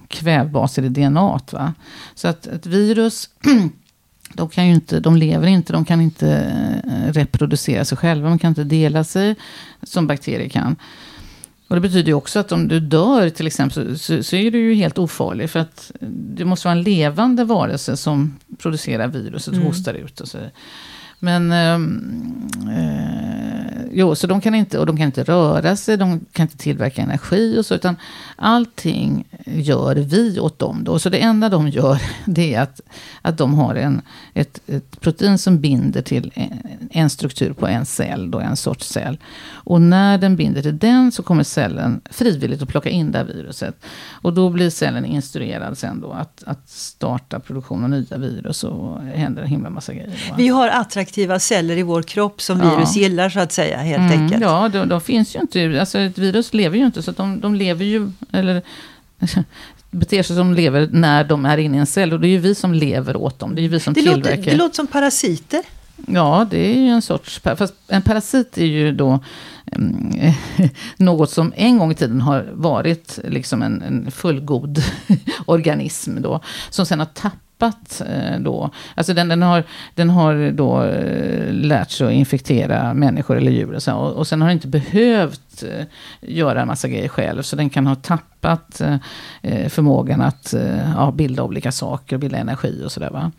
kvävbaser 0.08 0.84
i 0.84 0.90
DNA. 0.90 1.40
Va? 1.52 1.74
Så 2.16 2.28
att 2.28 2.48
ett 2.48 2.66
virus 2.66 3.30
de, 4.34 4.50
kan 4.50 4.68
ju 4.68 4.74
inte, 4.74 5.00
de 5.00 5.18
lever 5.18 5.48
inte, 5.48 5.74
de 5.74 5.86
kan 5.86 6.02
inte 6.02 6.30
eh, 6.88 7.14
reproducera 7.14 7.86
sig 7.86 7.98
själva, 7.98 8.30
de 8.30 8.40
kan 8.40 8.50
inte 8.50 8.64
dela 8.64 9.04
sig 9.04 9.36
som 9.84 10.08
bakterier 10.08 10.50
kan. 10.50 10.76
Och 11.68 11.76
det 11.76 11.82
betyder 11.82 12.08
ju 12.08 12.14
också 12.14 12.40
att 12.40 12.52
om 12.52 12.68
du 12.68 12.80
dör 12.80 13.30
till 13.30 13.48
exempel 13.48 14.00
så, 14.00 14.24
så, 14.24 14.36
är 14.36 14.52
du 14.52 14.60
ju 14.60 14.74
helt 14.74 14.98
ofarlig. 14.98 15.50
För 15.50 15.60
att 15.60 15.92
det 16.10 16.46
måste 16.46 16.68
vara 16.68 16.78
en 16.78 16.84
levande 16.84 17.44
varelse 17.44 17.98
som 17.98 18.40
producerar 18.58 19.08
viruset 19.08 19.48
och 19.48 19.54
mm. 19.54 19.68
hostar 19.68 19.94
ut. 19.94 20.22
Och 20.22 20.28
så. 20.28 20.38
Men 21.20 21.52
eh, 21.52 21.74
eh, 22.78 23.82
jo, 23.92 24.16
så 24.16 24.28
de 24.28 24.42
kan 24.42 24.56
inte, 24.56 24.80
och 24.80 24.86
de 24.86 24.98
kan 24.98 25.06
inte 25.06 25.24
röra 25.24 25.76
sig, 25.76 25.98
de 25.98 26.26
kan 26.32 26.44
inte 26.44 26.58
tillverka 26.58 27.02
energi 27.02 27.60
och 27.60 27.66
så. 27.66 27.76
Utan 27.76 27.96
allting 28.36 29.26
gör 29.46 29.96
vi 29.96 30.40
åt 30.40 30.60
dem 30.60 30.84
då? 30.84 31.00
Så 31.00 31.10
det 31.10 31.18
enda 31.18 31.50
de 31.50 31.68
gör 31.68 32.02
det 32.26 32.54
är 32.54 32.62
att, 32.62 32.82
att 33.22 33.38
de 33.38 33.54
har 33.54 33.76
en, 33.76 34.02
ett, 34.34 34.60
ett 34.68 35.02
protein 35.02 35.38
som 35.38 35.60
binder 35.60 36.02
till 36.02 36.32
en, 36.36 36.90
en 36.92 37.10
struktur 37.10 37.54
på 37.54 37.68
en 37.68 37.86
cell, 37.86 38.32
då, 38.32 38.40
en 38.40 38.56
sorts 38.56 38.88
cell. 38.88 39.18
Och 39.52 39.82
när 39.82 40.18
den 40.18 40.36
binder 40.36 40.62
till 40.62 40.78
den 40.78 41.12
så 41.12 41.24
kommer 41.24 41.44
cellen 41.44 42.02
frivilligt 42.12 42.62
att 42.62 42.70
plocka 42.70 42.90
in 42.90 43.12
det 43.12 43.18
här 43.18 43.26
viruset. 43.26 43.86
Och 44.12 44.34
då 44.34 44.50
blir 44.50 44.70
cellen 44.70 45.06
instruerad 45.06 45.78
sen 45.78 46.02
då 46.02 46.12
att, 46.12 46.44
att 46.46 46.70
starta 46.70 47.40
produktion 47.40 47.84
av 47.84 47.90
nya 47.90 48.18
virus 48.18 48.64
och 48.64 49.02
händer 49.02 49.42
en 49.42 49.48
himla 49.48 49.70
massa 49.70 49.94
grejer. 49.94 50.24
Då. 50.30 50.36
Vi 50.36 50.48
har 50.48 50.68
attraktiva 50.68 51.40
celler 51.40 51.78
i 51.78 51.84
vår 51.84 52.02
kropp 52.02 52.42
som 52.42 52.60
virus 52.60 52.96
ja. 52.96 53.02
gillar 53.02 53.30
så 53.30 53.40
att 53.40 53.52
säga 53.52 53.78
helt 53.78 54.12
mm, 54.12 54.22
enkelt. 54.22 54.42
Ja, 54.42 54.70
de, 54.70 54.90
de, 54.90 55.02
finns 55.02 55.36
ju 55.36 55.40
inte, 55.40 55.80
alltså 55.80 56.00
ett 56.00 56.18
virus 56.18 56.54
lever 56.54 56.78
ju 56.78 56.86
inte 56.86 57.04
så 57.04 57.12
de, 57.12 57.40
de 57.40 57.56
lever 57.56 57.86
ju, 57.86 58.12
eller 58.32 58.62
beter 59.92 60.24
sig 60.24 60.36
som 60.36 60.54
lever 60.54 60.90
när 60.92 61.24
de 61.24 61.46
är 61.46 61.58
inne 61.58 61.78
i 61.78 61.80
en 61.80 61.86
cell. 61.86 62.14
Och 62.14 62.20
det 62.20 62.28
är 62.28 62.30
ju 62.30 62.38
vi 62.38 62.56
som 62.56 62.74
lever 62.74 63.16
åt 63.16 63.40
dem. 63.40 63.56
Det 63.56 63.62
är 63.62 63.64
ju 63.64 63.70
vi 63.70 63.80
som 63.80 63.94
det 63.94 64.02
tillverkar. 64.02 64.38
Låter, 64.38 64.52
det 64.52 64.58
låter 64.58 64.76
som 64.76 64.88
parasiter. 64.88 65.62
Ja, 66.08 66.48
det 66.52 66.58
är 66.58 66.80
ju 66.80 66.88
en 66.88 67.02
sorts... 67.02 67.40
Fast 67.40 67.74
en 67.88 68.02
parasit 68.02 68.58
är 68.58 68.66
ju 68.66 68.92
då 68.92 69.20
eh, 70.18 70.34
något 70.98 71.30
som 71.30 71.54
en 71.56 71.78
gång 71.78 71.92
i 71.92 71.96
tiden 71.96 72.22
har 72.22 72.50
varit 72.54 73.20
liksom 73.24 73.62
en, 73.62 73.82
en 73.82 74.12
fullgod 74.12 74.84
organism. 75.46 76.22
Då, 76.22 76.40
som 76.70 76.86
sen 76.86 77.00
har 77.00 77.06
tappat 77.06 77.40
eh, 77.62 78.40
då. 78.40 78.70
Alltså 78.96 79.14
den, 79.14 79.28
den, 79.28 79.42
har, 79.42 79.64
den 79.96 80.10
har 80.10 80.52
då 80.52 80.84
eh, 80.84 81.54
lärt 81.54 81.92
sig 81.92 82.08
att 82.08 82.14
infektera 82.14 82.94
människor 82.94 83.38
eller 83.38 83.52
djur. 83.52 83.74
Och, 83.74 83.84
så, 83.84 83.94
och, 83.94 84.14
och 84.14 84.28
sen 84.28 84.42
har 84.42 84.48
den 84.48 84.58
inte 84.58 84.68
behövt 84.68 85.64
eh, 85.64 85.86
göra 86.22 86.62
en 86.62 86.68
massa 86.68 86.88
grejer 86.88 87.08
själv. 87.08 87.42
Så 87.42 87.56
den 87.56 87.70
kan 87.70 87.88
ha 87.88 87.96
tappat 87.96 88.34
tappat 88.44 88.82
eh, 89.42 89.70
förmågan 89.70 90.22
att 90.22 90.54
eh, 90.54 90.92
ja, 90.96 91.12
bilda 91.12 91.44
olika 91.44 91.72
saker, 91.72 92.18
bilda 92.18 92.38
energi 92.38 92.84
och 92.86 92.92
sådär. 92.92 93.10
Mm. 93.10 93.32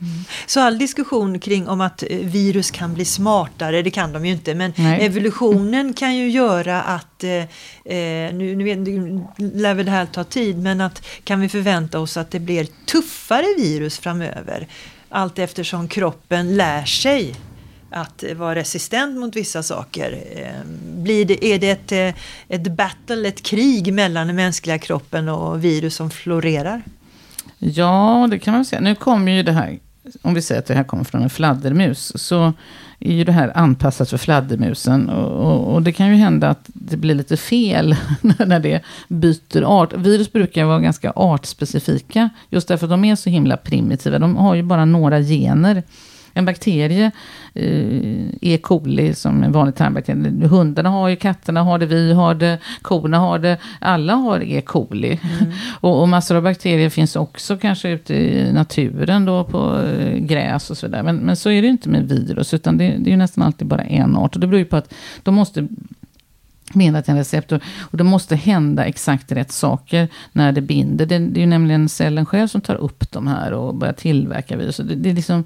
Så 0.46 0.61
all 0.61 0.79
diskussion 0.79 1.38
kring 1.38 1.68
om 1.68 1.81
att 1.81 2.03
eh, 2.03 2.18
virus 2.18 2.70
kan 2.70 2.94
bli 2.94 3.05
smartare, 3.05 3.83
det 3.83 3.90
kan 3.90 4.12
de 4.12 4.27
ju 4.27 4.33
inte, 4.33 4.55
men 4.55 4.72
Nej. 4.77 5.07
evolutionen 5.07 5.92
kan 5.92 6.16
ju 6.16 6.31
göra 6.31 6.83
att, 6.83 7.24
eh, 7.85 8.35
nu, 8.35 8.57
nu, 8.57 8.77
nu 8.77 9.27
lär 9.37 9.75
väl 9.75 9.87
det 9.87 9.92
här 9.92 10.07
ta 10.07 10.25
tid, 10.25 10.59
men 10.59 10.81
att 10.81 11.07
kan 11.25 11.40
vi 11.40 11.49
förvänta 11.49 11.99
oss 11.99 12.16
att 12.16 12.31
det 12.31 12.40
blir 12.40 12.66
tuffare 12.87 13.47
virus 13.57 13.99
framöver? 13.99 14.66
Allt 15.09 15.38
eftersom 15.38 15.88
kroppen 15.88 16.57
lär 16.57 16.85
sig 16.85 17.35
att 17.90 18.25
vara 18.37 18.55
resistent 18.55 19.16
mot 19.16 19.37
vissa 19.37 19.62
saker. 19.62 20.25
Eh, 20.37 20.70
blir 21.03 21.25
det, 21.25 21.44
är 21.44 21.59
det 21.59 21.70
ett, 21.70 21.92
eh, 21.92 22.23
ett 22.49 22.73
battle, 22.73 23.29
ett 23.29 23.42
krig 23.42 23.92
mellan 23.92 24.27
den 24.27 24.37
mänskliga 24.37 24.79
kroppen 24.79 25.29
och 25.29 25.64
virus 25.64 25.94
som 25.94 26.11
florerar? 26.11 26.83
Ja, 27.59 28.29
det 28.31 28.38
kan 28.38 28.55
man 28.55 28.64
säga. 28.64 28.81
Nu 28.81 28.94
kommer 28.94 29.33
ju 29.33 29.42
det 29.42 29.53
här, 29.53 29.79
om 30.23 30.35
vi 30.35 30.42
säger 30.42 30.59
att 30.59 30.66
det 30.66 30.75
här 30.75 30.85
kommer 30.85 31.05
från 31.05 31.23
en 31.23 31.31
fladdermus, 31.31 32.12
så 32.14 32.53
är 33.00 33.12
ju 33.12 33.24
det 33.24 33.33
här 33.33 33.52
anpassat 33.54 34.11
för 34.11 34.18
fladdermusen. 34.18 35.09
Och, 35.09 35.52
och, 35.52 35.74
och, 35.74 35.83
det 35.83 35.92
kan 35.92 36.09
ju 36.09 36.14
hända 36.14 36.48
att 36.48 36.64
det 36.66 36.96
blir 36.96 37.14
lite 37.14 37.37
fel 37.37 37.96
när 38.20 38.61
det 38.61 38.80
byter 39.09 39.62
art. 39.62 39.92
Virus 39.92 40.33
brukar 40.33 40.64
vara 40.64 40.80
ganska 40.80 41.12
artspecifika, 41.16 42.30
just 42.50 42.68
därför 42.68 42.87
att 42.87 42.90
de 42.90 43.04
är 43.04 43.16
så 43.16 43.30
himla 43.30 43.57
primitiva. 43.57 44.18
De 44.18 44.37
har 44.37 44.54
ju 44.54 44.62
bara 44.62 44.85
några 44.85 45.20
gener 45.20 45.83
en 46.35 46.44
bakterie, 46.44 47.11
eh, 47.55 48.27
E. 48.40 48.59
coli 48.62 49.14
som 49.14 49.42
en 49.42 49.53
vanlig 49.53 49.75
tarmbakterie. 49.75 50.49
Hundarna 50.49 50.90
har 50.90 51.09
ju, 51.09 51.16
katterna 51.16 51.62
har 51.62 51.79
det, 51.79 51.87
vi 51.87 52.12
har 52.12 52.35
det, 52.35 52.59
korna 52.83 53.18
har 53.18 53.38
det. 53.38 53.59
Alla 53.81 54.14
har 54.14 54.40
E. 54.42 54.61
coli. 54.61 55.20
Mm. 55.23 55.53
och, 55.81 56.03
och, 56.03 56.09
massor 56.09 56.37
av 56.37 56.42
bakterier 56.42 56.90
finns 56.90 57.16
också 57.16 57.57
kanske 57.57 57.88
ute 57.88 58.14
i 58.14 58.53
naturen 58.53 59.25
då 59.25 59.44
på 59.44 59.81
eh, 59.81 60.18
gräs 60.18 60.70
och 60.70 60.79
så 60.79 60.87
vidare. 60.87 61.03
Men, 61.03 61.16
men 61.16 61.37
så 61.37 61.51
är 61.51 61.62
det 61.62 61.68
inte 61.68 61.88
med 61.88 62.09
virus, 62.09 62.55
utan 62.55 62.79
det, 62.79 62.85
det 62.85 63.09
är 63.09 63.12
ju 63.12 63.16
nästan 63.16 63.44
alltid 63.44 63.68
bara 63.68 63.83
en 63.83 64.16
art. 64.16 64.35
Och 64.35 64.40
det 64.40 64.47
beror 64.47 64.59
ju 64.59 64.64
på 64.64 64.77
att 64.77 64.94
de 65.23 65.35
måste 65.35 65.68
binda 66.72 67.03
till 67.03 67.11
en 67.11 67.18
receptor. 67.18 67.61
Och 67.81 67.98
det 67.98 68.05
måste 68.05 68.37
hända 68.37 68.85
exakt 68.85 69.33
rätt 69.33 69.53
saker 69.53 70.09
när 70.33 70.53
det 70.53 70.61
binder. 70.61 71.07
Det, 71.07 71.18
det 71.18 71.38
är 71.38 71.40
ju 71.40 71.46
nämligen 71.46 71.88
cellen 71.88 72.27
själv 72.27 72.48
som 72.48 72.61
tar 72.61 72.74
upp 72.74 73.11
de 73.11 73.27
här 73.27 73.53
och 73.53 73.74
börjar 73.74 73.94
tillverka 73.94 74.57
virus. 74.57 74.77
Det, 74.77 74.94
det, 74.94 75.11
är 75.11 75.14
liksom, 75.14 75.44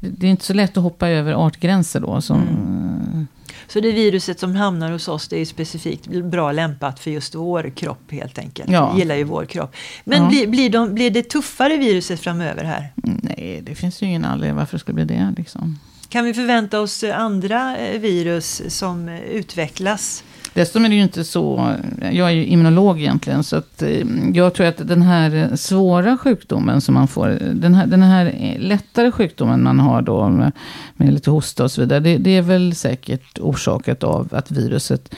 det 0.00 0.26
är 0.26 0.30
inte 0.30 0.44
så 0.44 0.54
lätt 0.54 0.76
att 0.76 0.82
hoppa 0.82 1.08
över 1.08 1.32
artgränser 1.32 2.00
då. 2.00 2.20
Som, 2.20 2.40
mm. 2.42 3.26
Så 3.68 3.80
det 3.80 3.92
viruset 3.92 4.40
som 4.40 4.56
hamnar 4.56 4.90
hos 4.90 5.08
oss 5.08 5.28
det 5.28 5.40
är 5.40 5.44
specifikt 5.44 6.06
bra 6.06 6.52
lämpat 6.52 7.00
för 7.00 7.10
just 7.10 7.34
vår 7.34 7.72
kropp 7.76 8.12
helt 8.12 8.38
enkelt. 8.38 8.70
Ja. 8.70 8.92
Vi 8.92 8.98
gillar 8.98 9.14
ju 9.14 9.24
vår 9.24 9.44
kropp. 9.44 9.76
Men 10.04 10.22
ja. 10.22 10.28
blir, 10.28 10.46
blir, 10.46 10.70
de, 10.70 10.94
blir 10.94 11.10
det 11.10 11.22
tuffare 11.22 11.76
viruset 11.76 12.20
framöver 12.20 12.64
här? 12.64 12.92
Nej, 12.94 13.60
det 13.62 13.74
finns 13.74 14.02
ju 14.02 14.06
ingen 14.06 14.24
anledning 14.24 14.56
varför 14.56 14.76
det 14.76 14.80
skulle 14.80 15.04
bli 15.04 15.16
det. 15.16 15.34
Liksom. 15.36 15.78
Kan 16.08 16.24
vi 16.24 16.34
förvänta 16.34 16.80
oss 16.80 17.04
andra 17.04 17.78
eh, 17.78 18.00
virus 18.00 18.62
som 18.68 19.08
utvecklas? 19.08 20.24
Dessutom 20.54 20.84
är 20.84 20.88
det 20.88 20.94
ju 20.94 21.02
inte 21.02 21.24
så, 21.24 21.74
jag 22.12 22.28
är 22.28 22.32
ju 22.32 22.46
immunolog 22.46 23.00
egentligen, 23.00 23.44
så 23.44 23.56
att 23.56 23.82
eh, 23.82 24.06
jag 24.34 24.54
tror 24.54 24.66
att 24.66 24.88
den 24.88 25.02
här 25.02 25.56
svåra 25.56 26.18
sjukdomen 26.18 26.80
som 26.80 26.94
man 26.94 27.08
får, 27.08 27.38
den 27.54 27.74
här, 27.74 27.86
den 27.86 28.02
här 28.02 28.56
lättare 28.58 29.10
sjukdomen 29.10 29.62
man 29.62 29.80
har 29.80 30.02
då 30.02 30.28
med, 30.28 30.52
med 30.96 31.12
lite 31.12 31.30
hosta 31.30 31.64
och 31.64 31.70
så 31.70 31.80
vidare, 31.80 32.00
det, 32.00 32.18
det 32.18 32.36
är 32.36 32.42
väl 32.42 32.74
säkert 32.74 33.38
orsakat 33.38 34.04
av 34.04 34.28
att 34.32 34.50
viruset 34.50 35.14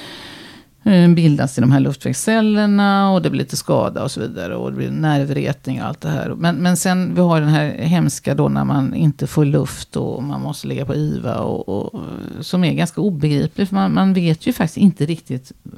Eh, 0.87 1.09
bildas 1.09 1.59
i 1.59 1.61
de 1.61 1.72
här 1.72 1.81
luftvägscellerna 1.81 3.11
och 3.11 3.22
det 3.22 3.31
blir 3.31 3.38
lite 3.38 3.57
skada 3.57 4.05
och 4.05 4.11
så 4.11 4.20
vidare. 4.20 4.57
Och 4.57 4.70
det 4.70 4.77
blir 4.77 4.90
nervretning 4.90 5.83
och 5.83 5.88
allt 5.88 6.01
det 6.01 6.09
här. 6.09 6.35
Men, 6.35 6.57
men 6.57 6.77
sen 6.77 7.14
vi 7.14 7.20
har 7.20 7.40
den 7.40 7.49
här 7.49 7.68
hemska 7.79 8.35
då 8.35 8.49
när 8.49 8.64
man 8.64 8.94
inte 8.94 9.27
får 9.27 9.44
luft 9.44 9.96
och 9.96 10.22
man 10.22 10.40
måste 10.40 10.66
ligga 10.66 10.87
på 10.87 10.94
IVA. 10.94 11.38
Och, 11.38 11.68
och 11.68 12.01
som 12.40 12.64
är 12.64 12.72
ganska 12.72 13.01
obegriplig 13.01 13.68
för 13.68 13.75
man, 13.75 13.94
man 13.94 14.14
vet 14.14 14.46
ju 14.46 14.53
faktiskt 14.53 14.77
inte 14.77 15.07
riktigt 15.07 15.53
eh, 15.64 15.70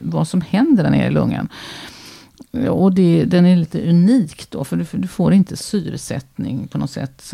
vad 0.00 0.28
som 0.28 0.40
händer 0.40 0.82
där 0.82 0.90
nere 0.90 1.06
i 1.06 1.10
lungan. 1.10 1.48
Och 2.68 2.94
det, 2.94 3.24
den 3.24 3.46
är 3.46 3.56
lite 3.56 3.88
unik 3.88 4.50
då, 4.50 4.64
för 4.64 4.76
du, 4.76 4.84
för 4.84 4.98
du, 4.98 5.08
får 5.08 5.32
inte 5.32 5.56
syresättning 5.56 6.68
på 6.68 6.78
något 6.78 6.90
sätt. 6.90 7.32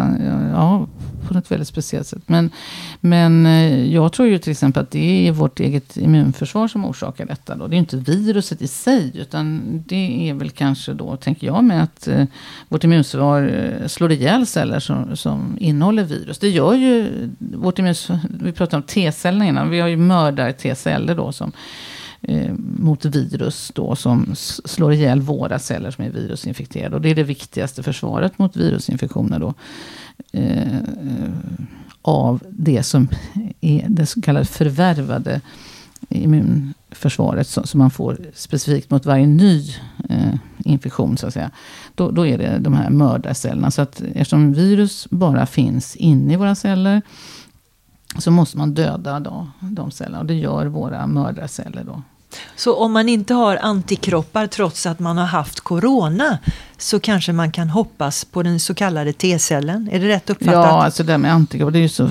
Ja, 0.53 0.87
på 1.29 1.35
något 1.35 1.51
väldigt 1.51 1.69
speciellt 1.69 2.07
sätt. 2.07 2.23
Men, 2.27 2.51
men 3.01 3.47
eh, 3.47 3.93
jag 3.93 4.13
tror 4.13 4.29
ju 4.29 4.39
till 4.39 4.51
exempel 4.51 4.83
att 4.83 4.91
det 4.91 5.29
är 5.29 5.33
vårt 5.33 5.61
eget 5.61 5.97
immunförsvar 5.97 6.69
som 6.69 6.85
orsakar 6.85 7.27
detta. 7.27 7.57
Då. 7.57 7.67
Det 7.67 7.77
är 7.77 7.79
inte 7.79 7.97
viruset 7.97 8.63
i 8.63 8.69
sig, 8.69 9.13
utan 9.15 9.63
det 9.87 10.29
är 10.31 10.35
väl 10.35 10.51
kanske 10.51 10.93
då, 10.93 11.17
tänker 11.17 11.47
jag, 11.47 11.65
med 11.65 11.83
att 11.83 12.09
eh, 12.09 12.25
vårt 12.69 12.85
immunförsvar 12.85 13.43
eh, 13.83 13.89
slår 13.89 14.13
ihjäl 14.13 14.47
celler 14.47 14.81
som, 14.81 15.17
som 15.17 15.57
innehåller 15.61 16.05
virus. 16.05 16.39
Det 16.39 16.49
gör 16.49 16.75
ju 16.75 17.11
vårt 17.39 17.79
immunförsvar, 17.79 18.19
vi 18.45 18.53
pratade 18.53 18.77
om 18.77 18.83
T-cellerna 18.83 19.47
innan, 19.47 19.71
vi 19.71 19.81
har 19.81 19.89
ju 19.89 19.97
mördar-T-celler 19.97 21.15
då 21.15 21.33
som 21.33 21.53
eh, 22.23 22.55
mot 22.79 23.05
virus 23.05 23.73
då 23.75 23.97
som 23.97 24.35
slår 24.65 24.93
ihjäl 24.93 25.21
våra 25.21 25.59
celler 25.59 25.91
som 25.91 26.05
är 26.05 26.11
virusinfekterade. 26.11 26.97
Och 26.97 27.03
det 27.03 27.11
är 27.11 27.15
det 27.15 27.23
viktigaste 27.23 27.83
försvaret 27.83 28.39
mot 28.39 28.57
virusinfektioner 28.57 29.39
då. 29.39 29.55
Eh, 30.33 30.77
eh 30.77 31.31
av 32.05 32.43
det 32.51 32.83
som 32.83 33.09
är 33.61 33.87
det 33.89 34.07
så 34.07 34.21
kallade 34.21 34.47
förvärvade 34.47 35.41
immunförsvaret 36.09 37.49
som, 37.49 37.79
man 37.79 37.91
får 37.91 38.19
specifikt 38.35 38.91
mot 38.91 39.07
varje 39.07 39.27
ny 39.27 39.75
eh, 40.09 40.35
infektion. 40.65 41.17
så 41.17 41.27
att 41.27 41.35
säga. 41.35 41.51
Då, 41.95 42.11
då 42.11 42.27
är 42.27 42.39
det 42.39 42.59
de 42.59 42.75
här 42.75 42.91
mördarcellerna. 42.91 43.71
Så 43.71 43.83
att 43.83 44.03
eftersom 44.15 44.53
virus 44.53 45.07
bara 45.11 45.47
finns 45.47 45.97
inne 45.97 46.33
i 46.33 46.37
våra 46.37 46.55
celler 46.55 47.03
så 48.19 48.31
måste 48.31 48.59
man 48.59 48.75
döda 48.75 49.21
då, 49.21 49.49
de 49.61 49.91
cellerna. 49.91 50.19
Och 50.19 50.27
det 50.27 50.35
gör 50.35 50.67
våra 50.67 51.07
mördarceller. 51.07 51.85
Då. 51.85 52.03
Så 52.57 52.77
om 52.77 52.93
man 52.93 53.09
inte 53.09 53.35
har 53.35 53.57
antikroppar 53.57 54.47
trots 54.47 54.87
att 54.87 54.99
man 54.99 55.19
har 55.19 55.27
haft 55.27 55.61
corona 55.61 56.39
så 56.79 57.01
kanske 57.01 57.33
man 57.33 57.53
kan 57.53 57.71
hoppas 57.71 58.25
på 58.25 58.43
den 58.43 58.61
så 58.61 58.75
kallade 58.75 59.13
T-cellen? 59.13 59.89
Är 59.93 60.01
det 60.01 60.09
rätt 60.09 60.31
uppfattat? 60.31 60.55
Ja, 60.55 60.85
alltså 60.85 61.03
det 61.03 61.19
med 61.19 61.33
antikroppar 61.33 61.71
det 61.71 61.79
är 61.79 61.83
ju 61.83 61.89
så 61.89 62.05
eh, 62.05 62.11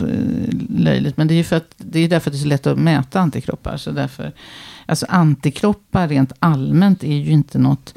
löjligt. 0.70 1.18
Men 1.18 1.28
det 1.28 1.34
är 1.34 1.36
ju 1.36 1.44
för 1.44 1.56
att, 1.56 1.74
det 1.78 2.00
är 2.00 2.10
därför 2.10 2.32
det 2.32 2.38
är 2.38 2.40
så 2.40 2.48
lätt 2.48 2.68
att 2.68 2.78
mäta 2.78 3.20
antikroppar. 3.20 3.78
Så 3.78 3.92
därför, 3.92 4.32
alltså 4.86 5.06
antikroppar 5.10 6.08
rent 6.08 6.34
allmänt 6.40 7.04
är 7.04 7.16
ju 7.16 7.32
inte 7.32 7.60
något 7.60 7.94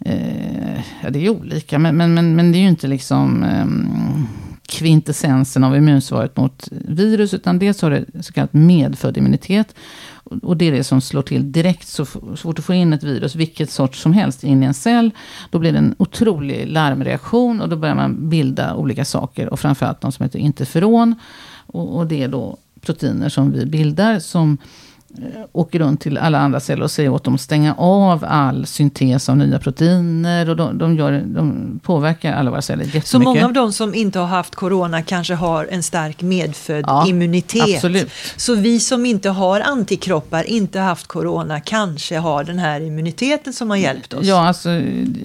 eh, 0.00 0.78
ja, 1.02 1.10
det 1.10 1.26
är 1.26 1.30
olika, 1.30 1.78
men, 1.78 1.96
men, 1.96 2.14
men, 2.14 2.36
men 2.36 2.52
det 2.52 2.58
är 2.58 2.60
ju 2.60 2.68
inte 2.68 2.86
liksom 2.86 3.44
eh, 3.44 3.66
kvintessensen 4.66 5.64
av 5.64 5.76
immunsvaret 5.76 6.36
mot 6.36 6.68
virus, 6.70 7.34
utan 7.34 7.58
dels 7.58 7.82
har 7.82 7.90
det 7.90 8.04
så 8.20 8.32
kallat 8.32 8.52
medfödd 8.52 9.16
immunitet. 9.16 9.74
Och 10.42 10.56
det 10.56 10.64
är 10.64 10.72
det 10.72 10.84
som 10.84 11.00
slår 11.00 11.22
till 11.22 11.52
direkt 11.52 11.88
så, 11.88 12.04
fort 12.04 12.56
du 12.56 12.62
får 12.62 12.74
in 12.74 12.92
ett 12.92 13.02
virus, 13.02 13.34
vilket 13.34 13.70
sorts 13.70 14.00
som 14.00 14.12
helst, 14.12 14.44
in 14.44 14.62
i 14.62 14.66
en 14.66 14.74
cell. 14.74 15.10
Då 15.50 15.58
blir 15.58 15.72
det 15.72 15.78
en 15.78 15.94
otrolig 15.98 16.68
larmreaktion 16.68 17.60
och 17.60 17.68
då 17.68 17.76
börjar 17.76 17.94
man 17.94 18.28
bilda 18.28 18.74
olika 18.74 19.04
saker. 19.04 19.48
Och 19.48 19.60
framförallt 19.60 20.00
de 20.00 20.12
som 20.12 20.22
heter 20.22 20.38
interferon. 20.38 21.14
Och, 21.66 21.96
och 21.96 22.06
det 22.06 22.22
är 22.22 22.28
då 22.28 22.56
proteiner 22.80 23.28
som 23.28 23.52
vi 23.52 23.66
bildar 23.66 24.18
som 24.18 24.58
åker 25.52 25.78
runt 25.78 26.00
till 26.00 26.18
alla 26.18 26.38
andra 26.38 26.60
celler 26.60 26.82
och 26.82 26.90
säger 26.90 27.08
åt 27.10 27.24
dem 27.24 27.34
att 27.34 27.40
stänga 27.40 27.74
av 27.74 28.24
all 28.28 28.66
syntes 28.66 29.28
av 29.28 29.36
nya 29.36 29.58
proteiner. 29.58 30.50
Och 30.50 30.56
de, 30.56 30.78
de, 30.78 30.96
gör, 30.96 31.22
de 31.26 31.80
påverkar 31.82 32.32
alla 32.32 32.50
våra 32.50 32.62
celler 32.62 32.84
jättemycket. 32.84 33.08
Så 33.08 33.18
många 33.18 33.44
av 33.44 33.52
de 33.52 33.72
som 33.72 33.94
inte 33.94 34.18
har 34.18 34.26
haft 34.26 34.54
corona 34.54 35.02
kanske 35.02 35.34
har 35.34 35.68
en 35.70 35.82
stark 35.82 36.22
medfödd 36.22 36.84
Ja, 36.86 37.06
immunitet. 37.08 37.74
absolut. 37.76 38.10
Så 38.36 38.54
vi 38.54 38.80
som 38.80 39.06
inte 39.06 39.28
har 39.30 39.60
antikroppar, 39.60 40.44
inte 40.44 40.80
haft 40.80 41.06
corona, 41.06 41.60
kanske 41.60 42.18
har 42.18 42.44
den 42.44 42.58
här 42.58 42.80
immuniteten 42.80 43.52
som 43.52 43.70
har 43.70 43.76
hjälpt 43.76 44.14
oss. 44.14 44.26
Ja, 44.26 44.48
alltså, 44.48 44.68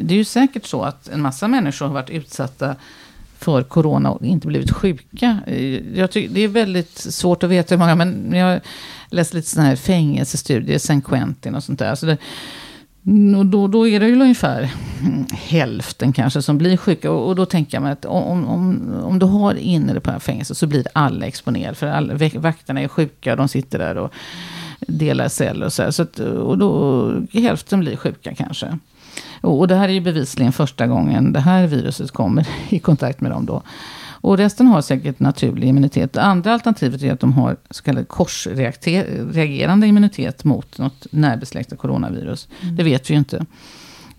det 0.02 0.14
är 0.14 0.18
ju 0.18 0.26
säkert 0.26 0.66
så 0.66 0.82
att 0.84 1.10
en 1.10 1.22
massa 1.22 1.48
människor 1.48 1.86
har 1.86 1.94
varit 1.94 2.10
utsatta 2.10 2.76
för 3.40 3.64
corona 3.64 4.12
och 4.12 4.26
inte 4.26 4.48
blivit 4.48 4.72
sjuka. 4.72 5.38
Eh, 5.48 5.98
Jag 6.00 6.12
tycker, 6.12 6.34
det 6.36 6.42
är 6.42 6.48
väldigt 6.48 6.98
svårt 6.98 7.44
att 7.44 7.50
veta 7.50 7.76
hur 7.76 7.80
många, 7.80 7.96
men 7.96 8.34
jag 8.34 8.60
läste 9.12 9.36
lite 9.36 9.50
sådana 9.50 9.70
här 9.70 9.76
fängelsestudier, 9.76 10.80
San 10.80 11.02
Quentin 11.02 11.56
och 11.56 11.64
sånt 11.64 11.80
där. 11.80 11.96
Så 11.96 12.06
det, 12.06 12.18
och 13.38 13.46
då, 13.46 13.68
då 13.68 13.88
är 13.88 14.00
det 14.00 14.08
ju 14.08 14.22
ungefär 14.22 14.72
hälften 15.34 16.14
kanske 16.14 16.42
som 16.42 16.58
blir 16.58 16.78
sjuka. 16.78 17.12
Och, 17.12 17.28
och 17.28 17.36
då 17.36 17.46
tänker 17.46 17.76
jag 17.76 17.82
mig 17.84 17.92
att 17.92 18.06
om, 18.06 18.48
om, 18.48 18.94
om 19.04 19.20
du 19.20 19.26
har 19.26 19.56
inne 19.56 20.00
på 20.00 20.12
det 20.12 20.20
fängelset 20.20 20.58
så 20.58 20.68
blir 20.68 20.88
alla 20.94 21.26
exponerade. 21.26 21.76
För 21.76 21.88
alla, 21.88 22.14
vakterna 22.36 22.82
är 22.82 22.88
sjuka, 22.88 23.36
de 23.36 23.48
sitter 23.48 23.80
där 23.80 23.98
och 23.98 24.14
delar 24.80 25.28
celler 25.28 25.66
och 25.66 25.74
så. 25.74 25.84
Här. 25.84 25.92
så 25.92 26.02
att, 26.02 26.20
och 26.20 26.58
då, 26.58 27.14
hälften 27.34 27.80
blir 27.80 27.96
sjuka 27.96 28.36
kanske. 28.36 28.78
Och, 29.42 29.60
och 29.60 29.68
det 29.68 29.76
här 29.76 29.90
är 29.90 29.94
ju 29.94 30.02
bevisligen 30.02 30.52
första 30.52 30.88
gången 30.88 31.34
det 31.34 31.40
här 31.40 31.68
viruset 31.68 32.12
kommer 32.12 32.48
i 32.70 32.80
kontakt 32.80 33.22
med 33.22 33.32
dem 33.32 33.46
då. 33.46 33.64
Och 34.22 34.38
resten 34.38 34.68
har 34.68 34.82
säkert 34.82 35.20
naturlig 35.20 35.68
immunitet. 35.68 36.14
Det 36.14 36.22
andra 36.22 36.54
alternativet 36.54 37.04
är 37.04 37.14
att 37.14 37.20
de 37.20 37.34
har 37.34 37.58
så 37.70 37.84
kallad 37.84 38.08
korsreagerande 38.08 39.88
immunitet 39.88 40.44
mot 40.44 40.78
något 40.78 41.08
närbesläktat 41.12 41.80
coronavirus. 41.80 42.48
Det 42.78 42.84
vet 42.84 43.10
vi 43.10 43.14
ju 43.14 43.18
inte. 43.18 43.46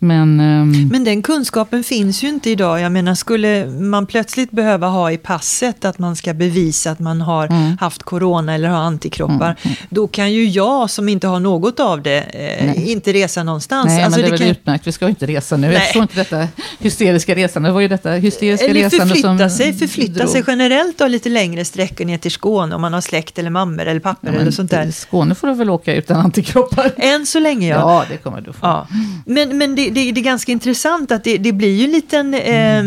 Men, 0.05 0.41
ehm, 0.41 0.89
Men 0.93 1.05
den 1.05 1.23
kunskapen 1.23 1.85
finns 1.85 2.23
ju 2.25 2.29
inte 2.29 2.51
idag. 2.51 2.81
Jag 2.81 2.93
menar, 2.93 3.15
skulle 3.15 3.67
man 3.67 4.07
plötsligt 4.07 4.51
behöva 4.51 4.87
ha 4.89 5.11
i 5.13 5.17
passet 5.19 5.85
att 5.85 5.99
man 5.99 6.17
ska 6.17 6.35
bevisa 6.35 6.91
att 6.91 6.99
man 6.99 7.21
har 7.21 7.47
Mm. 7.47 7.77
haft 7.81 8.03
corona 8.03 8.55
eller 8.55 8.69
har 8.69 8.79
antikroppar, 8.79 9.57
då 9.89 10.07
kan 10.07 10.33
ju 10.33 10.45
jag 10.49 10.91
som 10.91 11.09
inte 11.09 11.27
har 11.27 11.41
något 11.41 11.81
av 11.81 12.03
det 12.03 12.19
eh, 12.21 12.91
inte 12.91 13.13
resa 13.13 13.43
någonstans. 13.43 13.87
nej, 13.87 14.03
Alltså, 14.03 14.21
men 14.21 14.23
det 14.23 14.29
är 14.29 14.31
väl 14.31 14.39
kan- 14.39 14.49
utmärkt. 14.49 14.87
Vi 14.87 14.93
ska 14.93 15.09
inte 15.09 15.27
resa 15.27 15.57
nu. 15.57 15.67
Nej. 15.67 15.75
Jag 15.75 15.83
förstår 15.83 16.03
inte 16.03 16.15
detta 16.15 16.49
hysteriska 16.79 17.35
resande. 17.35 17.69
Det 17.69 17.73
var 17.73 17.81
ju 17.81 17.89
detta 17.89 18.11
hysteriska 18.11 18.67
Eller 18.67 18.81
resande 18.83 19.17
som 19.17 19.51
sig, 19.51 19.73
förflytta 19.73 20.13
drog. 20.13 20.29
sig 20.29 20.45
generellt 20.47 20.99
då 20.99 21.07
lite 21.07 21.29
längre 21.29 21.65
sträckor 21.65 22.05
ner 22.05 22.19
till 22.19 22.31
Skåne 22.31 22.75
om 22.75 22.81
man 22.81 22.93
har 22.95 23.01
släkt 23.01 23.39
eller 23.39 23.51
mammor 23.51 23.87
eller 23.87 24.01
papper 24.01 24.33
Ja, 24.33 24.41
eller 24.41 24.51
sånt 24.51 24.71
där. 24.71 24.91
Skåne 24.91 25.35
får 25.35 25.49
du 25.49 25.55
väl 25.55 25.71
åka 25.71 25.95
utan 25.95 26.17
antikroppar. 26.17 26.91
Än 26.97 27.27
så 27.27 27.39
länge 27.41 27.69
ja. 27.69 27.77
Ja, 27.77 28.05
det 28.11 28.17
kommer 28.17 28.41
du 28.41 28.53
få. 28.53 28.59
Ja. 28.63 28.87
Men, 29.27 29.59
men 29.59 29.75
det, 29.75 29.91
det, 29.93 30.13
det 30.13 30.21
är 30.21 30.25
ganska 30.25 30.53
intressant 30.53 31.13
att 31.13 31.25
det, 31.25 31.39
det 31.39 31.53
blir 31.53 31.77
ju 31.77 31.85
en 31.85 31.91
liten 31.91 32.35
eh, 32.35 32.79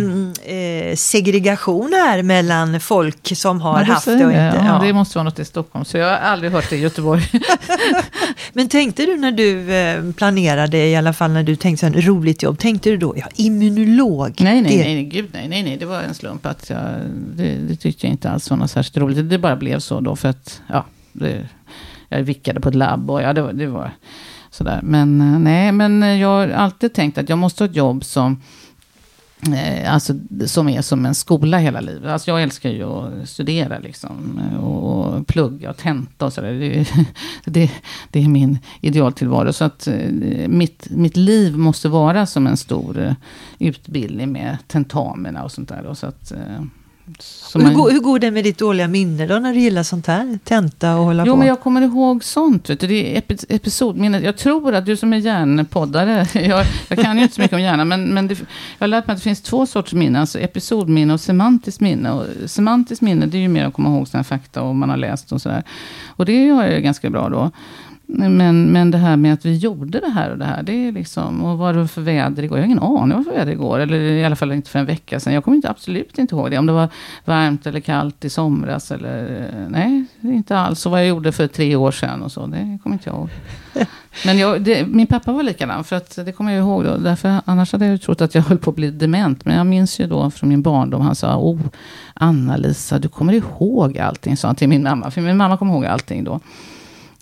eh, 0.56 0.95
segregation 0.95 1.93
här 1.93 2.22
mellan 2.24 2.80
folk 2.80 3.36
som 3.36 3.62
har 3.62 3.80
Ja, 3.80 3.86
haft 3.86 4.06
det 4.06 4.14
och 4.14 4.20
inte. 4.32 4.34
Ja, 4.36 4.66
Ja. 4.66 4.82
Det 4.84 4.93
måste 4.93 5.18
vara 5.18 5.24
något 5.24 5.39
i 5.39 5.45
Stockholm. 5.45 5.86
Så 5.86 5.97
jag 5.97 6.06
har 6.10 6.18
aldrig 6.18 6.51
hört 6.51 6.70
det 6.70 6.76
i 6.76 6.80
Göteborg. 6.80 7.22
Men 8.53 8.68
tänkte 8.70 9.06
du 9.06 9.18
när 9.18 9.32
du 9.32 9.74
eh, 9.74 10.12
planerade, 10.12 10.78
i 10.78 10.95
alla 10.95 11.14
fall 11.14 11.32
när 11.32 11.43
du 11.43 11.56
tänkte 11.56 11.91
så 11.93 11.99
roligt 11.99 12.43
jobb, 12.43 12.60
tänkte 12.60 12.89
du 12.89 12.97
då, 12.97 13.14
ja, 13.18 13.26
immunolog? 13.36 14.34
Nej, 14.39 14.62
nej, 14.62 14.78
det, 14.78 14.84
nej, 14.84 14.95
nej, 14.95 15.03
gud 15.03 15.30
nej, 15.34 15.47
nej, 15.47 15.64
nej, 15.64 15.78
det 15.78 15.86
var 15.86 16.01
en 16.01 16.14
slump 16.14 16.45
att 16.45 16.70
jag, 16.70 16.80
det, 17.36 17.56
det 17.56 17.76
tyckte 17.76 18.08
jag 18.08 18.12
inte 18.14 18.30
alls 18.30 18.49
var 18.49 18.58
något 18.58 18.72
särskilt 18.72 18.97
roligt. 18.97 19.30
Det 19.30 19.38
bara 19.38 19.56
blev 19.56 19.80
så 19.80 19.99
då 19.99 20.16
för 20.16 20.30
att, 20.30 20.62
ja, 20.68 20.86
det, 21.14 21.47
jag 22.10 22.22
vickade 22.24 22.60
på 22.60 22.70
ett 22.70 22.76
labb 22.76 23.12
och 23.12 23.22
ja, 23.22 23.34
det 23.34 23.41
var, 23.41 23.53
det 23.53 23.68
var 23.68 23.91
sådär. 24.56 24.80
Men 24.84 25.22
eh, 25.22 25.39
nej, 25.39 25.72
men 25.72 26.03
eh, 26.03 26.22
jag 26.22 26.28
har 26.28 26.47
alltid 26.47 26.93
tänkt 26.93 27.18
att 27.18 27.30
jag 27.30 27.38
måste 27.38 27.64
ha 27.64 27.70
ett 27.70 27.76
jobb 27.76 28.03
som, 28.03 28.41
eh, 29.56 29.93
alltså, 29.93 30.14
som 30.45 30.70
är 30.70 30.82
som 30.82 31.06
en 31.06 31.16
skola 31.16 31.58
hela 31.58 31.80
livet. 31.80 32.12
Alltså 32.12 32.32
jag 32.32 32.43
älskar 32.43 32.70
ju 32.70 32.84
att 32.84 33.30
studera 33.30 33.80
liksom, 33.80 34.41
eh, 34.51 34.64
och, 34.64 35.28
plugga 35.28 35.70
och 35.70 35.78
tenta 35.78 36.26
och 36.26 36.34
sådär. 36.34 36.51
Det, 36.53 36.88
det, 37.45 37.72
det 38.10 38.24
är 38.24 38.28
min 38.28 38.60
idealtillvaro. 38.82 39.53
Så 39.53 39.66
att 39.66 39.88
mitt, 40.47 40.88
mitt 40.89 41.18
liv 41.18 41.58
måste 41.58 41.89
vara 41.89 42.26
som 42.26 42.47
en 42.47 42.58
stor 42.58 43.16
utbildning 43.60 44.32
med 44.32 44.58
tentamina 44.68 45.43
och 45.43 45.51
sånt 45.51 45.70
där. 45.70 45.86
Och 45.86 45.97
så 45.97 46.08
att, 46.08 46.32
eh, 46.32 46.64
hur, 47.53 47.62
man- 47.62 47.74
går, 47.74 47.91
hur 47.91 47.99
går 47.99 48.20
det 48.20 48.32
med 48.32 48.43
ditt 48.43 48.58
dåliga 48.58 48.88
minne 48.88 49.28
då 49.28 49.36
när 49.39 49.53
du 49.53 49.60
gillar 49.60 49.84
sånt 49.84 50.08
här? 50.08 50.39
Tenta 50.43 50.95
och 50.97 51.06
hålla 51.06 51.26
Jo, 51.26 51.34
på? 51.34 51.38
men 51.39 51.47
jag 51.47 51.60
kommer 51.62 51.82
ihåg 51.82 52.24
sånt. 52.24 52.70
Vet 52.70 52.80
du. 52.80 52.88
Det 52.88 53.18
är 53.18 53.22
epi- 53.22 53.45
episodminnet. 53.49 54.24
Jag 54.24 54.38
tror 54.38 54.76
att 54.76 54.86
du 54.86 54.97
som 54.97 55.14
är 55.14 55.18
hjärnpoddare, 55.18 56.28
jag, 56.34 56.66
jag 56.88 56.99
kan 56.99 57.18
ju 57.18 57.24
inte 57.24 57.36
så 57.36 57.41
mycket 57.41 57.56
om 57.56 57.62
hjärnan, 57.62 57.88
men, 57.88 58.14
men 58.14 58.28
det, 58.28 58.34
jag 58.39 58.45
har 58.80 58.88
lärt 58.88 59.08
mig 59.08 59.14
att 59.14 59.20
det 59.20 59.24
finns 59.24 59.41
två 59.41 59.66
sorters 59.66 59.93
minne, 59.93 60.20
alltså 60.20 60.39
episodminne 60.39 61.14
och 61.14 61.22
semantiskt 61.22 61.82
minne. 61.82 62.12
Och 62.12 62.26
semantiskt 62.49 63.01
minne, 63.01 63.26
det 63.26 63.38
är 63.38 63.41
ju 63.41 63.47
mer 63.47 63.66
att 63.66 63.74
komma 63.74 63.89
ihåg 63.89 64.08
sådana 64.08 64.24
fakta 64.24 64.62
och 64.62 64.76
man 64.76 64.89
har 64.89 64.97
läst 64.97 65.32
och 65.32 65.41
sådär. 65.41 65.64
Och 66.08 66.26
det 66.26 66.45
gör 66.45 66.66
jag 66.68 66.84
ganska 66.84 67.10
bra 67.10 67.30
då. 67.30 67.51
Men, 68.08 68.72
men 68.72 68.91
det 68.91 68.97
här 68.97 69.18
med 69.18 69.34
att 69.34 69.45
vi 69.45 69.58
gjorde 69.58 69.99
det 69.99 70.10
här 70.10 70.32
och 70.32 70.38
det 70.38 70.45
här, 70.45 70.64
det 70.64 70.88
är 70.88 70.91
liksom, 70.91 71.45
och 71.45 71.58
vad 71.58 71.76
det 71.76 71.80
var 71.80 71.88
för 71.88 72.01
väder 72.01 72.43
igår? 72.43 72.58
Jag 72.58 72.64
har 72.64 72.66
ingen 72.66 72.80
aning 72.80 72.99
vad 72.99 73.10
det 73.10 73.16
var 73.16 73.24
för 73.24 73.32
väder 73.32 73.51
igår, 73.51 73.80
eller 73.80 73.99
i 73.99 74.26
alla 74.26 74.36
fall 74.36 74.51
inte 74.51 74.70
för 74.70 74.80
en 74.80 74.86
vecka 74.86 75.20
sedan. 75.20 75.34
Jag 75.34 75.43
kommer 75.43 75.56
inte, 75.56 75.70
absolut 75.70 76.18
inte 76.18 76.36
ihåg 76.36 76.51
det. 76.51 76.58
Om 76.58 76.66
det 76.66 76.74
var 76.74 76.89
varmt 77.26 77.68
eller 77.68 77.80
kallt 77.80 78.26
i 78.26 78.30
somras 78.30 78.91
eller, 78.91 79.49
nej, 79.70 80.06
inte 80.22 80.58
alls. 80.58 80.86
Och 80.86 80.91
vad 80.91 81.01
jag 81.01 81.08
gjorde 81.08 81.32
för 81.32 81.47
tre 81.47 81.76
år 81.76 81.91
sedan 81.91 82.22
och 82.22 82.32
så, 82.32 82.45
det 82.45 82.80
kommer 82.84 82.95
inte 82.95 83.10
jag 83.10 83.16
ihåg. 83.16 83.30
Men 84.26 84.38
jag, 84.38 84.62
det, 84.62 84.88
min 84.88 85.08
pappa 85.08 85.32
var 85.32 85.43
likadan, 85.43 85.84
för 85.84 85.95
att 85.95 86.20
det 86.26 86.32
kommer 86.32 86.51
jag 86.51 86.60
ihåg 86.60 86.84
då. 86.84 86.97
Därför, 86.97 87.41
annars 87.45 87.72
hade 87.72 87.86
jag 87.86 87.91
ju 87.91 87.97
trott 87.97 88.22
att 88.22 88.36
jag 88.36 88.41
höll 88.41 88.58
på 88.58 88.70
att 88.70 88.76
bli 88.76 88.91
dement. 88.91 89.45
Men 89.45 89.58
jag 89.58 89.68
minns 89.68 89.99
ju 89.99 90.08
då 90.08 90.32
från 90.32 90.49
min 90.49 90.62
barndom, 90.62 91.01
han 91.01 91.16
sa, 91.16 91.38
oh, 91.38 91.60
Anna-Lisa, 92.14 92.99
du 92.99 93.08
kommer 93.08 93.34
ihåg 93.34 93.97
allting, 93.97 94.38
sa 94.38 94.47
han 94.47 94.56
till 94.56 94.70
min 94.70 94.84
mamma. 94.84 95.12
För 95.12 95.22
min 95.22 95.38
mamma 95.38 95.58
kommer 95.58 95.74
ihåg 95.74 95.86
allting 95.86 96.24
då. 96.24 96.39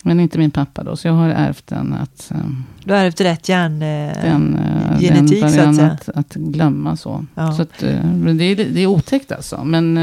Men 0.06 0.20
inte 0.20 0.38
min 0.38 0.50
pappa 0.50 0.84
då, 0.84 0.96
så 0.96 1.08
jag 1.08 1.14
har 1.14 1.28
ärvt 1.28 1.66
den 1.66 1.92
att, 1.92 2.30
eh, 2.30 2.38
Du 2.84 2.92
har 2.92 3.00
ärvt 3.00 3.20
rätt 3.20 3.48
hjärn... 3.48 3.82
eh, 3.82 4.22
den, 4.22 4.58
eh, 4.58 4.98
genetik, 5.00 5.40
den 5.40 5.52
så 5.52 5.60
att 5.60 5.76
säga. 5.76 5.90
att, 5.90 6.08
att 6.08 6.34
glömma 6.34 6.96
så. 6.96 7.24
Ja. 7.34 7.52
så 7.52 7.62
att, 7.62 7.82
eh, 7.82 8.04
det, 8.34 8.44
är, 8.44 8.56
det 8.56 8.80
är 8.80 8.86
otäckt 8.86 9.32
alltså. 9.32 9.64
Men, 9.64 9.94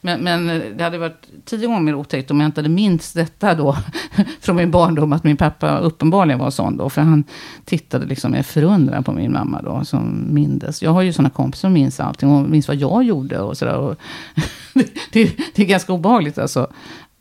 men, 0.00 0.20
men 0.20 0.62
det 0.76 0.84
hade 0.84 0.98
varit 0.98 1.28
tio 1.44 1.66
gånger 1.66 1.80
mer 1.80 1.94
otäckt 1.94 2.30
om 2.30 2.40
jag 2.40 2.48
inte 2.48 2.60
hade 2.60 2.68
minst 2.68 3.14
detta 3.14 3.54
då. 3.54 3.76
från 4.40 4.56
min 4.56 4.70
barndom, 4.70 5.12
att 5.12 5.24
min 5.24 5.36
pappa 5.36 5.78
uppenbarligen 5.78 6.38
var 6.38 6.50
sån 6.50 6.76
då. 6.76 6.90
För 6.90 7.02
han 7.02 7.24
tittade 7.64 8.06
liksom 8.06 8.30
med 8.30 8.46
förundran 8.46 9.04
på 9.04 9.12
min 9.12 9.32
mamma 9.32 9.62
då, 9.62 9.84
som 9.84 10.24
mindes. 10.34 10.82
Jag 10.82 10.90
har 10.90 11.02
ju 11.02 11.12
sådana 11.12 11.30
kompisar 11.30 11.60
som 11.60 11.72
minns 11.72 12.00
allting 12.00 12.30
och 12.30 12.50
minns 12.50 12.68
vad 12.68 12.76
jag 12.76 13.04
gjorde 13.04 13.38
och 13.38 13.58
sådär. 13.58 13.96
Det, 15.12 15.36
det 15.54 15.62
är 15.62 15.66
ganska 15.66 15.92
obehagligt 15.92 16.38
alltså. 16.38 16.68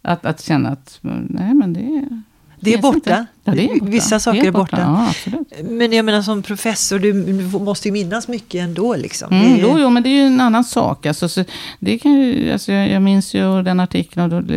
Att, 0.08 0.26
att 0.26 0.42
känna 0.42 0.70
att, 0.70 1.00
nej 1.30 1.54
men 1.54 1.74
det 1.74 2.08
Det 2.60 2.74
är 2.74 2.82
borta. 2.82 2.96
inte. 2.98 3.26
Ja, 3.56 3.62
är 3.64 3.68
borta. 3.80 3.86
Vissa 3.92 4.20
saker 4.20 4.42
Det 4.42 4.48
är 4.48 4.52
borta. 4.52 5.14
Ja. 5.26 5.34
Men 5.64 5.94
jag 5.94 6.06
menar 6.06 6.22
som 6.22 6.44
professor, 6.44 7.00
du, 7.00 7.14
måste 7.60 7.88
ju 7.88 7.92
minnas 7.92 8.28
mycket 8.28 8.62
ändå 8.64 8.96
liksom. 8.96 9.34
Mm, 9.34 9.54
Det 9.54 9.60
är- 9.60 9.64
jo, 9.64 9.80
jo, 9.80 9.90
men 9.90 10.04
det 10.04 10.10
är 10.10 10.16
ju 10.22 10.22
en 10.28 10.42
annan 10.42 10.64
sak. 10.64 11.06
Alltså, 11.06 11.30
så, 11.30 11.44
det 11.80 11.98
kan 11.98 12.14
ju, 12.14 12.52
alltså, 12.52 12.72
jag, 12.72 12.90
jag 12.92 13.02
minns 13.02 13.34
ju 13.34 13.64
den 13.64 13.80
artikeln 13.80 14.34
och 14.34 14.44
då, 14.44 14.54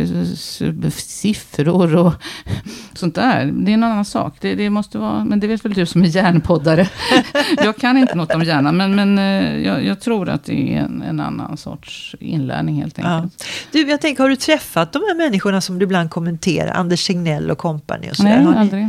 siffror 0.91 1.95
och 1.95 2.13
sånt 2.93 3.15
där. 3.15 3.45
Det 3.53 3.71
är 3.71 3.73
en 3.73 3.83
annan 3.83 4.05
sak. 4.05 4.35
Det, 4.41 4.55
det 4.55 4.69
måste 4.69 4.97
vara, 4.97 5.25
men 5.25 5.39
det 5.39 5.47
vet 5.47 5.65
väl 5.65 5.73
du 5.73 5.85
som 5.85 6.01
är 6.03 6.07
hjärnpoddare. 6.07 6.87
jag 7.63 7.77
kan 7.77 7.97
inte 7.97 8.15
något 8.15 8.33
om 8.35 8.43
hjärnan, 8.43 8.77
men, 8.77 8.95
men 8.95 9.19
eh, 9.19 9.57
jag, 9.67 9.85
jag 9.85 9.99
tror 9.99 10.29
att 10.29 10.43
det 10.45 10.73
är 10.75 10.79
en, 10.81 11.01
en 11.01 11.19
annan 11.19 11.57
sorts 11.57 12.15
inlärning 12.19 12.75
helt 12.81 12.97
Ja. 12.97 13.03
enkelt. 13.15 13.45
Du, 13.71 13.89
jag 13.89 14.01
tänker, 14.01 14.23
har 14.23 14.29
du 14.29 14.35
träffat 14.35 14.93
de 14.93 14.99
här 14.99 15.15
människorna 15.15 15.61
som 15.61 15.79
du 15.79 15.83
ibland 15.83 16.09
kommenterar, 16.09 16.71
Anders 16.73 17.07
Tegnell 17.07 17.51
och 17.51 17.57
kompani 17.57 18.11
och 18.11 18.15
sådär? 18.15 18.41
Nej, 18.45 18.57
aldrig 18.57 18.80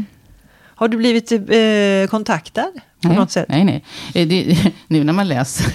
har 0.82 0.88
du 0.90 0.98
blivit 0.98 1.32
eh, 1.32 2.08
kontaktad? 2.10 2.80
På 3.02 3.08
nej, 3.08 3.16
något 3.16 3.30
sätt? 3.30 3.46
Nej, 3.48 3.64
nej. 3.64 3.84
Eh, 4.14 4.28
Det, 4.28 4.72
nu 4.88 5.04
när 5.04 5.12
man 5.12 5.28
läser 5.28 5.72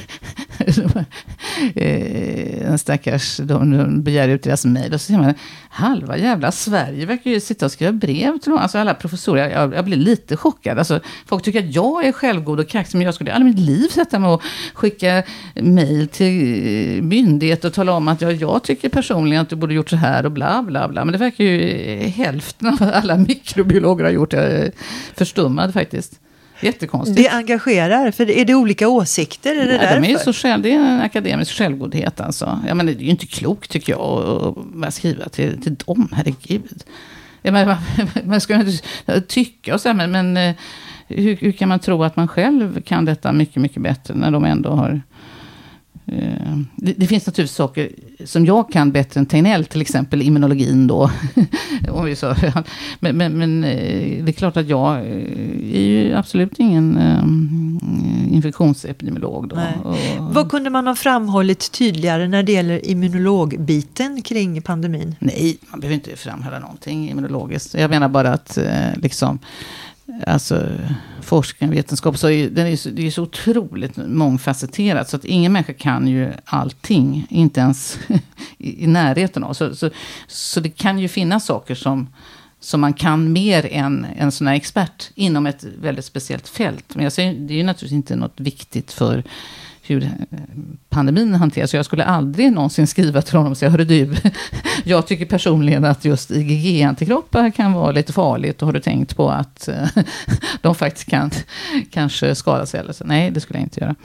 eh, 1.76 2.72
en 2.72 2.78
stackars, 2.78 3.38
de, 3.38 3.78
de 3.78 4.04
begär 4.04 4.30
ut 4.30 4.44
deras 4.44 4.66
mejl 4.66 4.94
och 4.94 5.02
så 5.02 5.06
ser 5.06 5.18
man 5.18 5.34
halva 5.70 6.18
jävla 6.18 6.52
Sverige 6.52 7.06
verkar 7.06 7.32
ju 7.32 7.40
sitta 7.40 7.66
och 7.66 7.72
skriva 7.72 7.92
brev 7.92 8.38
till 8.38 8.52
dem. 8.52 8.60
Alltså 8.60 8.78
alla 8.78 8.94
professorer, 8.94 9.50
jag, 9.50 9.74
jag 9.74 9.86
blir 9.86 9.98
lite 9.98 10.38
chockad. 10.38 10.80
Alltså, 10.80 11.00
folk 11.26 11.44
tycker 11.44 11.60
att 11.60 11.76
jag 11.76 12.06
är 12.06 12.12
självgod 12.12 12.60
och 12.60 12.70
kaxig, 12.70 12.98
men 12.98 13.06
jag 13.06 13.14
skulle 13.14 13.30
i 13.30 13.34
alla 13.34 13.46
mitt 13.46 13.60
liv 13.60 13.88
sätta 13.88 14.20
mig 14.20 14.30
och 14.30 14.44
skicka 14.74 15.24
mejl 15.56 16.08
till 16.08 16.98
eh, 16.98 17.04
myndighet 17.04 17.66
och 17.66 17.74
tala 17.74 17.94
om 17.94 18.08
att 18.08 18.22
jag, 18.22 18.34
jag 18.34 18.64
tycker 18.64 18.90
personligen 18.90 19.42
att 19.42 19.50
du 19.50 19.56
borde 19.56 19.74
gjort 19.74 19.90
så 19.90 19.96
här 19.96 20.26
och 20.26 20.32
bla 20.32 20.64
bla 20.64 20.88
bla. 20.88 21.06
Men 21.06 21.12
det 21.12 21.18
verkar 21.18 21.44
ju 21.44 21.98
hälften 22.08 22.68
av 22.68 22.92
alla 22.94 23.18
mikrobiologer 23.28 24.04
har 24.04 24.12
gjort. 24.12 24.34
Jag 24.34 24.44
är 24.44 24.72
förstummad 25.16 25.74
faktiskt. 25.74 26.20
Jättekonstigt. 26.62 27.18
Det 27.18 27.30
engagerar, 27.30 28.12
för 28.12 28.30
är 28.30 28.46
det 28.46 28.56
olika 28.56 28.88
åsikter? 28.88 29.56
Är 29.56 29.66
det 29.66 29.74
Ja, 29.84 30.00
de 30.00 30.14
är 30.14 30.18
så 30.18 30.34
själv, 30.34 30.64
det 30.64 30.72
är 30.72 30.80
en 30.80 31.02
akademisk 31.02 31.52
självgodhet 31.52 32.22
alltså. 32.22 32.60
Ja, 32.68 32.74
men 32.74 32.86
det 32.86 32.92
är 32.92 32.96
ju 32.96 33.10
inte 33.10 33.28
klokt 33.28 33.72
tycker 33.72 33.94
jag 33.94 34.58
att- 34.84 34.94
skriva 34.94 35.30
till, 35.30 35.62
till 35.62 35.76
dem, 35.76 36.10
herregud. 36.12 36.84
Man 38.24 38.42
ska 38.42 38.56
inte 38.56 39.22
tycka 39.22 39.74
och 39.74 39.82
så, 39.82 39.94
men, 39.94 40.12
men 40.12 40.38
eh, 40.38 40.56
hur, 41.08 41.36
hur, 41.36 41.52
kan 41.52 41.70
man 41.70 41.80
tro 41.80 42.04
att 42.04 42.16
man 42.16 42.28
själv 42.28 42.82
kan 42.82 43.06
detta 43.06 43.32
mycket, 43.32 43.56
mycket 43.56 43.82
bättre 43.82 44.14
när 44.14 44.32
de 44.32 44.46
ändå 44.46 44.70
har... 44.70 45.02
Eh, 46.12 46.58
det, 46.76 46.94
det, 46.94 47.08
finns 47.08 47.26
naturligtvis 47.26 47.56
saker 47.56 47.90
som 48.26 48.46
jag 48.46 48.72
kan 48.72 48.92
bättre 48.92 49.20
än 49.20 49.26
Tegnell, 49.26 49.66
till 49.66 49.82
exempel 49.82 50.22
immunologin 50.22 50.88
då. 50.88 51.12
Men, 53.00 53.18
men, 53.18 53.34
men, 53.38 53.64
eh, 53.64 54.24
det 54.24 54.32
är 54.32 54.34
klart 54.34 54.58
att 54.58 54.68
jag 54.68 54.98
är 54.98 55.82
ju 55.82 56.14
absolut 56.14 56.60
ingen 56.60 57.00
infektionsepidemiolog. 58.32 59.50
Då. 59.50 59.56
Och, 59.84 59.96
Vad 60.20 60.52
kunde 60.52 60.70
man 60.70 60.88
ha 60.88 60.96
framhållit 60.96 61.72
tydligare 61.72 62.28
när 62.28 62.44
det 62.44 62.52
gäller 62.52 62.90
immunologbiten 62.90 64.22
kring 64.22 64.62
pandemin? 64.62 65.16
Nej, 65.20 65.58
man 65.70 65.80
behöver 65.80 65.96
inte 65.96 66.16
framhålla 66.16 66.60
någonting 66.60 67.10
immunologiskt. 67.10 67.74
Jag 67.74 67.90
menar 67.90 68.10
bara 68.10 68.34
att 68.34 68.58
liksom 68.96 69.40
alltså, 70.28 70.70
forskning, 71.22 71.70
vetenskap, 71.70 72.18
så 72.18 72.30
är, 72.30 72.50
den 72.50 72.68
är, 72.68 72.76
så, 72.76 72.90
det 72.90 73.08
är 73.08 73.12
så 73.12 73.24
otroligt 73.24 73.98
mångfacetterat. 73.98 75.10
Så 75.10 75.16
att 75.16 75.26
ingen 75.26 75.54
människa 75.54 75.74
kan 75.74 76.08
ju 76.08 76.32
allting, 76.46 77.28
inte 77.30 77.60
ens 77.60 78.00
i, 78.58 78.84
i 78.84 78.88
närheten 78.88 79.44
av. 79.44 79.54
Så, 79.54 79.76
så, 79.76 79.90
så 80.28 80.60
det 80.60 80.70
kan 80.70 81.00
ju 81.00 81.08
finnas 81.08 81.46
saker 81.46 81.76
som, 81.76 82.08
som 82.60 82.82
man 82.82 82.94
kan 82.94 83.32
mer 83.32 83.68
än 83.72 84.08
en 84.18 84.32
sån 84.32 84.48
här 84.48 84.56
expert 84.56 85.12
inom 85.16 85.48
ett 85.48 85.64
väldigt 85.82 86.06
speciellt 86.06 86.48
fält. 86.48 86.96
Men 86.96 87.04
jag 87.04 87.14
säger, 87.14 87.34
det 87.34 87.54
är 87.54 87.58
ju 87.58 87.64
naturligtvis 87.64 87.98
inte 87.98 88.16
något 88.16 88.40
viktigt 88.40 88.92
för 88.92 89.24
hur 89.88 90.04
eh, 90.04 90.10
pandemin 90.90 91.36
hanteras. 91.36 91.74
Jag 91.74 91.86
skulle 91.86 92.04
aldrig 92.04 92.52
någonsin 92.52 92.88
skriva 92.88 93.22
till 93.22 93.38
honom 93.38 93.52
och 93.52 93.58
säga, 93.58 93.70
hörru 93.70 93.86
du, 93.86 94.16
jag 94.84 95.08
tycker 95.08 95.26
personligen 95.26 95.86
att 95.86 96.06
just 96.06 96.32
IgG-antikroppar 96.32 97.52
kan 97.52 97.74
vara 97.74 97.92
lite 97.92 98.14
farligt. 98.14 98.62
Har 98.62 98.72
du 98.72 98.80
tänkt 98.80 99.16
på 99.16 99.30
att 99.30 99.68
eh, 99.68 99.88
de 100.62 100.76
faktiskt 100.76 101.10
kan 101.10 101.32
kanske 101.92 102.36
skada 102.36 102.66
sig? 102.66 102.80
Eller 102.80 102.94
så? 102.94 103.04
Nej, 103.04 103.32
det 103.32 103.40
skulle 103.40 103.60
jag 103.60 103.66
inte 103.66 103.80
göra. 103.80 103.96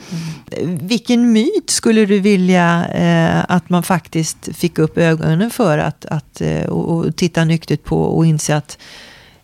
Mm. 0.63 0.79
Vilken 0.87 1.33
myt 1.33 1.71
skulle 1.71 2.07
du 2.07 2.19
vilja 2.19 2.87
eh, 2.87 3.45
att 3.49 3.71
man 3.71 3.83
faktiskt 3.83 4.57
fick 4.57 4.79
upp 4.79 4.99
ögonen 4.99 5.51
för 5.51 5.79
att, 5.79 6.05
att 6.05 6.41
eh, 6.41 6.65
och, 6.65 6.97
och 6.97 7.17
titta 7.17 7.45
nyktert 7.45 7.85
på 7.85 8.03
och 8.03 8.27
inse 8.27 8.57
att 8.57 8.79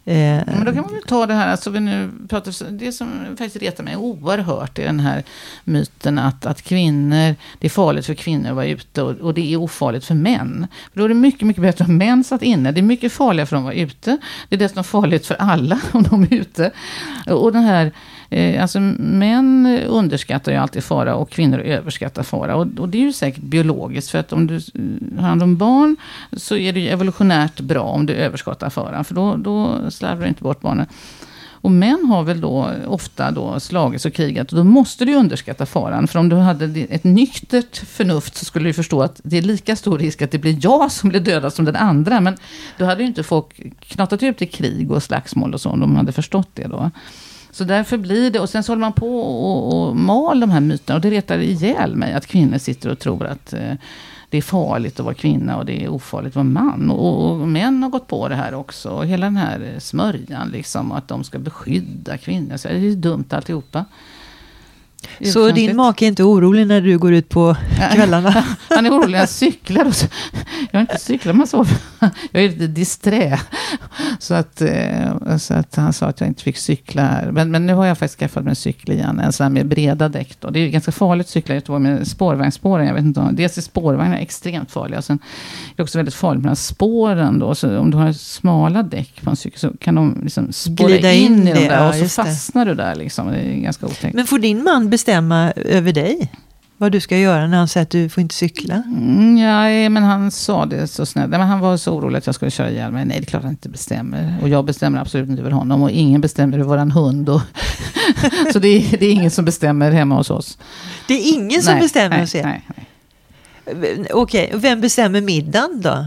Eh, 0.09 0.43
men 0.47 0.65
då 0.65 0.73
kan 0.73 0.83
man 0.83 0.93
väl 0.95 1.03
ta 1.03 1.27
det 1.27 1.35
här, 1.35 1.49
alltså 1.49 1.71
vi 1.71 1.81
nu 1.81 2.11
pratar, 2.29 2.71
det 2.71 2.93
som 2.93 3.37
faktiskt 3.39 3.57
retar 3.57 3.85
mig 3.85 3.97
oerhört 3.97 4.79
är 4.79 4.85
den 4.85 5.01
här 5.01 5.23
myten 5.65 6.19
att, 6.19 6.47
att 6.47 6.63
kvinnor, 6.63 7.35
det 7.59 7.67
är 7.67 7.71
farligt 7.71 8.07
för 8.07 8.15
kvinnor 8.15 8.49
att 8.49 8.57
vara 8.57 8.67
ute 8.67 9.03
och, 9.03 9.21
och 9.21 9.35
det 9.35 9.53
är 9.53 9.57
ofarligt 9.57 10.05
för 10.05 10.15
män. 10.15 10.67
För 10.93 10.99
då 10.99 11.05
är 11.05 11.09
det 11.09 11.15
mycket, 11.15 11.47
mycket 11.47 11.63
bättre 11.63 11.85
om 11.85 11.97
män 11.97 12.25
satt 12.25 12.43
inne. 12.43 12.73
Det 12.73 12.81
är 12.81 12.83
mycket 12.83 13.13
farligare 13.13 13.47
för 13.47 13.57
dem 13.57 13.65
att 13.65 13.75
vara 13.75 13.83
ute. 13.83 14.19
Det 14.49 14.57
är 14.57 14.59
dessutom 14.59 14.85
farligt 14.85 15.27
för 15.27 15.35
alla 15.35 15.81
om 15.93 16.03
de 16.03 16.23
är 16.23 16.35
ute. 16.35 16.71
Och 17.27 17.53
den 17.53 17.63
här 17.63 17.93
Eh, 18.31 18.62
alltså 18.62 18.81
män 18.99 19.66
underskattar 19.87 20.53
ju 20.53 20.59
alltid 20.59 20.85
fara 20.85 21.14
och 21.14 21.31
kvinnor 21.31 21.59
överskattar 21.59 22.22
fara. 22.22 22.57
Och, 22.57 22.66
och, 22.79 22.89
det 22.89 22.99
är 22.99 23.03
ju 23.03 23.12
säkert 23.12 23.43
biologiskt. 23.43 24.11
För 24.11 24.18
att 24.18 24.33
om 24.33 24.47
du 24.47 24.61
har 25.16 25.29
hand 25.29 25.43
om 25.43 25.57
barn 25.57 25.97
så 26.33 26.57
är 26.57 26.72
det 26.72 26.81
ju 26.81 26.89
evolutionärt 26.89 27.61
bra 27.61 27.83
om 27.83 28.07
du 28.07 28.14
överskattar 28.14 28.70
faran. 28.70 29.05
För 29.05 29.14
då, 29.14 29.37
då 29.37 29.91
slarvar 29.91 30.22
du 30.22 30.29
inte 30.29 30.43
bort 30.43 30.61
barnen. 30.61 30.87
Och 31.61 31.70
män 31.70 32.05
har 32.05 32.22
väl 32.22 32.41
då 32.41 32.70
ofta 32.87 33.31
då 33.31 33.61
slagits 33.61 34.07
och 34.07 34.12
krigat. 34.12 34.53
Och 34.53 34.59
då 34.59 34.64
måste 34.64 35.05
du 35.05 35.14
underskatta 35.14 35.66
faran. 35.66 36.09
För 36.09 36.18
om 36.18 36.29
du 36.29 36.37
hade 36.37 36.81
ett 36.81 37.05
nyktert 37.05 37.76
förnuft 37.76 38.37
så 38.37 38.45
skulle 38.45 38.68
du 38.68 38.72
förstå 38.72 39.03
att 39.03 39.20
det 39.24 39.39
är 39.39 39.43
lika 39.43 39.76
stor 39.76 39.99
risk 39.99 40.22
att 40.22 40.31
det 40.31 40.39
blir 40.39 40.59
jag 40.61 40.93
som 40.99 41.09
blir 41.09 41.20
dödad 41.20 41.53
som 41.53 41.64
den 41.64 41.76
andra. 41.76 42.20
Men 42.20 42.37
då 42.79 42.85
hade 42.85 43.03
ju 43.03 43.09
inte 43.09 43.22
folk 43.22 43.81
knatat 43.81 44.22
ut 44.22 44.43
i 44.43 44.47
krig 44.47 44.91
och 44.91 45.03
slagsmål 45.03 45.55
och 45.55 45.61
så 45.61 45.70
om 45.70 45.81
de 45.81 45.97
hade 45.97 46.12
förstått 46.12 46.51
det 46.55 46.66
då. 46.66 46.91
Så 47.59 47.65
därför 47.65 47.97
blir 47.97 48.31
det, 48.31 48.41
och 48.41 48.49
sen 48.49 48.63
så 48.63 48.73
håller 48.73 48.81
man 48.81 48.93
på 48.93 49.21
och, 49.21 49.89
och 49.89 49.97
mal 49.97 50.41
de 50.41 50.51
här 50.51 50.61
myterna. 50.61 50.97
Och 50.97 51.01
det 51.01 51.11
retar 51.11 51.39
ihjäl 51.39 51.97
mig 51.97 52.13
att 52.13 52.27
kvinnor 52.27 52.59
sitter 52.59 52.91
och 52.91 52.99
tror 52.99 53.27
att 53.27 53.53
eh, 53.53 53.75
det 54.31 54.39
är 54.39 54.43
farligt 54.43 55.01
att 55.01 55.05
vara 55.05 55.15
kvinna 55.15 55.57
och 55.57 55.67
det 55.67 55.85
är 55.85 55.89
ofarligt 55.89 56.31
att 56.31 56.35
vara 56.35 56.45
man. 56.45 56.91
Och, 56.91 57.31
och 57.31 57.49
män 57.49 57.83
har 57.83 57.91
gått 57.91 58.07
på 58.07 58.29
det 58.29 58.35
här 58.35 58.55
också. 58.55 58.91
Och 58.91 59.07
hela 59.07 59.27
den 59.27 59.37
här 59.37 59.61
eh, 59.61 59.79
smörjan 59.79 60.49
liksom, 60.49 60.93
att 60.93 61.09
de 61.09 61.25
ska 61.25 61.39
beskydda 61.39 62.19
kvinnor. 62.19 62.57
Så 62.57 62.69
det 62.69 62.75
är 62.75 62.95
dumt 62.95 63.25
alltihopa. 63.31 63.85
Så 65.32 65.51
din 65.51 65.76
make 65.76 66.05
är 66.05 66.07
inte 66.07 66.24
orolig 66.24 66.66
när 66.66 66.80
du 66.80 66.99
går 66.99 67.12
ut 67.12 67.28
på 67.28 67.57
kvällarna? 67.94 68.44
Han 68.68 68.86
är 68.86 68.90
orolig 68.90 69.12
när 69.12 69.18
jag 69.18 69.28
cyklar. 69.28 69.84
Och 69.84 69.94
så, 69.94 70.07
jag 70.70 70.78
har 70.78 70.80
inte 70.80 70.99
cyklat 70.99 71.36
massa 71.36 71.57
år. 71.59 71.68
Jag 72.30 72.44
är 72.44 72.49
lite 72.49 72.66
disträ. 72.66 73.40
Så 74.18 74.34
att, 74.34 74.61
eh, 74.61 75.36
så 75.38 75.55
att 75.55 75.76
han 75.76 75.92
sa 75.92 76.07
att 76.07 76.20
jag 76.20 76.28
inte 76.28 76.42
fick 76.42 76.57
cykla 76.57 77.03
här. 77.03 77.30
Men, 77.30 77.51
men 77.51 77.66
nu 77.66 77.74
har 77.74 77.86
jag 77.86 77.99
faktiskt 77.99 78.18
skaffat 78.18 78.44
mig 78.44 78.51
en 78.51 78.57
cykel 78.57 78.94
igen. 78.94 79.20
En 79.20 79.32
sån 79.32 79.44
här 79.44 79.51
med 79.51 79.66
breda 79.66 80.09
däck. 80.09 80.36
Då. 80.40 80.51
Det 80.51 80.61
är 80.61 80.68
ganska 80.68 80.92
farligt 80.92 81.26
att 81.26 81.30
cykla 81.30 81.55
i 81.55 81.59
Göteborg 81.59 81.82
med 81.82 82.09
spårvagnsspåren. 82.09 82.86
Jag 82.86 82.94
vet 82.94 83.05
inte, 83.05 83.28
dels 83.32 83.59
är 83.59 83.62
spårvagnar 83.62 84.16
extremt 84.16 84.70
farliga. 84.70 85.03
Sen 85.03 85.18
är 85.72 85.76
det 85.76 85.82
också 85.82 85.99
väldigt 85.99 86.14
farligt 86.14 86.44
med 86.44 86.59
spåren. 86.59 87.38
Då. 87.38 87.55
Så 87.55 87.78
om 87.78 87.90
du 87.90 87.96
har 87.96 88.12
smala 88.12 88.82
däck 88.82 89.22
på 89.22 89.30
en 89.30 89.36
cykel 89.36 89.59
så 89.61 89.70
kan 89.80 89.94
de 89.94 90.20
liksom 90.22 90.53
spåra 90.53 91.12
in, 91.12 91.32
in 91.32 91.49
i 91.49 91.55
dem 91.55 91.64
där. 91.64 91.88
Och 91.88 91.94
så 91.94 92.09
fastnar 92.09 92.64
det. 92.64 92.70
du 92.70 92.74
där. 92.74 92.94
Liksom. 92.94 93.28
Det 93.28 93.38
är 93.38 93.55
ganska 93.61 93.86
otäckt. 93.86 94.14
Men 94.14 94.26
får 94.26 94.38
din 94.38 94.64
man 94.64 94.88
bestämma 94.89 95.53
över 95.53 95.93
dig? 95.93 96.32
Vad 96.80 96.93
du 96.93 97.01
ska 97.01 97.18
göra 97.18 97.47
när 97.47 97.59
han 97.59 97.68
säger 97.68 97.82
att 97.82 97.91
du 97.91 98.09
får 98.09 98.20
inte 98.20 98.34
cykla? 98.34 98.74
Mm, 98.74 99.39
ja, 99.39 99.91
men 99.91 100.03
han 100.03 100.30
sa 100.30 100.66
det 100.66 100.86
så 100.86 101.07
snällt. 101.07 101.30
Men 101.30 101.41
han 101.41 101.61
var 101.61 101.76
så 101.76 101.93
orolig 101.93 102.18
att 102.18 102.26
jag 102.26 102.34
skulle 102.34 102.51
köra 102.51 102.70
ihjäl 102.70 102.93
mig. 102.93 103.05
Nej, 103.05 103.16
det 103.20 103.24
är 103.24 103.26
klart 103.26 103.43
han 103.43 103.51
inte 103.51 103.68
bestämmer. 103.68 104.34
Och 104.43 104.49
jag 104.49 104.64
bestämmer 104.64 105.01
absolut 105.01 105.28
inte 105.28 105.43
över 105.43 105.51
honom. 105.51 105.82
Och 105.82 105.91
ingen 105.91 106.20
bestämmer 106.20 106.59
över 106.59 106.68
våran 106.68 106.91
hund. 106.91 107.28
Och 107.28 107.41
så 108.53 108.59
det 108.59 108.68
är, 108.68 108.99
det 108.99 109.07
är 109.07 109.12
ingen 109.12 109.30
som 109.30 109.45
bestämmer 109.45 109.91
hemma 109.91 110.14
hos 110.14 110.30
oss. 110.30 110.59
Det 111.09 111.14
är 111.14 111.34
ingen 111.34 111.62
som 111.62 111.72
nej, 111.72 111.82
bestämmer 111.82 112.11
nej, 112.11 112.20
hos 112.20 112.34
er? 112.34 112.43
Nej, 112.43 112.64
nej. 113.64 114.07
Okej, 114.12 114.53
vem 114.55 114.80
bestämmer 114.80 115.20
middagen 115.20 115.80
då? 115.82 116.07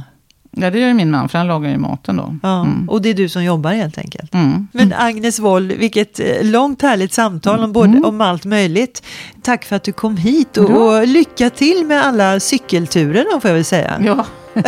Ja, 0.51 0.71
det 0.71 0.79
gör 0.79 0.93
min 0.93 1.11
man, 1.11 1.29
för 1.29 1.37
han 1.37 1.47
lagar 1.47 1.69
ju 1.69 1.77
maten 1.77 2.17
då. 2.17 2.35
Ja, 2.43 2.61
mm. 2.61 2.89
Och 2.89 3.01
det 3.01 3.09
är 3.09 3.13
du 3.13 3.29
som 3.29 3.43
jobbar 3.43 3.71
helt 3.71 3.97
enkelt. 3.97 4.33
Mm. 4.33 4.67
Men 4.71 4.93
Agnes 4.97 5.39
Woll, 5.39 5.67
vilket 5.67 6.19
eh, 6.19 6.25
långt 6.41 6.81
härligt 6.81 7.13
samtal 7.13 7.63
om, 7.63 7.71
både, 7.71 7.89
mm. 7.89 8.05
om 8.05 8.21
allt 8.21 8.45
möjligt. 8.45 9.03
Tack 9.41 9.65
för 9.65 9.75
att 9.75 9.83
du 9.83 9.91
kom 9.91 10.17
hit 10.17 10.57
och, 10.57 10.69
och 10.69 11.07
lycka 11.07 11.49
till 11.49 11.85
med 11.85 12.05
alla 12.05 12.39
cykelturer 12.39 13.25
då, 13.33 13.39
får 13.39 13.49
jag 13.49 13.55
väl 13.55 13.65
säga. 13.65 14.01
Ja. 14.05 14.25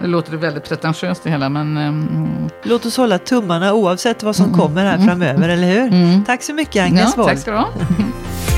det 0.00 0.06
låter 0.06 0.36
väldigt 0.36 0.68
pretentiöst 0.68 1.24
det 1.24 1.30
hela, 1.30 1.48
men... 1.48 1.76
Um... 1.76 2.08
Låt 2.62 2.86
oss 2.86 2.96
hålla 2.96 3.18
tummarna 3.18 3.74
oavsett 3.74 4.22
vad 4.22 4.36
som 4.36 4.46
mm. 4.46 4.58
kommer 4.58 4.84
här 4.84 4.98
framöver, 4.98 5.48
eller 5.48 5.68
hur? 5.68 5.92
Mm. 5.92 6.24
Tack 6.24 6.42
så 6.42 6.54
mycket 6.54 6.84
Agnes 6.84 7.12
ja, 7.16 7.22
Woll. 7.22 7.26
Tack 7.26 7.38
ska 7.38 7.50
du 7.50 7.56
ha. 7.56 7.68